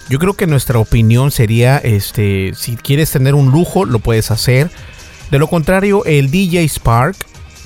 yo 0.08 0.20
creo 0.20 0.36
que 0.36 0.46
nuestra 0.46 0.78
opinión 0.78 1.32
sería, 1.32 1.78
este, 1.78 2.52
si 2.54 2.76
quieres 2.76 3.10
tener 3.12 3.34
un 3.34 3.50
lujo, 3.52 3.86
lo 3.86 3.98
puedes 3.98 4.30
hacer. 4.30 4.70
De 5.32 5.40
lo 5.40 5.48
contrario, 5.48 6.06
el 6.06 6.30
DJ 6.30 6.68
Spark, 6.68 7.16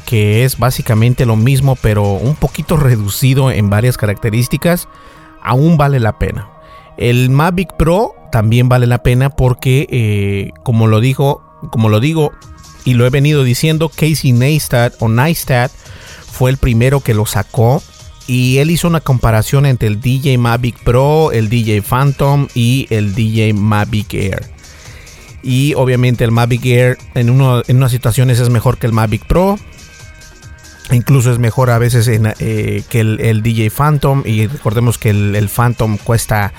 que 0.06 0.46
es 0.46 0.58
básicamente 0.58 1.26
lo 1.26 1.36
mismo, 1.36 1.76
pero 1.76 2.14
un 2.14 2.36
poquito 2.36 2.78
reducido 2.78 3.52
en 3.52 3.70
varias 3.70 3.98
características, 3.98 4.88
aún 5.42 5.76
vale 5.76 6.00
la 6.00 6.18
pena. 6.18 6.48
El 6.96 7.30
Mavic 7.30 7.76
Pro 7.76 8.16
también 8.32 8.70
vale 8.70 8.88
la 8.88 9.04
pena 9.04 9.30
porque, 9.30 10.52
como 10.64 10.88
lo 10.88 11.02
dijo, 11.02 11.44
como 11.72 11.90
lo 11.90 12.00
digo, 12.00 12.32
y 12.86 12.94
lo 12.94 13.06
he 13.06 13.10
venido 13.10 13.44
diciendo, 13.44 13.90
Casey 13.90 14.32
Neistat 14.32 14.96
o 15.00 15.10
Neistat 15.10 15.72
fue 16.32 16.52
el 16.52 16.58
primero 16.58 17.02
que 17.02 17.14
lo 17.14 17.26
sacó 17.26 17.82
y 18.28 18.58
él 18.60 18.72
hizo 18.72 18.88
una 18.88 19.02
comparación 19.02 19.66
entre 19.66 19.88
el 19.88 20.00
DJ 20.00 20.38
Mavic 20.38 20.80
Pro, 20.84 21.32
el 21.32 21.50
DJ 21.50 21.82
Phantom 21.82 22.48
y 22.54 22.88
el 22.90 23.14
DJ 23.16 23.54
Mavic 23.54 24.14
Air. 24.14 24.54
Y 25.44 25.74
obviamente 25.74 26.24
el 26.24 26.32
Mavic 26.32 26.66
Air 26.66 26.98
en, 27.16 27.30
en 27.30 27.78
unas 27.78 27.92
situaciones 27.92 28.40
es 28.40 28.50
mejor 28.50 28.78
que 28.78 28.88
el 28.88 28.94
Mavic 28.94 29.26
Pro. 29.26 29.60
Incluso 30.92 31.32
es 31.32 31.40
mejor 31.40 31.70
a 31.70 31.78
veces 31.78 32.08
eh, 32.08 32.84
que 32.90 33.00
el, 33.00 33.44
DJ 33.44 33.70
Phantom. 33.70 34.24
Y 34.26 34.48
recordemos 34.48 34.98
que 34.98 35.10
el, 35.10 35.50
Phantom 35.50 35.98
cuesta 35.98 36.54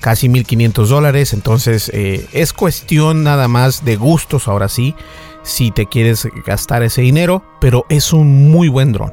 casi 0.00 0.28
1500 0.28 0.88
dólares. 0.88 1.32
Entonces 1.32 1.90
eh, 1.92 2.26
es 2.32 2.52
cuestión 2.52 3.24
nada 3.24 3.48
más 3.48 3.84
de 3.84 3.96
gustos 3.96 4.46
ahora 4.46 4.68
sí. 4.68 4.94
Si 5.48 5.70
te 5.70 5.86
quieres 5.86 6.28
gastar 6.46 6.82
ese 6.82 7.00
dinero. 7.00 7.42
Pero 7.60 7.86
es 7.88 8.12
un 8.12 8.50
muy 8.50 8.68
buen 8.68 8.92
dron. 8.92 9.12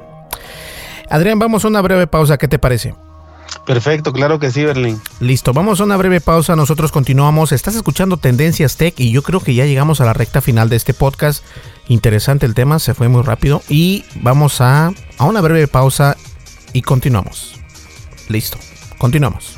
Adrián, 1.10 1.40
vamos 1.40 1.66
a 1.66 1.70
una 1.70 1.82
breve 1.82 2.08
pausa. 2.08 2.38
¿Qué 2.38 2.48
te 2.48 2.60
parece? 2.60 2.94
Perfecto, 3.66 4.12
claro 4.12 4.38
que 4.38 4.52
sí, 4.52 4.64
Berlín. 4.64 5.02
Listo, 5.20 5.54
vamos 5.54 5.80
a 5.80 5.86
una 5.86 5.98
breve 5.98 6.22
pausa. 6.22 6.56
Nosotros 6.56 6.92
continuamos. 6.92 7.52
Estás 7.52 7.76
escuchando 7.76 8.18
Tendencias 8.18 8.78
Tech 8.78 9.00
y 9.00 9.12
yo 9.12 9.24
creo 9.24 9.40
que 9.40 9.54
ya 9.54 9.66
llegamos 9.66 10.02
a 10.02 10.06
la 10.06 10.14
recta 10.14 10.42
final 10.42 10.70
de 10.70 10.76
este 10.76 10.94
podcast. 10.94 11.44
Interesante 11.88 12.46
el 12.46 12.54
tema, 12.54 12.80
se 12.80 12.94
fue 12.94 13.08
muy 13.08 13.22
rápido. 13.24 13.62
Y 13.70 14.04
vamos 14.16 14.62
a, 14.62 14.92
a 15.18 15.26
una 15.26 15.42
breve 15.42 15.68
pausa 15.68 16.18
y 16.74 16.82
continuamos. 16.82 17.60
Listo, 18.28 18.58
continuamos. 18.98 19.58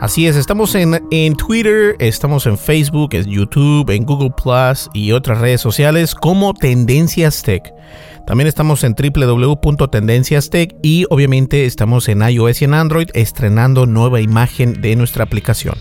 Así 0.00 0.28
es, 0.28 0.36
estamos 0.36 0.76
en, 0.76 1.02
en, 1.10 1.34
Twitter, 1.34 1.96
estamos 1.98 2.46
en 2.46 2.56
Facebook, 2.56 3.14
en 3.14 3.24
YouTube, 3.26 3.90
en 3.90 4.04
Google 4.04 4.30
Plus 4.30 4.88
y 4.94 5.10
otras 5.10 5.38
redes 5.38 5.60
sociales 5.60 6.14
como 6.14 6.54
Tendencias 6.54 7.42
Tech. 7.42 7.74
También 8.24 8.46
estamos 8.46 8.84
en 8.84 8.94
www.tendencias 8.94 10.50
tech 10.50 10.76
y 10.82 11.04
obviamente 11.10 11.64
estamos 11.64 12.08
en 12.08 12.22
iOS 12.22 12.62
y 12.62 12.66
en 12.66 12.74
Android 12.74 13.08
estrenando 13.14 13.86
nueva 13.86 14.20
imagen 14.20 14.80
de 14.80 14.94
nuestra 14.94 15.24
aplicación. 15.24 15.74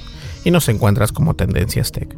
Y 0.43 0.49
nos 0.49 0.67
encuentras 0.69 1.11
como 1.11 1.35
Tendencias 1.35 1.91
Tech. 1.91 2.15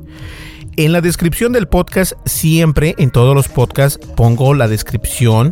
En 0.77 0.93
la 0.93 1.01
descripción 1.01 1.51
del 1.51 1.67
podcast, 1.67 2.13
siempre 2.25 2.95
en 2.97 3.09
todos 3.11 3.35
los 3.35 3.49
podcasts 3.49 3.99
pongo 4.15 4.53
la 4.53 4.67
descripción 4.67 5.51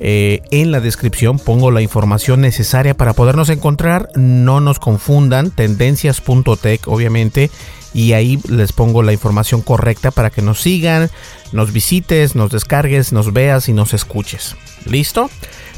eh, 0.00 0.40
en 0.50 0.72
la 0.72 0.80
descripción 0.80 1.38
pongo 1.38 1.70
la 1.70 1.82
información 1.82 2.40
necesaria 2.40 2.94
para 2.94 3.12
podernos 3.12 3.50
encontrar. 3.50 4.08
No 4.16 4.60
nos 4.60 4.78
confundan, 4.78 5.50
tendencias.tech 5.50 6.88
obviamente. 6.88 7.50
Y 7.92 8.12
ahí 8.12 8.40
les 8.48 8.72
pongo 8.72 9.02
la 9.02 9.12
información 9.12 9.62
correcta 9.62 10.10
para 10.12 10.30
que 10.30 10.42
nos 10.42 10.60
sigan, 10.60 11.10
nos 11.52 11.72
visites, 11.72 12.36
nos 12.36 12.50
descargues, 12.50 13.12
nos 13.12 13.32
veas 13.32 13.68
y 13.68 13.72
nos 13.72 13.94
escuches. 13.94 14.56
¿Listo? 14.86 15.28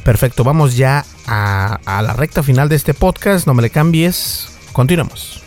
Perfecto, 0.04 0.44
vamos 0.44 0.76
ya 0.76 1.06
a, 1.26 1.78
a 1.86 2.02
la 2.02 2.12
recta 2.12 2.42
final 2.42 2.68
de 2.68 2.76
este 2.76 2.92
podcast. 2.92 3.46
No 3.46 3.54
me 3.54 3.62
le 3.62 3.70
cambies. 3.70 4.50
Continuamos. 4.72 5.42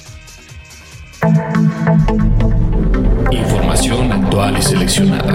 Información 3.66 4.12
actual 4.12 4.58
y 4.60 4.62
seleccionada. 4.62 5.34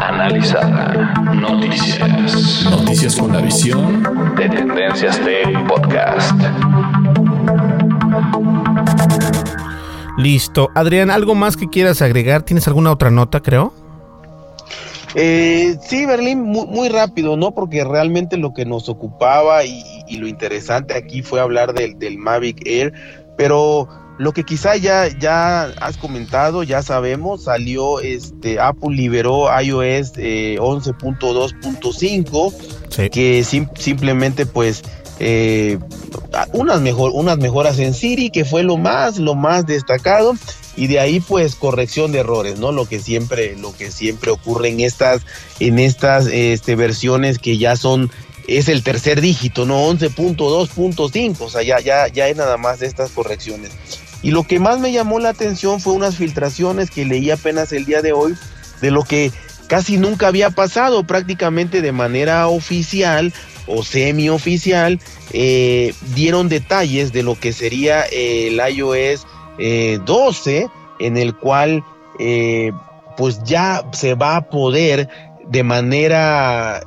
Analizada. 0.00 1.12
Noticias. 1.34 2.64
Noticias 2.70 3.16
con 3.16 3.32
la 3.32 3.40
visión 3.40 4.04
de 4.36 4.48
Tendencias 4.48 5.18
Tech 5.18 5.66
Podcast. 5.66 6.40
Listo. 10.18 10.70
Adrián, 10.76 11.10
¿algo 11.10 11.34
más 11.34 11.56
que 11.56 11.68
quieras 11.68 12.00
agregar? 12.00 12.44
¿Tienes 12.44 12.68
alguna 12.68 12.92
otra 12.92 13.10
nota, 13.10 13.40
creo? 13.40 13.74
Eh, 15.16 15.76
sí, 15.82 16.06
Berlín, 16.06 16.44
muy, 16.44 16.88
rápido, 16.88 17.36
¿no? 17.36 17.50
Porque 17.50 17.82
realmente 17.82 18.36
lo 18.36 18.54
que 18.54 18.66
nos 18.66 18.88
ocupaba 18.88 19.64
y, 19.64 20.16
lo 20.16 20.28
interesante 20.28 20.94
aquí 20.94 21.22
fue 21.22 21.40
hablar 21.40 21.74
del, 21.74 21.98
del 21.98 22.18
Mavic 22.18 22.64
Air, 22.64 22.92
pero 23.36 23.88
lo 24.18 24.32
que 24.32 24.44
quizá 24.44 24.76
ya, 24.76 25.08
ya 25.18 25.64
has 25.80 25.96
comentado, 25.96 26.62
ya 26.64 26.82
sabemos, 26.82 27.44
salió, 27.44 28.00
este, 28.00 28.58
Apple 28.58 28.96
liberó 28.96 29.46
iOS 29.60 30.14
11.2.5, 30.14 32.54
eh, 32.98 33.10
que 33.10 33.44
simplemente 33.44 34.44
pues 34.44 34.82
eh, 35.20 35.78
unas, 36.52 36.80
mejor, 36.80 37.12
unas 37.14 37.38
mejoras 37.38 37.78
en 37.78 37.94
Siri, 37.94 38.30
que 38.30 38.44
fue 38.44 38.64
lo 38.64 38.76
más, 38.76 39.18
lo 39.18 39.36
más 39.36 39.66
destacado, 39.66 40.34
y 40.76 40.88
de 40.88 41.00
ahí 41.00 41.20
pues 41.20 41.54
corrección 41.54 42.10
de 42.10 42.18
errores, 42.20 42.58
¿no? 42.58 42.72
Lo 42.72 42.86
que 42.86 42.98
siempre, 43.00 43.54
lo 43.56 43.76
que 43.76 43.92
siempre 43.92 44.32
ocurre 44.32 44.68
en 44.68 44.80
estas, 44.80 45.22
en 45.60 45.78
estas 45.78 46.26
este, 46.26 46.74
versiones 46.76 47.38
que 47.38 47.56
ya 47.56 47.76
son 47.76 48.10
es 48.48 48.68
el 48.68 48.82
tercer 48.82 49.20
dígito, 49.20 49.66
¿no? 49.66 49.88
11.2.5, 49.90 51.40
o 51.40 51.50
sea, 51.50 51.62
ya, 51.62 51.80
ya, 51.80 52.08
ya 52.08 52.24
hay 52.24 52.34
nada 52.34 52.56
más 52.56 52.80
de 52.80 52.86
estas 52.86 53.10
correcciones. 53.10 53.70
Y 54.22 54.30
lo 54.32 54.44
que 54.44 54.58
más 54.58 54.80
me 54.80 54.92
llamó 54.92 55.20
la 55.20 55.30
atención 55.30 55.80
fue 55.80 55.92
unas 55.92 56.16
filtraciones 56.16 56.90
que 56.90 57.04
leí 57.04 57.30
apenas 57.30 57.72
el 57.72 57.84
día 57.84 58.02
de 58.02 58.12
hoy 58.12 58.34
de 58.80 58.90
lo 58.90 59.02
que 59.02 59.32
casi 59.68 59.98
nunca 59.98 60.28
había 60.28 60.50
pasado 60.50 61.04
prácticamente 61.04 61.82
de 61.82 61.92
manera 61.92 62.48
oficial 62.48 63.32
o 63.68 63.84
semi-oficial, 63.84 64.98
eh, 65.32 65.94
dieron 66.14 66.48
detalles 66.48 67.12
de 67.12 67.22
lo 67.22 67.38
que 67.38 67.52
sería 67.52 68.02
el 68.02 68.60
iOS 68.74 69.26
12, 70.04 70.58
eh, 70.58 70.66
en 71.00 71.16
el 71.16 71.36
cual 71.36 71.84
eh, 72.18 72.72
pues 73.16 73.42
ya 73.44 73.84
se 73.92 74.14
va 74.14 74.36
a 74.36 74.48
poder 74.48 75.08
de 75.46 75.62
manera 75.62 76.82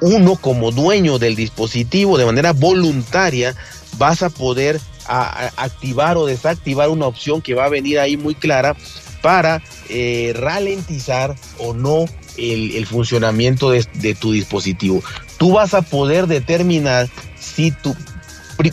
uno 0.00 0.36
como 0.36 0.70
dueño 0.70 1.18
del 1.18 1.36
dispositivo, 1.36 2.18
de 2.18 2.24
manera 2.24 2.52
voluntaria, 2.52 3.54
vas 3.98 4.22
a 4.22 4.30
poder 4.30 4.80
a, 5.06 5.50
activar 5.56 6.16
o 6.16 6.26
desactivar 6.26 6.88
una 6.88 7.06
opción 7.06 7.40
que 7.42 7.54
va 7.54 7.64
a 7.64 7.68
venir 7.68 7.98
ahí 7.98 8.16
muy 8.16 8.34
clara 8.34 8.76
para 9.22 9.62
eh, 9.88 10.32
ralentizar 10.36 11.34
o 11.58 11.74
no 11.74 12.06
el, 12.36 12.86
funcionamiento 12.86 13.70
de, 13.70 14.14
tu 14.18 14.32
dispositivo. 14.32 15.02
Tú 15.36 15.52
vas 15.52 15.74
a 15.74 15.82
poder 15.82 16.26
determinar 16.26 17.08
si 17.38 17.70
tu... 17.70 17.94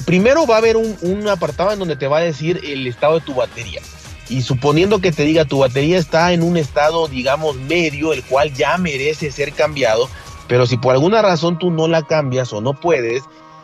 primero 0.05 0.45
va 0.47 0.55
a 0.55 0.57
haber 0.59 0.77
un, 0.77 1.27
apartado 1.27 1.71
en 1.71 1.79
donde 1.79 1.95
te 1.95 2.07
va 2.07 2.19
a 2.19 2.21
decir 2.21 2.61
el 2.63 2.87
estado 2.87 3.15
de 3.15 3.25
tu 3.25 3.33
batería. 3.33 3.81
Y 4.29 4.41
suponiendo 4.41 4.99
que 4.99 5.11
te 5.11 5.23
diga 5.23 5.45
tu 5.45 5.59
batería 5.59 5.97
está 5.97 6.33
en 6.33 6.43
un 6.43 6.57
estado, 6.57 7.07
digamos, 7.07 7.55
medio, 7.55 8.13
el 8.13 8.23
cual 8.23 8.53
ya 8.53 8.77
merece 8.77 9.31
ser 9.31 9.53
cambiado, 9.53 10.09
pero 10.47 10.65
si 10.65 10.77
por 10.77 10.93
alguna 10.93 11.21
razón 11.21 11.59
tú 11.59 11.71
no 11.71 11.87
la 11.87 12.03
cambias 12.03 12.51
o 12.53 12.61
no 12.61 12.73
puedes, 12.73 13.23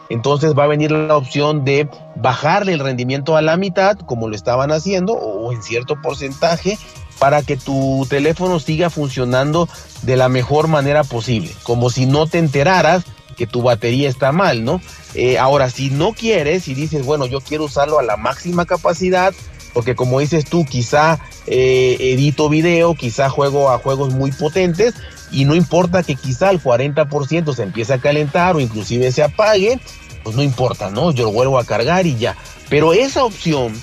entonces 0.09 0.53
va 0.57 0.65
a 0.65 0.67
venir 0.67 0.91
la 0.91 1.15
opción 1.17 1.63
de 1.65 1.89
bajarle 2.15 2.73
el 2.73 2.79
rendimiento 2.79 3.35
a 3.35 3.41
la 3.41 3.57
mitad, 3.57 3.97
como 3.97 4.27
lo 4.27 4.35
estaban 4.35 4.71
haciendo, 4.71 5.13
o 5.13 5.51
en 5.51 5.63
cierto 5.63 6.01
porcentaje, 6.01 6.77
para 7.19 7.41
que 7.41 7.57
tu 7.57 8.05
teléfono 8.09 8.59
siga 8.59 8.89
funcionando 8.89 9.69
de 10.01 10.17
la 10.17 10.29
mejor 10.29 10.67
manera 10.67 11.03
posible, 11.03 11.51
como 11.63 11.89
si 11.89 12.05
no 12.05 12.27
te 12.27 12.39
enteraras 12.39 13.03
que 13.37 13.47
tu 13.47 13.61
batería 13.61 14.09
está 14.09 14.31
mal, 14.31 14.63
¿no? 14.63 14.81
Eh, 15.15 15.37
ahora, 15.37 15.69
si 15.69 15.89
no 15.89 16.13
quieres 16.13 16.67
y 16.67 16.73
dices, 16.73 17.05
bueno, 17.05 17.25
yo 17.25 17.41
quiero 17.41 17.65
usarlo 17.65 17.99
a 17.99 18.03
la 18.03 18.17
máxima 18.17 18.65
capacidad, 18.65 19.33
porque 19.73 19.95
como 19.95 20.19
dices 20.19 20.45
tú, 20.45 20.65
quizá 20.65 21.19
eh, 21.47 21.97
edito 21.99 22.49
video, 22.49 22.93
quizá 22.93 23.29
juego 23.29 23.71
a 23.71 23.79
juegos 23.79 24.13
muy 24.13 24.31
potentes, 24.31 24.93
y 25.33 25.45
no 25.45 25.55
importa 25.55 26.03
que 26.03 26.15
quizá 26.15 26.51
el 26.51 26.61
40% 26.61 27.53
se 27.53 27.63
empiece 27.63 27.93
a 27.93 27.97
calentar 27.97 28.55
o 28.55 28.59
inclusive 28.59 29.11
se 29.11 29.23
apague, 29.23 29.79
pues 30.23 30.35
no 30.35 30.43
importa, 30.43 30.89
¿no? 30.89 31.11
Yo 31.11 31.25
lo 31.25 31.31
vuelvo 31.31 31.57
a 31.57 31.65
cargar 31.65 32.05
y 32.05 32.15
ya. 32.15 32.37
Pero 32.69 32.93
esa 32.93 33.25
opción, 33.25 33.73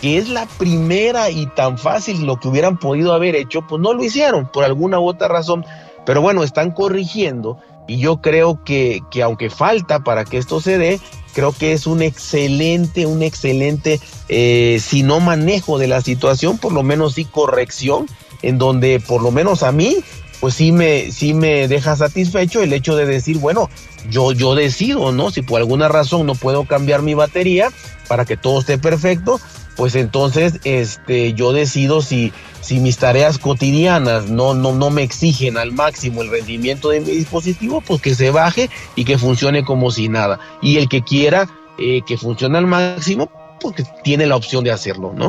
que 0.00 0.16
es 0.16 0.28
la 0.28 0.46
primera 0.46 1.30
y 1.30 1.46
tan 1.46 1.76
fácil 1.76 2.24
lo 2.24 2.38
que 2.38 2.48
hubieran 2.48 2.78
podido 2.78 3.12
haber 3.12 3.34
hecho, 3.34 3.66
pues 3.66 3.82
no 3.82 3.92
lo 3.92 4.02
hicieron 4.02 4.50
por 4.50 4.64
alguna 4.64 5.00
u 5.00 5.08
otra 5.08 5.28
razón. 5.28 5.66
Pero 6.06 6.22
bueno, 6.22 6.44
están 6.44 6.70
corrigiendo 6.70 7.58
y 7.88 7.98
yo 7.98 8.20
creo 8.20 8.62
que, 8.64 9.00
que 9.10 9.22
aunque 9.22 9.50
falta 9.50 10.00
para 10.00 10.24
que 10.24 10.38
esto 10.38 10.60
se 10.60 10.78
dé, 10.78 11.00
creo 11.34 11.52
que 11.52 11.72
es 11.72 11.86
un 11.86 12.02
excelente, 12.02 13.06
un 13.06 13.22
excelente, 13.22 14.00
eh, 14.28 14.78
si 14.80 15.02
no 15.02 15.20
manejo 15.20 15.78
de 15.78 15.88
la 15.88 16.00
situación, 16.00 16.58
por 16.58 16.72
lo 16.72 16.82
menos 16.82 17.14
sí 17.14 17.24
corrección, 17.24 18.06
en 18.42 18.58
donde 18.58 19.00
por 19.00 19.22
lo 19.22 19.30
menos 19.30 19.62
a 19.62 19.72
mí 19.72 19.96
pues 20.42 20.54
sí 20.54 20.72
me, 20.72 21.12
sí 21.12 21.34
me 21.34 21.68
deja 21.68 21.94
satisfecho 21.94 22.64
el 22.64 22.72
hecho 22.72 22.96
de 22.96 23.06
decir, 23.06 23.38
bueno, 23.38 23.70
yo, 24.10 24.32
yo 24.32 24.56
decido, 24.56 25.12
¿no? 25.12 25.30
Si 25.30 25.40
por 25.40 25.60
alguna 25.60 25.86
razón 25.86 26.26
no 26.26 26.34
puedo 26.34 26.64
cambiar 26.64 27.00
mi 27.00 27.14
batería 27.14 27.70
para 28.08 28.24
que 28.24 28.36
todo 28.36 28.58
esté 28.58 28.76
perfecto, 28.76 29.40
pues 29.76 29.94
entonces 29.94 30.54
este, 30.64 31.32
yo 31.34 31.52
decido 31.52 32.02
si, 32.02 32.32
si 32.60 32.80
mis 32.80 32.98
tareas 32.98 33.38
cotidianas 33.38 34.30
no, 34.30 34.52
no, 34.54 34.72
no 34.72 34.90
me 34.90 35.04
exigen 35.04 35.58
al 35.58 35.70
máximo 35.70 36.22
el 36.22 36.30
rendimiento 36.30 36.88
de 36.88 37.02
mi 37.02 37.12
dispositivo, 37.12 37.80
pues 37.80 38.02
que 38.02 38.16
se 38.16 38.32
baje 38.32 38.68
y 38.96 39.04
que 39.04 39.18
funcione 39.18 39.64
como 39.64 39.92
si 39.92 40.08
nada. 40.08 40.40
Y 40.60 40.78
el 40.78 40.88
que 40.88 41.02
quiera 41.02 41.48
eh, 41.78 42.00
que 42.04 42.18
funcione 42.18 42.58
al 42.58 42.66
máximo, 42.66 43.30
pues 43.60 43.76
que 43.76 43.84
tiene 44.02 44.26
la 44.26 44.34
opción 44.34 44.64
de 44.64 44.72
hacerlo, 44.72 45.12
¿no? 45.14 45.28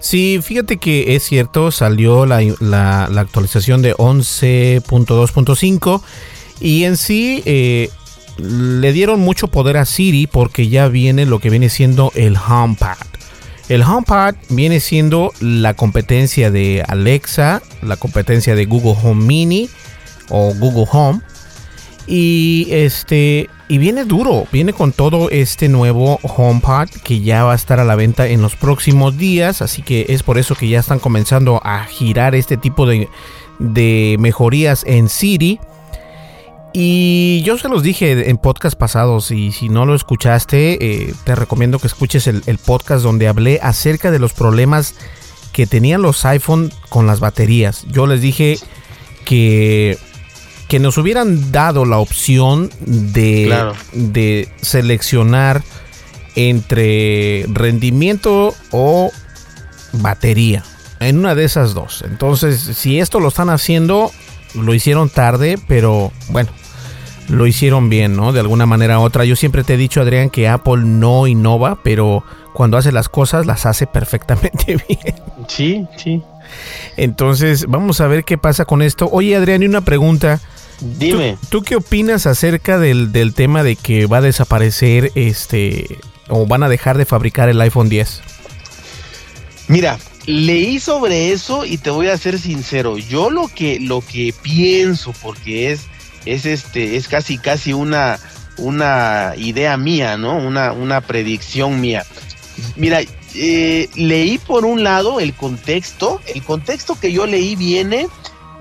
Sí, 0.00 0.38
fíjate 0.42 0.76
que 0.76 1.16
es 1.16 1.24
cierto, 1.24 1.72
salió 1.72 2.24
la, 2.24 2.40
la, 2.60 3.06
actualización 3.20 3.82
de 3.82 3.94
11.2.5 3.94 6.02
y 6.60 6.84
en 6.84 6.96
sí 6.96 7.42
eh, 7.46 7.90
le 8.38 8.92
dieron 8.92 9.18
mucho 9.20 9.48
poder 9.48 9.76
a 9.76 9.84
Siri 9.84 10.28
porque 10.28 10.68
ya 10.68 10.86
viene 10.88 11.26
lo 11.26 11.40
que 11.40 11.50
viene 11.50 11.68
siendo 11.68 12.12
el 12.14 12.36
HomePad. 12.36 12.96
El 13.68 13.82
HomePad 13.82 14.36
viene 14.48 14.78
siendo 14.80 15.32
la 15.40 15.74
competencia 15.74 16.50
de 16.50 16.82
Alexa, 16.86 17.60
la 17.82 17.96
competencia 17.96 18.54
de 18.54 18.64
Google 18.64 18.96
Home 19.02 19.26
Mini 19.26 19.68
o 20.30 20.54
Google 20.54 20.86
Home. 20.90 21.20
Y 22.08 22.66
este 22.70 23.50
y 23.68 23.76
viene 23.76 24.06
duro, 24.06 24.46
viene 24.50 24.72
con 24.72 24.92
todo 24.92 25.28
este 25.28 25.68
nuevo 25.68 26.18
HomePod 26.22 26.88
que 27.04 27.20
ya 27.20 27.44
va 27.44 27.52
a 27.52 27.56
estar 27.56 27.80
a 27.80 27.84
la 27.84 27.96
venta 27.96 28.26
en 28.26 28.40
los 28.40 28.56
próximos 28.56 29.18
días, 29.18 29.60
así 29.60 29.82
que 29.82 30.06
es 30.08 30.22
por 30.22 30.38
eso 30.38 30.54
que 30.54 30.68
ya 30.68 30.80
están 30.80 31.00
comenzando 31.00 31.60
a 31.62 31.84
girar 31.84 32.34
este 32.34 32.56
tipo 32.56 32.86
de, 32.86 33.08
de 33.58 34.16
mejorías 34.18 34.84
en 34.86 35.10
Siri. 35.10 35.60
Y 36.72 37.42
yo 37.44 37.58
se 37.58 37.68
los 37.68 37.82
dije 37.82 38.30
en 38.30 38.36
podcast 38.36 38.78
pasados 38.78 39.30
y 39.30 39.52
si 39.52 39.68
no 39.68 39.86
lo 39.86 39.94
escuchaste, 39.94 40.78
eh, 40.80 41.14
te 41.24 41.34
recomiendo 41.34 41.78
que 41.78 41.86
escuches 41.86 42.26
el, 42.26 42.42
podcast 42.58 43.02
donde 43.02 43.26
hablé 43.26 43.58
acerca 43.62 44.10
de 44.10 44.18
los 44.18 44.32
problemas 44.32 44.94
que 45.52 45.66
tenían 45.66 46.02
los 46.02 46.24
iPhone 46.24 46.70
con 46.88 47.06
las 47.06 47.20
baterías. 47.20 47.84
Yo 47.90 48.06
les 48.06 48.20
dije 48.20 48.58
que, 49.24 49.98
que 50.68 50.78
nos 50.78 50.98
hubieran 50.98 51.50
dado 51.50 51.84
la 51.84 51.98
opción 51.98 52.70
de, 52.80 53.72
de 53.92 54.48
seleccionar 54.60 55.62
entre 56.36 57.46
rendimiento 57.48 58.54
o 58.70 59.10
batería. 59.92 60.62
En 61.00 61.18
una 61.18 61.34
de 61.34 61.44
esas 61.44 61.74
dos. 61.74 62.04
Entonces, 62.06 62.60
si 62.60 63.00
esto 63.00 63.18
lo 63.18 63.28
están 63.28 63.50
haciendo, 63.50 64.10
lo 64.54 64.74
hicieron 64.74 65.08
tarde, 65.08 65.58
pero 65.68 66.12
bueno, 66.28 66.50
lo 67.28 67.46
hicieron 67.46 67.88
bien, 67.88 68.16
¿no? 68.16 68.32
De 68.32 68.40
alguna 68.40 68.66
manera 68.66 68.98
u 68.98 69.02
otra. 69.02 69.24
Yo 69.24 69.36
siempre 69.36 69.64
te 69.64 69.74
he 69.74 69.76
dicho, 69.76 70.00
Adrián, 70.00 70.28
que 70.28 70.48
Apple 70.48 70.82
no 70.84 71.26
innova, 71.26 71.78
pero 71.82 72.24
cuando 72.52 72.76
hace 72.76 72.92
las 72.92 73.08
cosas 73.08 73.46
las 73.46 73.66
hace 73.66 73.86
perfectamente 73.86 74.76
bien. 74.88 75.14
Sí, 75.46 75.86
sí. 75.96 76.22
Entonces, 76.96 77.66
vamos 77.68 78.00
a 78.00 78.06
ver 78.06 78.24
qué 78.24 78.38
pasa 78.38 78.64
con 78.64 78.82
esto. 78.82 79.08
Oye, 79.10 79.36
Adrián, 79.36 79.62
y 79.62 79.66
una 79.66 79.82
pregunta. 79.82 80.40
Dime. 80.80 81.38
¿Tú, 81.48 81.62
qué 81.62 81.76
opinas 81.76 82.26
acerca 82.26 82.78
del, 82.78 83.10
del, 83.12 83.34
tema 83.34 83.62
de 83.62 83.76
que 83.76 84.06
va 84.06 84.18
a 84.18 84.22
desaparecer 84.22 85.10
este 85.14 85.98
o 86.28 86.46
van 86.46 86.62
a 86.62 86.68
dejar 86.68 86.96
de 86.98 87.04
fabricar 87.04 87.48
el 87.48 87.60
iPhone 87.60 87.88
10? 87.88 88.22
Mira, 89.68 89.98
leí 90.26 90.78
sobre 90.78 91.32
eso 91.32 91.64
y 91.64 91.78
te 91.78 91.90
voy 91.90 92.08
a 92.08 92.16
ser 92.16 92.38
sincero. 92.38 92.98
Yo 92.98 93.30
lo 93.30 93.48
que 93.48 93.80
lo 93.80 94.00
que 94.02 94.34
pienso 94.42 95.12
porque 95.22 95.72
es 95.72 95.86
es 96.26 96.46
este, 96.46 96.96
es 96.96 97.08
casi 97.08 97.38
casi 97.38 97.72
una, 97.72 98.18
una 98.58 99.32
idea 99.36 99.76
mía, 99.76 100.16
¿no? 100.16 100.36
Una, 100.36 100.72
una 100.72 101.00
predicción 101.00 101.80
mía. 101.80 102.04
Mira, 102.76 103.00
eh, 103.34 103.88
leí 103.94 104.38
por 104.38 104.64
un 104.64 104.84
lado 104.84 105.20
el 105.20 105.34
contexto, 105.34 106.20
el 106.34 106.42
contexto 106.42 106.98
que 106.98 107.12
yo 107.12 107.26
leí 107.26 107.56
viene 107.56 108.08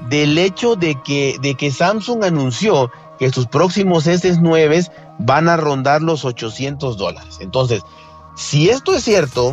del 0.09 0.37
hecho 0.37 0.75
de 0.75 1.01
que, 1.03 1.37
de 1.41 1.55
que 1.55 1.71
Samsung 1.71 2.23
anunció 2.23 2.91
que 3.19 3.31
sus 3.31 3.47
próximos 3.47 4.07
S9 4.07 4.91
van 5.19 5.49
a 5.49 5.57
rondar 5.57 6.01
los 6.01 6.23
800 6.25 6.97
dólares. 6.97 7.37
Entonces, 7.39 7.81
si 8.35 8.69
esto 8.69 8.95
es 8.95 9.03
cierto, 9.03 9.51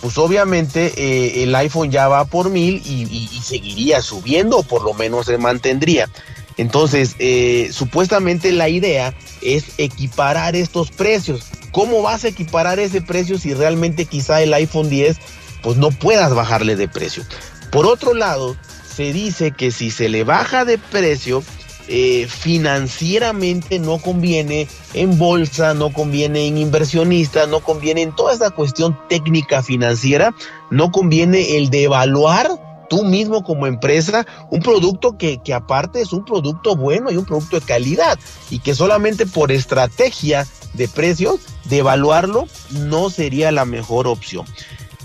pues 0.00 0.18
obviamente 0.18 0.92
eh, 0.96 1.44
el 1.44 1.54
iPhone 1.54 1.90
ya 1.90 2.08
va 2.08 2.24
por 2.24 2.50
mil 2.50 2.82
y, 2.84 3.02
y, 3.04 3.40
seguiría 3.42 4.02
subiendo, 4.02 4.58
o 4.58 4.62
por 4.62 4.82
lo 4.82 4.94
menos 4.94 5.26
se 5.26 5.38
mantendría. 5.38 6.08
Entonces, 6.56 7.16
eh, 7.18 7.70
supuestamente 7.72 8.52
la 8.52 8.68
idea 8.68 9.14
es 9.42 9.64
equiparar 9.78 10.56
estos 10.56 10.90
precios. 10.90 11.46
¿Cómo 11.72 12.02
vas 12.02 12.24
a 12.24 12.28
equiparar 12.28 12.78
ese 12.78 13.02
precio 13.02 13.38
si 13.38 13.54
realmente 13.54 14.06
quizá 14.06 14.40
el 14.42 14.54
iPhone 14.54 14.88
10 14.88 15.16
pues 15.62 15.76
no 15.76 15.90
puedas 15.90 16.34
bajarle 16.34 16.76
de 16.76 16.88
precio? 16.88 17.24
Por 17.72 17.86
otro 17.86 18.14
lado, 18.14 18.56
se 18.94 19.12
dice 19.12 19.52
que 19.52 19.70
si 19.70 19.90
se 19.90 20.08
le 20.08 20.24
baja 20.24 20.64
de 20.64 20.78
precio, 20.78 21.42
eh, 21.88 22.26
financieramente 22.28 23.78
no 23.78 23.98
conviene 23.98 24.68
en 24.94 25.18
bolsa, 25.18 25.74
no 25.74 25.92
conviene 25.92 26.46
en 26.46 26.56
inversionistas, 26.56 27.48
no 27.48 27.60
conviene 27.60 28.02
en 28.02 28.16
toda 28.16 28.32
esa 28.32 28.50
cuestión 28.50 28.98
técnica 29.08 29.62
financiera, 29.62 30.34
no 30.70 30.92
conviene 30.92 31.58
el 31.58 31.68
devaluar 31.68 32.48
tú 32.88 33.04
mismo 33.04 33.44
como 33.44 33.66
empresa 33.66 34.26
un 34.50 34.60
producto 34.60 35.18
que, 35.18 35.42
que, 35.42 35.52
aparte 35.52 36.00
es 36.00 36.12
un 36.12 36.24
producto 36.24 36.76
bueno 36.76 37.10
y 37.10 37.16
un 37.16 37.24
producto 37.24 37.58
de 37.58 37.66
calidad 37.66 38.18
y 38.50 38.60
que 38.60 38.74
solamente 38.74 39.26
por 39.26 39.50
estrategia 39.52 40.46
de 40.74 40.88
precios, 40.88 41.40
devaluarlo 41.64 42.46
no 42.70 43.10
sería 43.10 43.52
la 43.52 43.64
mejor 43.64 44.06
opción. 44.06 44.46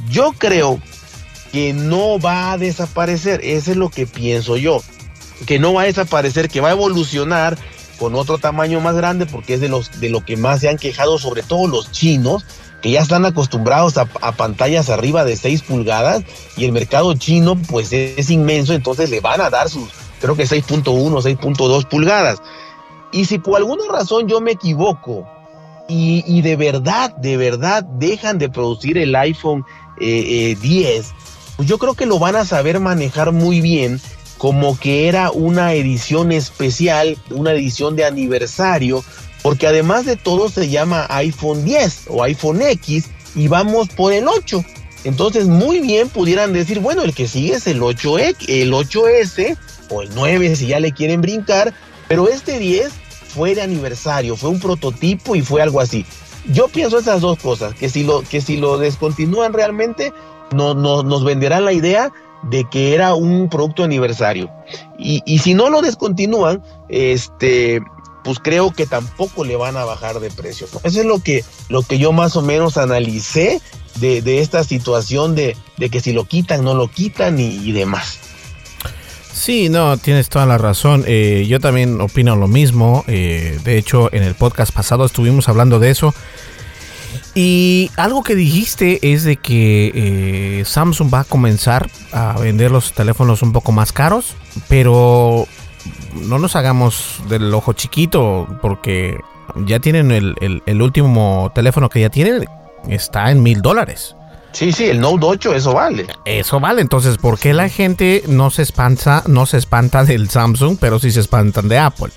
Yo 0.09 0.31
creo 0.37 0.79
que 1.51 1.73
no 1.73 2.19
va 2.19 2.51
a 2.51 2.57
desaparecer, 2.57 3.41
eso 3.43 3.71
es 3.71 3.77
lo 3.77 3.89
que 3.89 4.05
pienso 4.05 4.57
yo, 4.57 4.81
que 5.45 5.59
no 5.59 5.73
va 5.73 5.83
a 5.83 5.85
desaparecer, 5.85 6.49
que 6.49 6.61
va 6.61 6.69
a 6.69 6.73
evolucionar 6.73 7.57
con 7.97 8.15
otro 8.15 8.37
tamaño 8.37 8.79
más 8.79 8.95
grande 8.95 9.25
porque 9.25 9.55
es 9.55 9.61
de 9.61 9.67
los 9.67 9.99
de 9.99 10.09
lo 10.09 10.23
que 10.23 10.37
más 10.37 10.61
se 10.61 10.69
han 10.69 10.77
quejado 10.77 11.19
sobre 11.19 11.43
todo 11.43 11.67
los 11.67 11.91
chinos 11.91 12.45
que 12.81 12.91
ya 12.91 13.01
están 13.01 13.25
acostumbrados 13.25 13.97
a, 13.97 14.05
pantallas 14.05 14.89
arriba 14.89 15.25
de 15.25 15.35
6 15.35 15.63
pulgadas 15.63 16.23
y 16.55 16.65
el 16.65 16.71
mercado 16.71 17.13
chino 17.15 17.57
pues 17.69 17.91
es, 17.91 18.29
inmenso, 18.29 18.73
entonces 18.73 19.09
le 19.09 19.19
van 19.19 19.41
a 19.41 19.49
dar 19.49 19.69
sus, 19.69 19.89
creo 20.21 20.35
que 20.35 20.45
6.1, 20.45 20.83
6.2 20.83 21.87
pulgadas. 21.87 22.41
Y 23.11 23.25
si 23.25 23.39
por 23.39 23.57
alguna 23.57 23.83
razón 23.91 24.27
yo 24.27 24.39
me 24.39 24.51
equivoco 24.51 25.27
y, 25.89 26.41
de 26.41 26.55
verdad, 26.55 27.15
de 27.17 27.35
verdad 27.35 27.83
dejan 27.83 28.37
de 28.37 28.47
producir 28.47 28.97
el 28.97 29.15
iPhone 29.15 29.65
10, 29.99 29.99
eh, 29.99 30.55
eh, 30.61 31.03
pues 31.59 31.67
yo 31.67 31.77
creo 31.77 31.93
que 31.93 32.05
lo 32.05 32.19
van 32.19 32.37
a 32.37 32.45
saber 32.45 32.79
manejar 32.79 33.33
muy 33.33 33.59
bien 33.59 33.99
como 34.37 34.79
que 34.79 35.09
era 35.09 35.29
una 35.29 35.73
edición 35.73 36.31
especial, 36.31 37.17
una 37.31 37.51
edición 37.51 37.97
de 37.97 38.05
aniversario, 38.05 39.03
porque 39.41 39.67
además 39.67 40.05
de 40.05 40.15
todo 40.15 40.47
se 40.47 40.69
llama 40.69 41.05
iPhone 41.09 41.65
10 41.65 42.05
o 42.07 42.23
iPhone 42.23 42.61
X 42.61 43.07
y 43.35 43.49
vamos 43.49 43.89
por 43.89 44.13
el 44.13 44.29
8. 44.29 44.63
Entonces 45.03 45.47
muy 45.47 45.81
bien 45.81 46.07
pudieran 46.07 46.53
decir, 46.53 46.79
bueno, 46.79 47.03
el 47.03 47.13
que 47.13 47.27
sigue 47.27 47.55
es 47.55 47.67
el 47.67 47.81
8X, 47.81 48.45
el 48.47 48.71
8S 48.71 49.57
o 49.89 50.01
el 50.01 50.11
9 50.15 50.55
si 50.55 50.67
ya 50.67 50.79
le 50.79 50.93
quieren 50.93 51.19
brincar, 51.19 51.73
pero 52.07 52.29
este 52.29 52.57
10 52.57 52.89
fue 53.27 53.53
de 53.53 53.63
aniversario, 53.63 54.37
fue 54.37 54.49
un 54.49 54.61
prototipo 54.61 55.35
y 55.35 55.41
fue 55.41 55.61
algo 55.61 55.81
así. 55.81 56.05
Yo 56.45 56.69
pienso 56.69 56.99
esas 56.99 57.19
dos 57.19 57.37
cosas, 57.37 57.75
que 57.75 57.89
si 57.89 58.05
lo, 58.05 58.21
que 58.21 58.39
si 58.39 58.55
lo 58.55 58.77
descontinúan 58.77 59.51
realmente, 59.51 60.13
no, 60.53 60.73
nos 60.73 61.23
venderán 61.23 61.65
la 61.65 61.73
idea 61.73 62.11
de 62.43 62.65
que 62.69 62.93
era 62.95 63.13
un 63.15 63.49
producto 63.49 63.83
aniversario. 63.83 64.49
Y, 64.97 65.21
y 65.25 65.39
si 65.39 65.53
no 65.53 65.69
lo 65.69 65.81
descontinúan, 65.81 66.63
este, 66.87 67.81
pues 68.23 68.39
creo 68.39 68.71
que 68.71 68.85
tampoco 68.85 69.43
le 69.43 69.55
van 69.55 69.77
a 69.77 69.85
bajar 69.85 70.19
de 70.19 70.29
precio. 70.29 70.67
Eso 70.83 70.99
es 70.99 71.05
lo 71.05 71.19
que, 71.19 71.43
lo 71.69 71.83
que 71.83 71.97
yo 71.97 72.11
más 72.11 72.35
o 72.35 72.41
menos 72.41 72.77
analicé 72.77 73.61
de, 73.99 74.39
esta 74.39 74.63
situación 74.63 75.35
de, 75.35 75.55
que 75.91 75.99
si 75.99 76.13
lo 76.13 76.25
quitan, 76.25 76.63
no 76.63 76.73
lo 76.73 76.87
quitan 76.89 77.39
y, 77.39 77.71
demás. 77.71 78.19
Sí, 79.33 79.69
no, 79.69 79.97
tienes 79.97 80.29
toda 80.29 80.45
la 80.45 80.57
razón. 80.57 81.05
Eh, 81.07 81.45
yo 81.47 81.59
también 81.59 82.01
opino 82.01 82.35
lo 82.35 82.47
mismo. 82.47 83.05
Eh, 83.07 83.59
de 83.63 83.77
hecho, 83.77 84.13
en 84.13 84.23
el 84.23 84.35
podcast 84.35 84.73
pasado 84.73 85.05
estuvimos 85.05 85.47
hablando 85.47 85.79
de 85.79 85.91
eso. 85.91 86.13
Y 87.35 87.91
algo 87.95 88.23
que 88.23 88.35
dijiste 88.35 88.99
es 89.13 89.23
de 89.23 89.37
que 89.37 89.91
eh, 89.93 90.65
Samsung 90.65 91.13
va 91.13 91.21
a 91.21 91.23
comenzar 91.23 91.89
a 92.11 92.37
vender 92.39 92.71
los 92.71 92.93
teléfonos 92.93 93.41
un 93.41 93.53
poco 93.53 93.71
más 93.71 93.91
caros, 93.93 94.35
pero 94.67 95.47
no 96.13 96.39
nos 96.39 96.55
hagamos 96.55 97.21
del 97.29 97.53
ojo 97.53 97.73
chiquito, 97.73 98.47
porque 98.61 99.17
ya 99.65 99.79
tienen 99.79 100.11
el, 100.11 100.81
último 100.81 101.51
teléfono 101.53 101.89
que 101.89 102.01
ya 102.01 102.09
tienen, 102.09 102.45
está 102.87 103.31
en 103.31 103.43
mil 103.43 103.61
dólares. 103.61 104.15
Sí, 104.51 104.71
sí, 104.71 104.85
el 104.85 104.99
Note 104.99 105.25
8, 105.25 105.53
eso 105.53 105.73
vale. 105.73 106.07
Eso 106.25 106.59
vale, 106.59 106.81
entonces, 106.81 107.17
¿por 107.17 107.37
qué 107.37 107.53
la 107.53 107.69
gente 107.69 108.23
no 108.27 108.49
se 108.49 108.63
espanta, 108.63 109.23
no 109.27 109.45
se 109.45 109.57
espanta 109.57 110.03
del 110.03 110.29
Samsung, 110.29 110.77
pero 110.79 110.97
sí 110.97 111.11
se 111.11 111.19
espantan 111.19 111.69
de 111.69 111.77
Apple? 111.77 112.09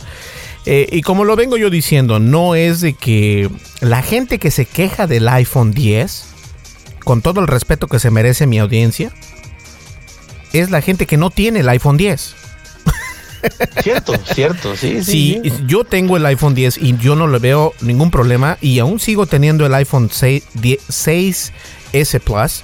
Eh, 0.65 0.89
y 0.93 1.03
como 1.03 1.25
lo 1.25 1.35
vengo 1.35 1.57
yo 1.57 1.71
diciendo, 1.71 2.21
no 2.21 2.55
es 2.55 2.81
de 2.81 2.95
que 2.95 3.51
la 3.81 4.03
gente 4.03 4.39
que 4.39 4.51
se 4.51 4.65
queja 4.65 5.07
del 5.07 5.29
iPhone 5.29 5.73
10 5.73 6.27
con 7.05 7.21
todo 7.21 7.41
el 7.41 7.49
respeto 7.49 7.89
que 7.89 7.99
se 7.99 8.11
merece 8.11 8.47
mi 8.47 8.59
audiencia, 8.59 9.13
es 10.53 10.71
la 10.71 10.81
gente 10.81 11.07
que 11.07 11.17
no 11.17 11.31
tiene 11.31 11.61
el 11.61 11.69
iPhone 11.69 11.97
10. 11.97 12.37
Cierto, 13.83 14.15
cierto, 14.35 14.77
sí, 14.77 15.03
sí, 15.03 15.41
sí, 15.43 15.53
yo 15.67 15.83
tengo 15.83 16.17
el 16.17 16.25
iPhone 16.27 16.55
10 16.55 16.79
y 16.79 16.97
yo 16.99 17.17
no 17.17 17.27
le 17.27 17.41
veo 17.41 17.75
ningún 17.81 18.13
problema 18.13 18.57
y 18.61 18.79
aún 18.79 19.01
sigo 19.01 19.27
teniendo 19.27 19.67
el 19.67 19.75
iPhone 19.75 20.11
6, 20.13 20.45
6S 20.55 22.21
Plus 22.21 22.63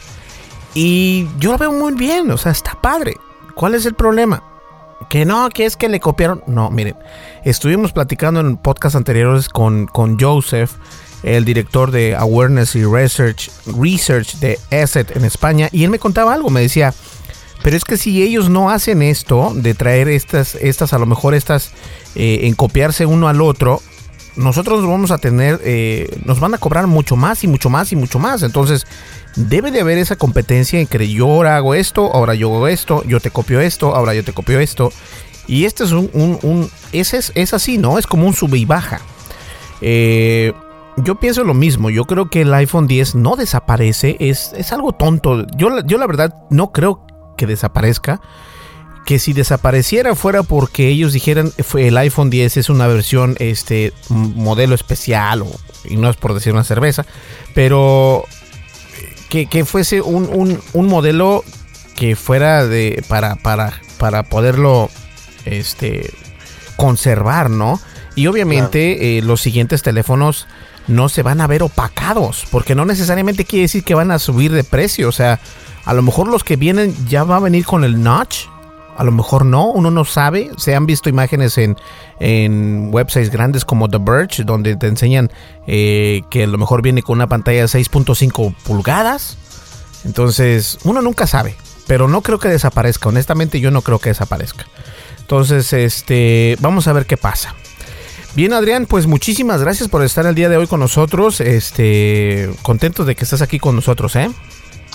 y 0.75 1.27
yo 1.41 1.51
lo 1.51 1.59
veo 1.59 1.73
muy 1.73 1.95
bien, 1.95 2.31
o 2.31 2.37
sea, 2.37 2.53
está 2.53 2.81
padre. 2.81 3.17
¿Cuál 3.57 3.75
es 3.75 3.87
el 3.87 3.95
problema? 3.95 4.45
Que 5.09 5.25
no, 5.25 5.49
que 5.49 5.65
es 5.65 5.77
que 5.77 5.89
le 5.89 6.01
copiaron. 6.01 6.43
No, 6.47 6.71
miren, 6.71 6.97
estuvimos 7.45 7.93
platicando 7.93 8.41
en 8.41 8.57
podcast 8.57 8.95
anteriores 8.95 9.49
con, 9.49 9.87
con 9.87 10.19
Joseph, 10.19 10.73
el 11.23 11.45
director 11.45 11.91
de 11.91 12.15
Awareness 12.15 12.77
y 12.77 12.85
Research, 12.85 13.51
Research 13.67 14.35
de 14.37 14.59
ESET 14.71 15.17
en 15.17 15.25
España, 15.25 15.69
y 15.73 15.85
él 15.85 15.91
me 15.91 15.99
contaba 15.99 16.35
algo, 16.35 16.51
me 16.51 16.61
decía, 16.61 16.95
pero 17.63 17.77
es 17.77 17.85
que 17.85 17.97
si 17.97 18.23
ellos 18.23 18.49
no 18.49 18.71
hacen 18.71 19.03
esto, 19.03 19.53
de 19.55 19.75
traer 19.75 20.09
estas, 20.09 20.55
estas 20.55 20.93
a 20.93 20.99
lo 20.99 21.07
mejor 21.07 21.35
estas, 21.35 21.73
eh, 22.15 22.41
en 22.43 22.55
copiarse 22.55 23.07
uno 23.07 23.29
al 23.29 23.41
otro, 23.41 23.83
nosotros 24.39 24.87
vamos 24.87 25.11
a 25.11 25.19
tener, 25.19 25.61
eh, 25.65 26.21
nos 26.25 26.41
van 26.41 26.55
a 26.55 26.59
cobrar 26.59 26.87
mucho 26.87 27.17
más 27.17 27.43
y 27.45 27.49
mucho 27.49 27.69
más 27.69 27.93
y 27.93 27.97
mucho 27.97 28.19
más. 28.19 28.43
Entonces, 28.43 28.87
debe 29.35 29.71
de 29.71 29.81
haber 29.81 29.99
esa 29.99 30.17
competencia 30.17 30.81
en 30.81 30.87
que 30.87 31.09
yo 31.09 31.27
ahora 31.27 31.57
hago 31.57 31.75
esto, 31.75 32.15
ahora 32.15 32.35
yo 32.35 32.55
hago 32.55 32.69
esto, 32.69 33.03
yo 33.05 33.21
te 33.21 33.31
copio 33.31 33.61
esto, 33.61 33.95
ahora 33.95 34.15
yo 34.15 34.25
te 34.25 34.33
copio 34.33 34.61
esto. 34.61 34.93
Y 35.49 35.65
este 35.65 35.85
es 35.85 35.93
un, 35.93 36.11
un, 36.13 36.71
ese 36.93 37.17
es, 37.17 37.33
es, 37.35 37.53
así, 37.53 37.79
¿no? 37.79 37.99
Es 37.99 38.07
como 38.07 38.27
un 38.27 38.35
sube 38.35 38.59
y 38.59 38.65
baja. 38.65 39.01
Eh, 39.81 40.53
yo 40.99 41.17
pienso 41.17 41.43
lo 41.43 41.55
mismo. 41.55 41.91
Yo 41.91 42.05
creo 42.05 42.31
que 42.31 42.43
el 42.43 42.55
iPhone 42.55 42.87
10 42.87 43.17
no 43.17 43.35
desaparece. 43.35 44.17
Es, 44.21 44.53
es 44.57 44.73
algo 44.73 44.93
tonto. 44.93 45.47
Yo, 45.57 45.81
yo 45.85 45.99
la 45.99 46.07
verdad 46.07 46.35
no 46.51 46.71
creo 46.71 47.07
que 47.37 47.47
desaparezca. 47.47 48.21
Que 49.09 49.19
si 49.19 49.33
desapareciera 49.33 50.15
fuera 50.15 50.43
porque 50.43 50.89
ellos 50.89 51.15
dijeran 51.15 51.51
fue 51.65 51.89
el 51.89 51.97
iPhone 51.97 52.29
10 52.29 52.59
es 52.59 52.69
una 52.69 52.87
versión, 52.87 53.37
este, 53.39 53.95
modelo 54.11 54.75
especial, 54.75 55.41
o, 55.41 55.51
y 55.87 55.97
no 55.97 56.11
es 56.11 56.17
por 56.17 56.35
decir 56.35 56.53
una 56.53 56.63
cerveza, 56.63 57.07
pero 57.55 58.27
que, 59.31 59.47
que 59.47 59.65
fuese 59.65 60.03
un, 60.03 60.29
un, 60.31 60.61
un, 60.75 60.87
modelo 60.89 61.43
que 61.97 62.17
fuera 62.17 62.67
de 62.67 63.03
para, 63.09 63.37
para, 63.37 63.81
para 63.97 64.25
poderlo 64.25 64.91
este, 65.47 66.13
conservar, 66.77 67.49
¿no? 67.49 67.81
Y 68.15 68.27
obviamente 68.27 68.97
claro. 68.99 69.09
eh, 69.09 69.23
los 69.23 69.41
siguientes 69.41 69.81
teléfonos 69.81 70.47
no 70.87 71.09
se 71.09 71.23
van 71.23 71.41
a 71.41 71.47
ver 71.47 71.63
opacados, 71.63 72.45
porque 72.51 72.75
no 72.75 72.85
necesariamente 72.85 73.47
quiere 73.47 73.63
decir 73.63 73.85
que 73.85 73.95
van 73.95 74.11
a 74.11 74.19
subir 74.19 74.53
de 74.53 74.65
precio, 74.65 75.09
o 75.09 75.13
sea, 75.13 75.41
a 75.87 75.95
lo 75.95 76.03
mejor 76.03 76.29
los 76.29 76.45
que 76.45 76.57
vienen 76.57 76.95
ya 77.09 77.25
va 77.25 77.37
a 77.37 77.41
venir 77.41 77.65
con 77.65 77.85
el 77.85 78.03
notch, 78.03 78.49
a 78.99 79.05
lo 79.05 79.13
mejor 79.13 79.47
no, 79.47 79.71
uno 79.71 79.93
no 79.93 80.05
sabe. 80.05 80.51
Se 80.57 80.75
han 80.75 80.85
visto 80.85 81.09
imágenes 81.09 81.57
en, 81.57 81.77
en 82.19 82.89
websites 82.93 83.31
grandes 83.31 83.65
como 83.65 83.89
The 83.89 83.99
Verge, 83.99 84.43
donde 84.43 84.77
te 84.77 84.89
enseñan 84.89 85.31
eh, 85.69 86.23
que 86.31 86.43
a 86.43 86.47
lo 86.49 86.59
mejor 86.59 86.83
viene 86.83 87.03
con 87.03 87.19
una 87.19 87.29
pantalla 87.29 87.61
de 87.61 87.67
6.5 87.67 88.55
pulgadas. 88.65 89.39
Entonces, 90.05 90.79
uno 90.83 91.01
nunca 91.01 91.29
sabe, 91.29 91.57
pero 91.87 92.09
no 92.09 92.23
creo 92.23 92.41
que 92.41 92.49
desaparezca. 92.49 93.09
Honestamente, 93.09 93.61
yo 93.61 93.71
no 93.71 93.83
creo 93.83 94.01
que 94.01 94.09
desaparezca. 94.09 94.67
Entonces, 95.21 95.73
este, 95.73 96.57
vamos 96.59 96.89
a 96.89 96.93
ver 96.93 97.07
qué 97.07 97.17
pasa. 97.17 97.55
Bien, 98.35 98.53
Adrián, 98.53 98.87
pues 98.87 99.07
muchísimas 99.07 99.61
gracias 99.61 99.89
por 99.89 100.03
estar 100.03 100.27
el 100.27 100.35
día 100.35 100.49
de 100.49 100.57
hoy 100.57 100.67
con 100.67 100.81
nosotros. 100.81 101.41
Este, 101.41 102.51
contentos 102.63 103.07
de 103.07 103.15
que 103.15 103.23
estás 103.23 103.43
aquí 103.43 103.61
con 103.61 103.77
nosotros, 103.77 104.17
¿eh? 104.17 104.29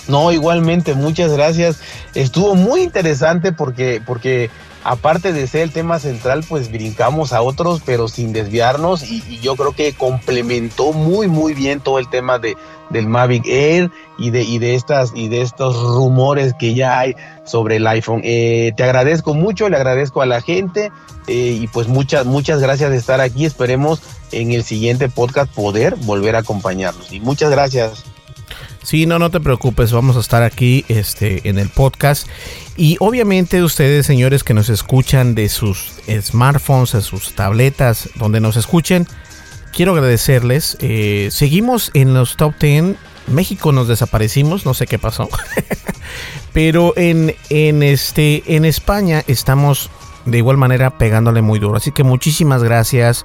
No, 0.08 0.32
igualmente, 0.32 0.94
muchas 0.94 1.32
gracias. 1.32 1.80
Estuvo 2.14 2.54
muy 2.54 2.82
interesante 2.82 3.52
porque, 3.52 4.02
porque 4.04 4.50
aparte 4.82 5.32
de 5.32 5.46
ser 5.46 5.62
el 5.62 5.72
tema 5.72 5.98
central, 5.98 6.44
pues 6.48 6.70
brincamos 6.70 7.32
a 7.32 7.42
otros, 7.42 7.82
pero 7.84 8.08
sin 8.08 8.32
desviarnos 8.32 9.02
y, 9.10 9.22
y 9.28 9.40
yo 9.40 9.56
creo 9.56 9.72
que 9.72 9.94
complementó 9.94 10.92
muy, 10.92 11.26
muy 11.26 11.54
bien 11.54 11.80
todo 11.80 11.98
el 11.98 12.08
tema 12.10 12.38
de, 12.38 12.56
del 12.90 13.06
Mavic 13.08 13.46
Air 13.46 13.90
y 14.18 14.30
de, 14.30 14.42
y 14.42 14.58
de 14.58 14.74
estas 14.74 15.12
y 15.14 15.28
de 15.28 15.42
estos 15.42 15.76
rumores 15.76 16.54
que 16.58 16.74
ya 16.74 16.98
hay 16.98 17.16
sobre 17.44 17.76
el 17.76 17.86
iPhone. 17.86 18.20
Eh, 18.24 18.72
te 18.76 18.84
agradezco 18.84 19.34
mucho, 19.34 19.68
le 19.68 19.76
agradezco 19.76 20.22
a 20.22 20.26
la 20.26 20.40
gente 20.40 20.90
eh, 21.26 21.58
y 21.60 21.66
pues 21.68 21.88
muchas, 21.88 22.26
muchas 22.26 22.60
gracias 22.60 22.90
de 22.90 22.96
estar 22.96 23.20
aquí. 23.20 23.44
Esperemos 23.44 24.02
en 24.32 24.52
el 24.52 24.64
siguiente 24.64 25.08
podcast 25.08 25.52
poder 25.52 25.96
volver 25.96 26.36
a 26.36 26.40
acompañarnos. 26.40 27.12
Y 27.12 27.20
muchas 27.20 27.50
gracias. 27.50 28.04
Sí, 28.84 29.06
no, 29.06 29.18
no 29.18 29.30
te 29.30 29.40
preocupes, 29.40 29.92
vamos 29.92 30.16
a 30.16 30.20
estar 30.20 30.42
aquí 30.42 30.84
este, 30.88 31.48
en 31.48 31.58
el 31.58 31.70
podcast. 31.70 32.28
Y 32.76 32.98
obviamente 33.00 33.62
ustedes, 33.62 34.04
señores 34.04 34.44
que 34.44 34.52
nos 34.52 34.68
escuchan 34.68 35.34
de 35.34 35.48
sus 35.48 35.94
smartphones, 36.20 36.92
de 36.92 37.00
sus 37.00 37.34
tabletas, 37.34 38.10
donde 38.16 38.40
nos 38.40 38.56
escuchen, 38.56 39.06
quiero 39.72 39.92
agradecerles. 39.92 40.76
Eh, 40.80 41.28
seguimos 41.30 41.92
en 41.94 42.12
los 42.12 42.36
top 42.36 42.54
10. 42.60 42.96
México 43.26 43.72
nos 43.72 43.88
desaparecimos, 43.88 44.66
no 44.66 44.74
sé 44.74 44.86
qué 44.86 44.98
pasó. 44.98 45.30
Pero 46.52 46.92
en, 46.96 47.34
en, 47.48 47.82
este, 47.82 48.42
en 48.54 48.66
España 48.66 49.24
estamos 49.26 49.90
de 50.26 50.36
igual 50.36 50.58
manera 50.58 50.98
pegándole 50.98 51.40
muy 51.40 51.58
duro. 51.58 51.76
Así 51.76 51.90
que 51.90 52.04
muchísimas 52.04 52.62
gracias. 52.62 53.24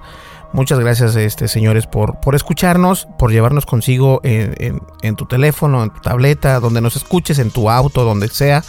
Muchas 0.52 0.80
gracias, 0.80 1.16
este, 1.16 1.47
señores, 1.47 1.86
por, 1.86 2.20
por 2.20 2.34
escucharnos, 2.34 3.08
por 3.20 3.32
llevarnos 3.32 3.68
consigo 3.68 4.20
en, 4.24 4.82
en, 5.04 5.16
tu 5.16 5.28
teléfono, 5.28 5.84
en 5.84 5.91
tu 5.91 6.02
tableta, 6.02 6.60
donde 6.60 6.82
nos 6.82 6.95
escuches, 6.95 7.38
en 7.38 7.52
tu 7.52 7.70
auto, 7.70 8.04
donde 8.04 8.30
sea. 8.30 8.64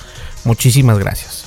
Muchísimas 0.45 0.99
gracias. 0.99 1.47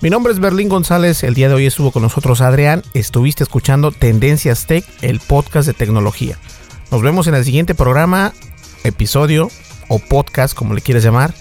Mi 0.00 0.10
nombre 0.10 0.32
es 0.32 0.40
Berlín 0.40 0.68
González. 0.68 1.22
El 1.22 1.34
día 1.34 1.48
de 1.48 1.54
hoy 1.54 1.66
estuvo 1.66 1.92
con 1.92 2.02
nosotros 2.02 2.40
Adrián. 2.40 2.82
Estuviste 2.92 3.44
escuchando 3.44 3.92
Tendencias 3.92 4.66
Tech, 4.66 4.84
el 5.00 5.20
podcast 5.20 5.68
de 5.68 5.74
tecnología. 5.74 6.38
Nos 6.90 7.00
vemos 7.00 7.28
en 7.28 7.36
el 7.36 7.44
siguiente 7.44 7.76
programa, 7.76 8.32
episodio 8.82 9.48
o 9.86 10.00
podcast, 10.00 10.54
como 10.54 10.74
le 10.74 10.80
quieras 10.80 11.04
llamar. 11.04 11.34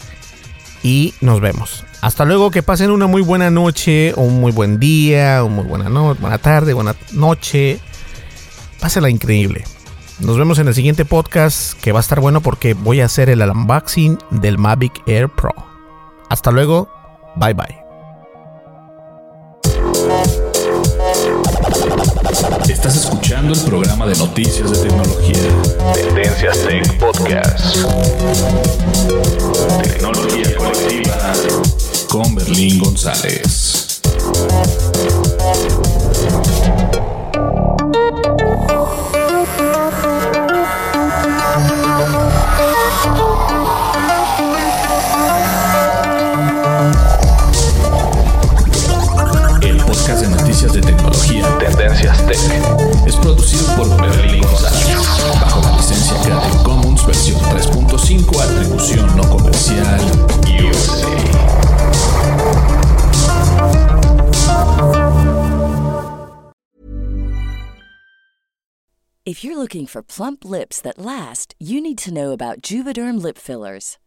Y 0.83 1.15
nos 1.21 1.41
vemos. 1.41 1.85
Hasta 2.01 2.23
luego, 2.23 2.51
que 2.51 2.61
pasen 2.61 2.91
una 2.91 3.07
muy 3.07 3.23
buena 3.23 3.49
noche, 3.49 4.13
un 4.15 4.39
muy 4.39 4.51
buen 4.51 4.79
día, 4.79 5.43
o 5.43 5.49
muy 5.49 5.65
buena, 5.65 5.89
no 5.89 6.13
buena 6.13 6.37
tarde, 6.37 6.73
buena 6.73 6.95
noche 7.13 7.79
pásela 8.79 9.09
increíble. 9.09 9.63
Nos 10.19 10.37
vemos 10.37 10.57
en 10.59 10.67
el 10.67 10.73
siguiente 10.73 11.05
podcast 11.05 11.73
que 11.79 11.91
va 11.91 11.99
a 11.99 12.01
estar 12.01 12.19
bueno 12.19 12.41
porque 12.41 12.73
voy 12.73 13.01
a 13.01 13.05
hacer 13.05 13.29
el 13.29 13.41
unboxing 13.41 14.17
del 14.31 14.57
Mavic 14.57 15.03
Air 15.07 15.29
Pro. 15.29 15.53
Hasta 16.29 16.51
luego, 16.51 16.89
bye 17.35 17.53
bye. 17.53 17.77
Estás 22.67 22.95
escuchando 22.97 23.53
el 23.53 23.59
programa 23.61 24.05
de 24.07 24.15
noticias 24.15 24.71
de 24.71 24.89
tecnología. 24.89 25.37
Tendencias 25.93 26.57
Tech 26.65 26.97
Podcast. 26.99 27.77
Tecnología 29.83 30.55
colectiva 30.57 31.33
con 32.09 32.35
Berlín 32.35 32.79
González. 32.79 34.01
Tendencias 51.97 52.27
Tech 52.27 53.07
es 53.07 53.15
producido 53.15 53.75
por 53.75 54.01
Berlín 54.01 54.41
González 54.41 54.85
bajo 55.41 55.61
la 55.61 55.77
licencia 55.77 56.13
Creative 56.21 56.63
Commons 56.63 57.05
versión 57.07 57.39
3.5 57.39 58.39
atribución 58.39 59.17
no 59.17 59.23
comercial 59.29 59.99
USA. 60.45 61.07
If 69.25 69.43
you're 69.43 69.57
looking 69.57 69.87
for 69.87 70.03
plump 70.03 70.45
lips 70.45 70.79
that 70.81 70.97
last, 70.97 71.55
you 71.59 71.81
need 71.81 71.97
to 71.97 72.13
know 72.13 72.31
about 72.31 72.61
Juvederm 72.61 73.21
lip 73.21 73.37
fillers. 73.37 73.97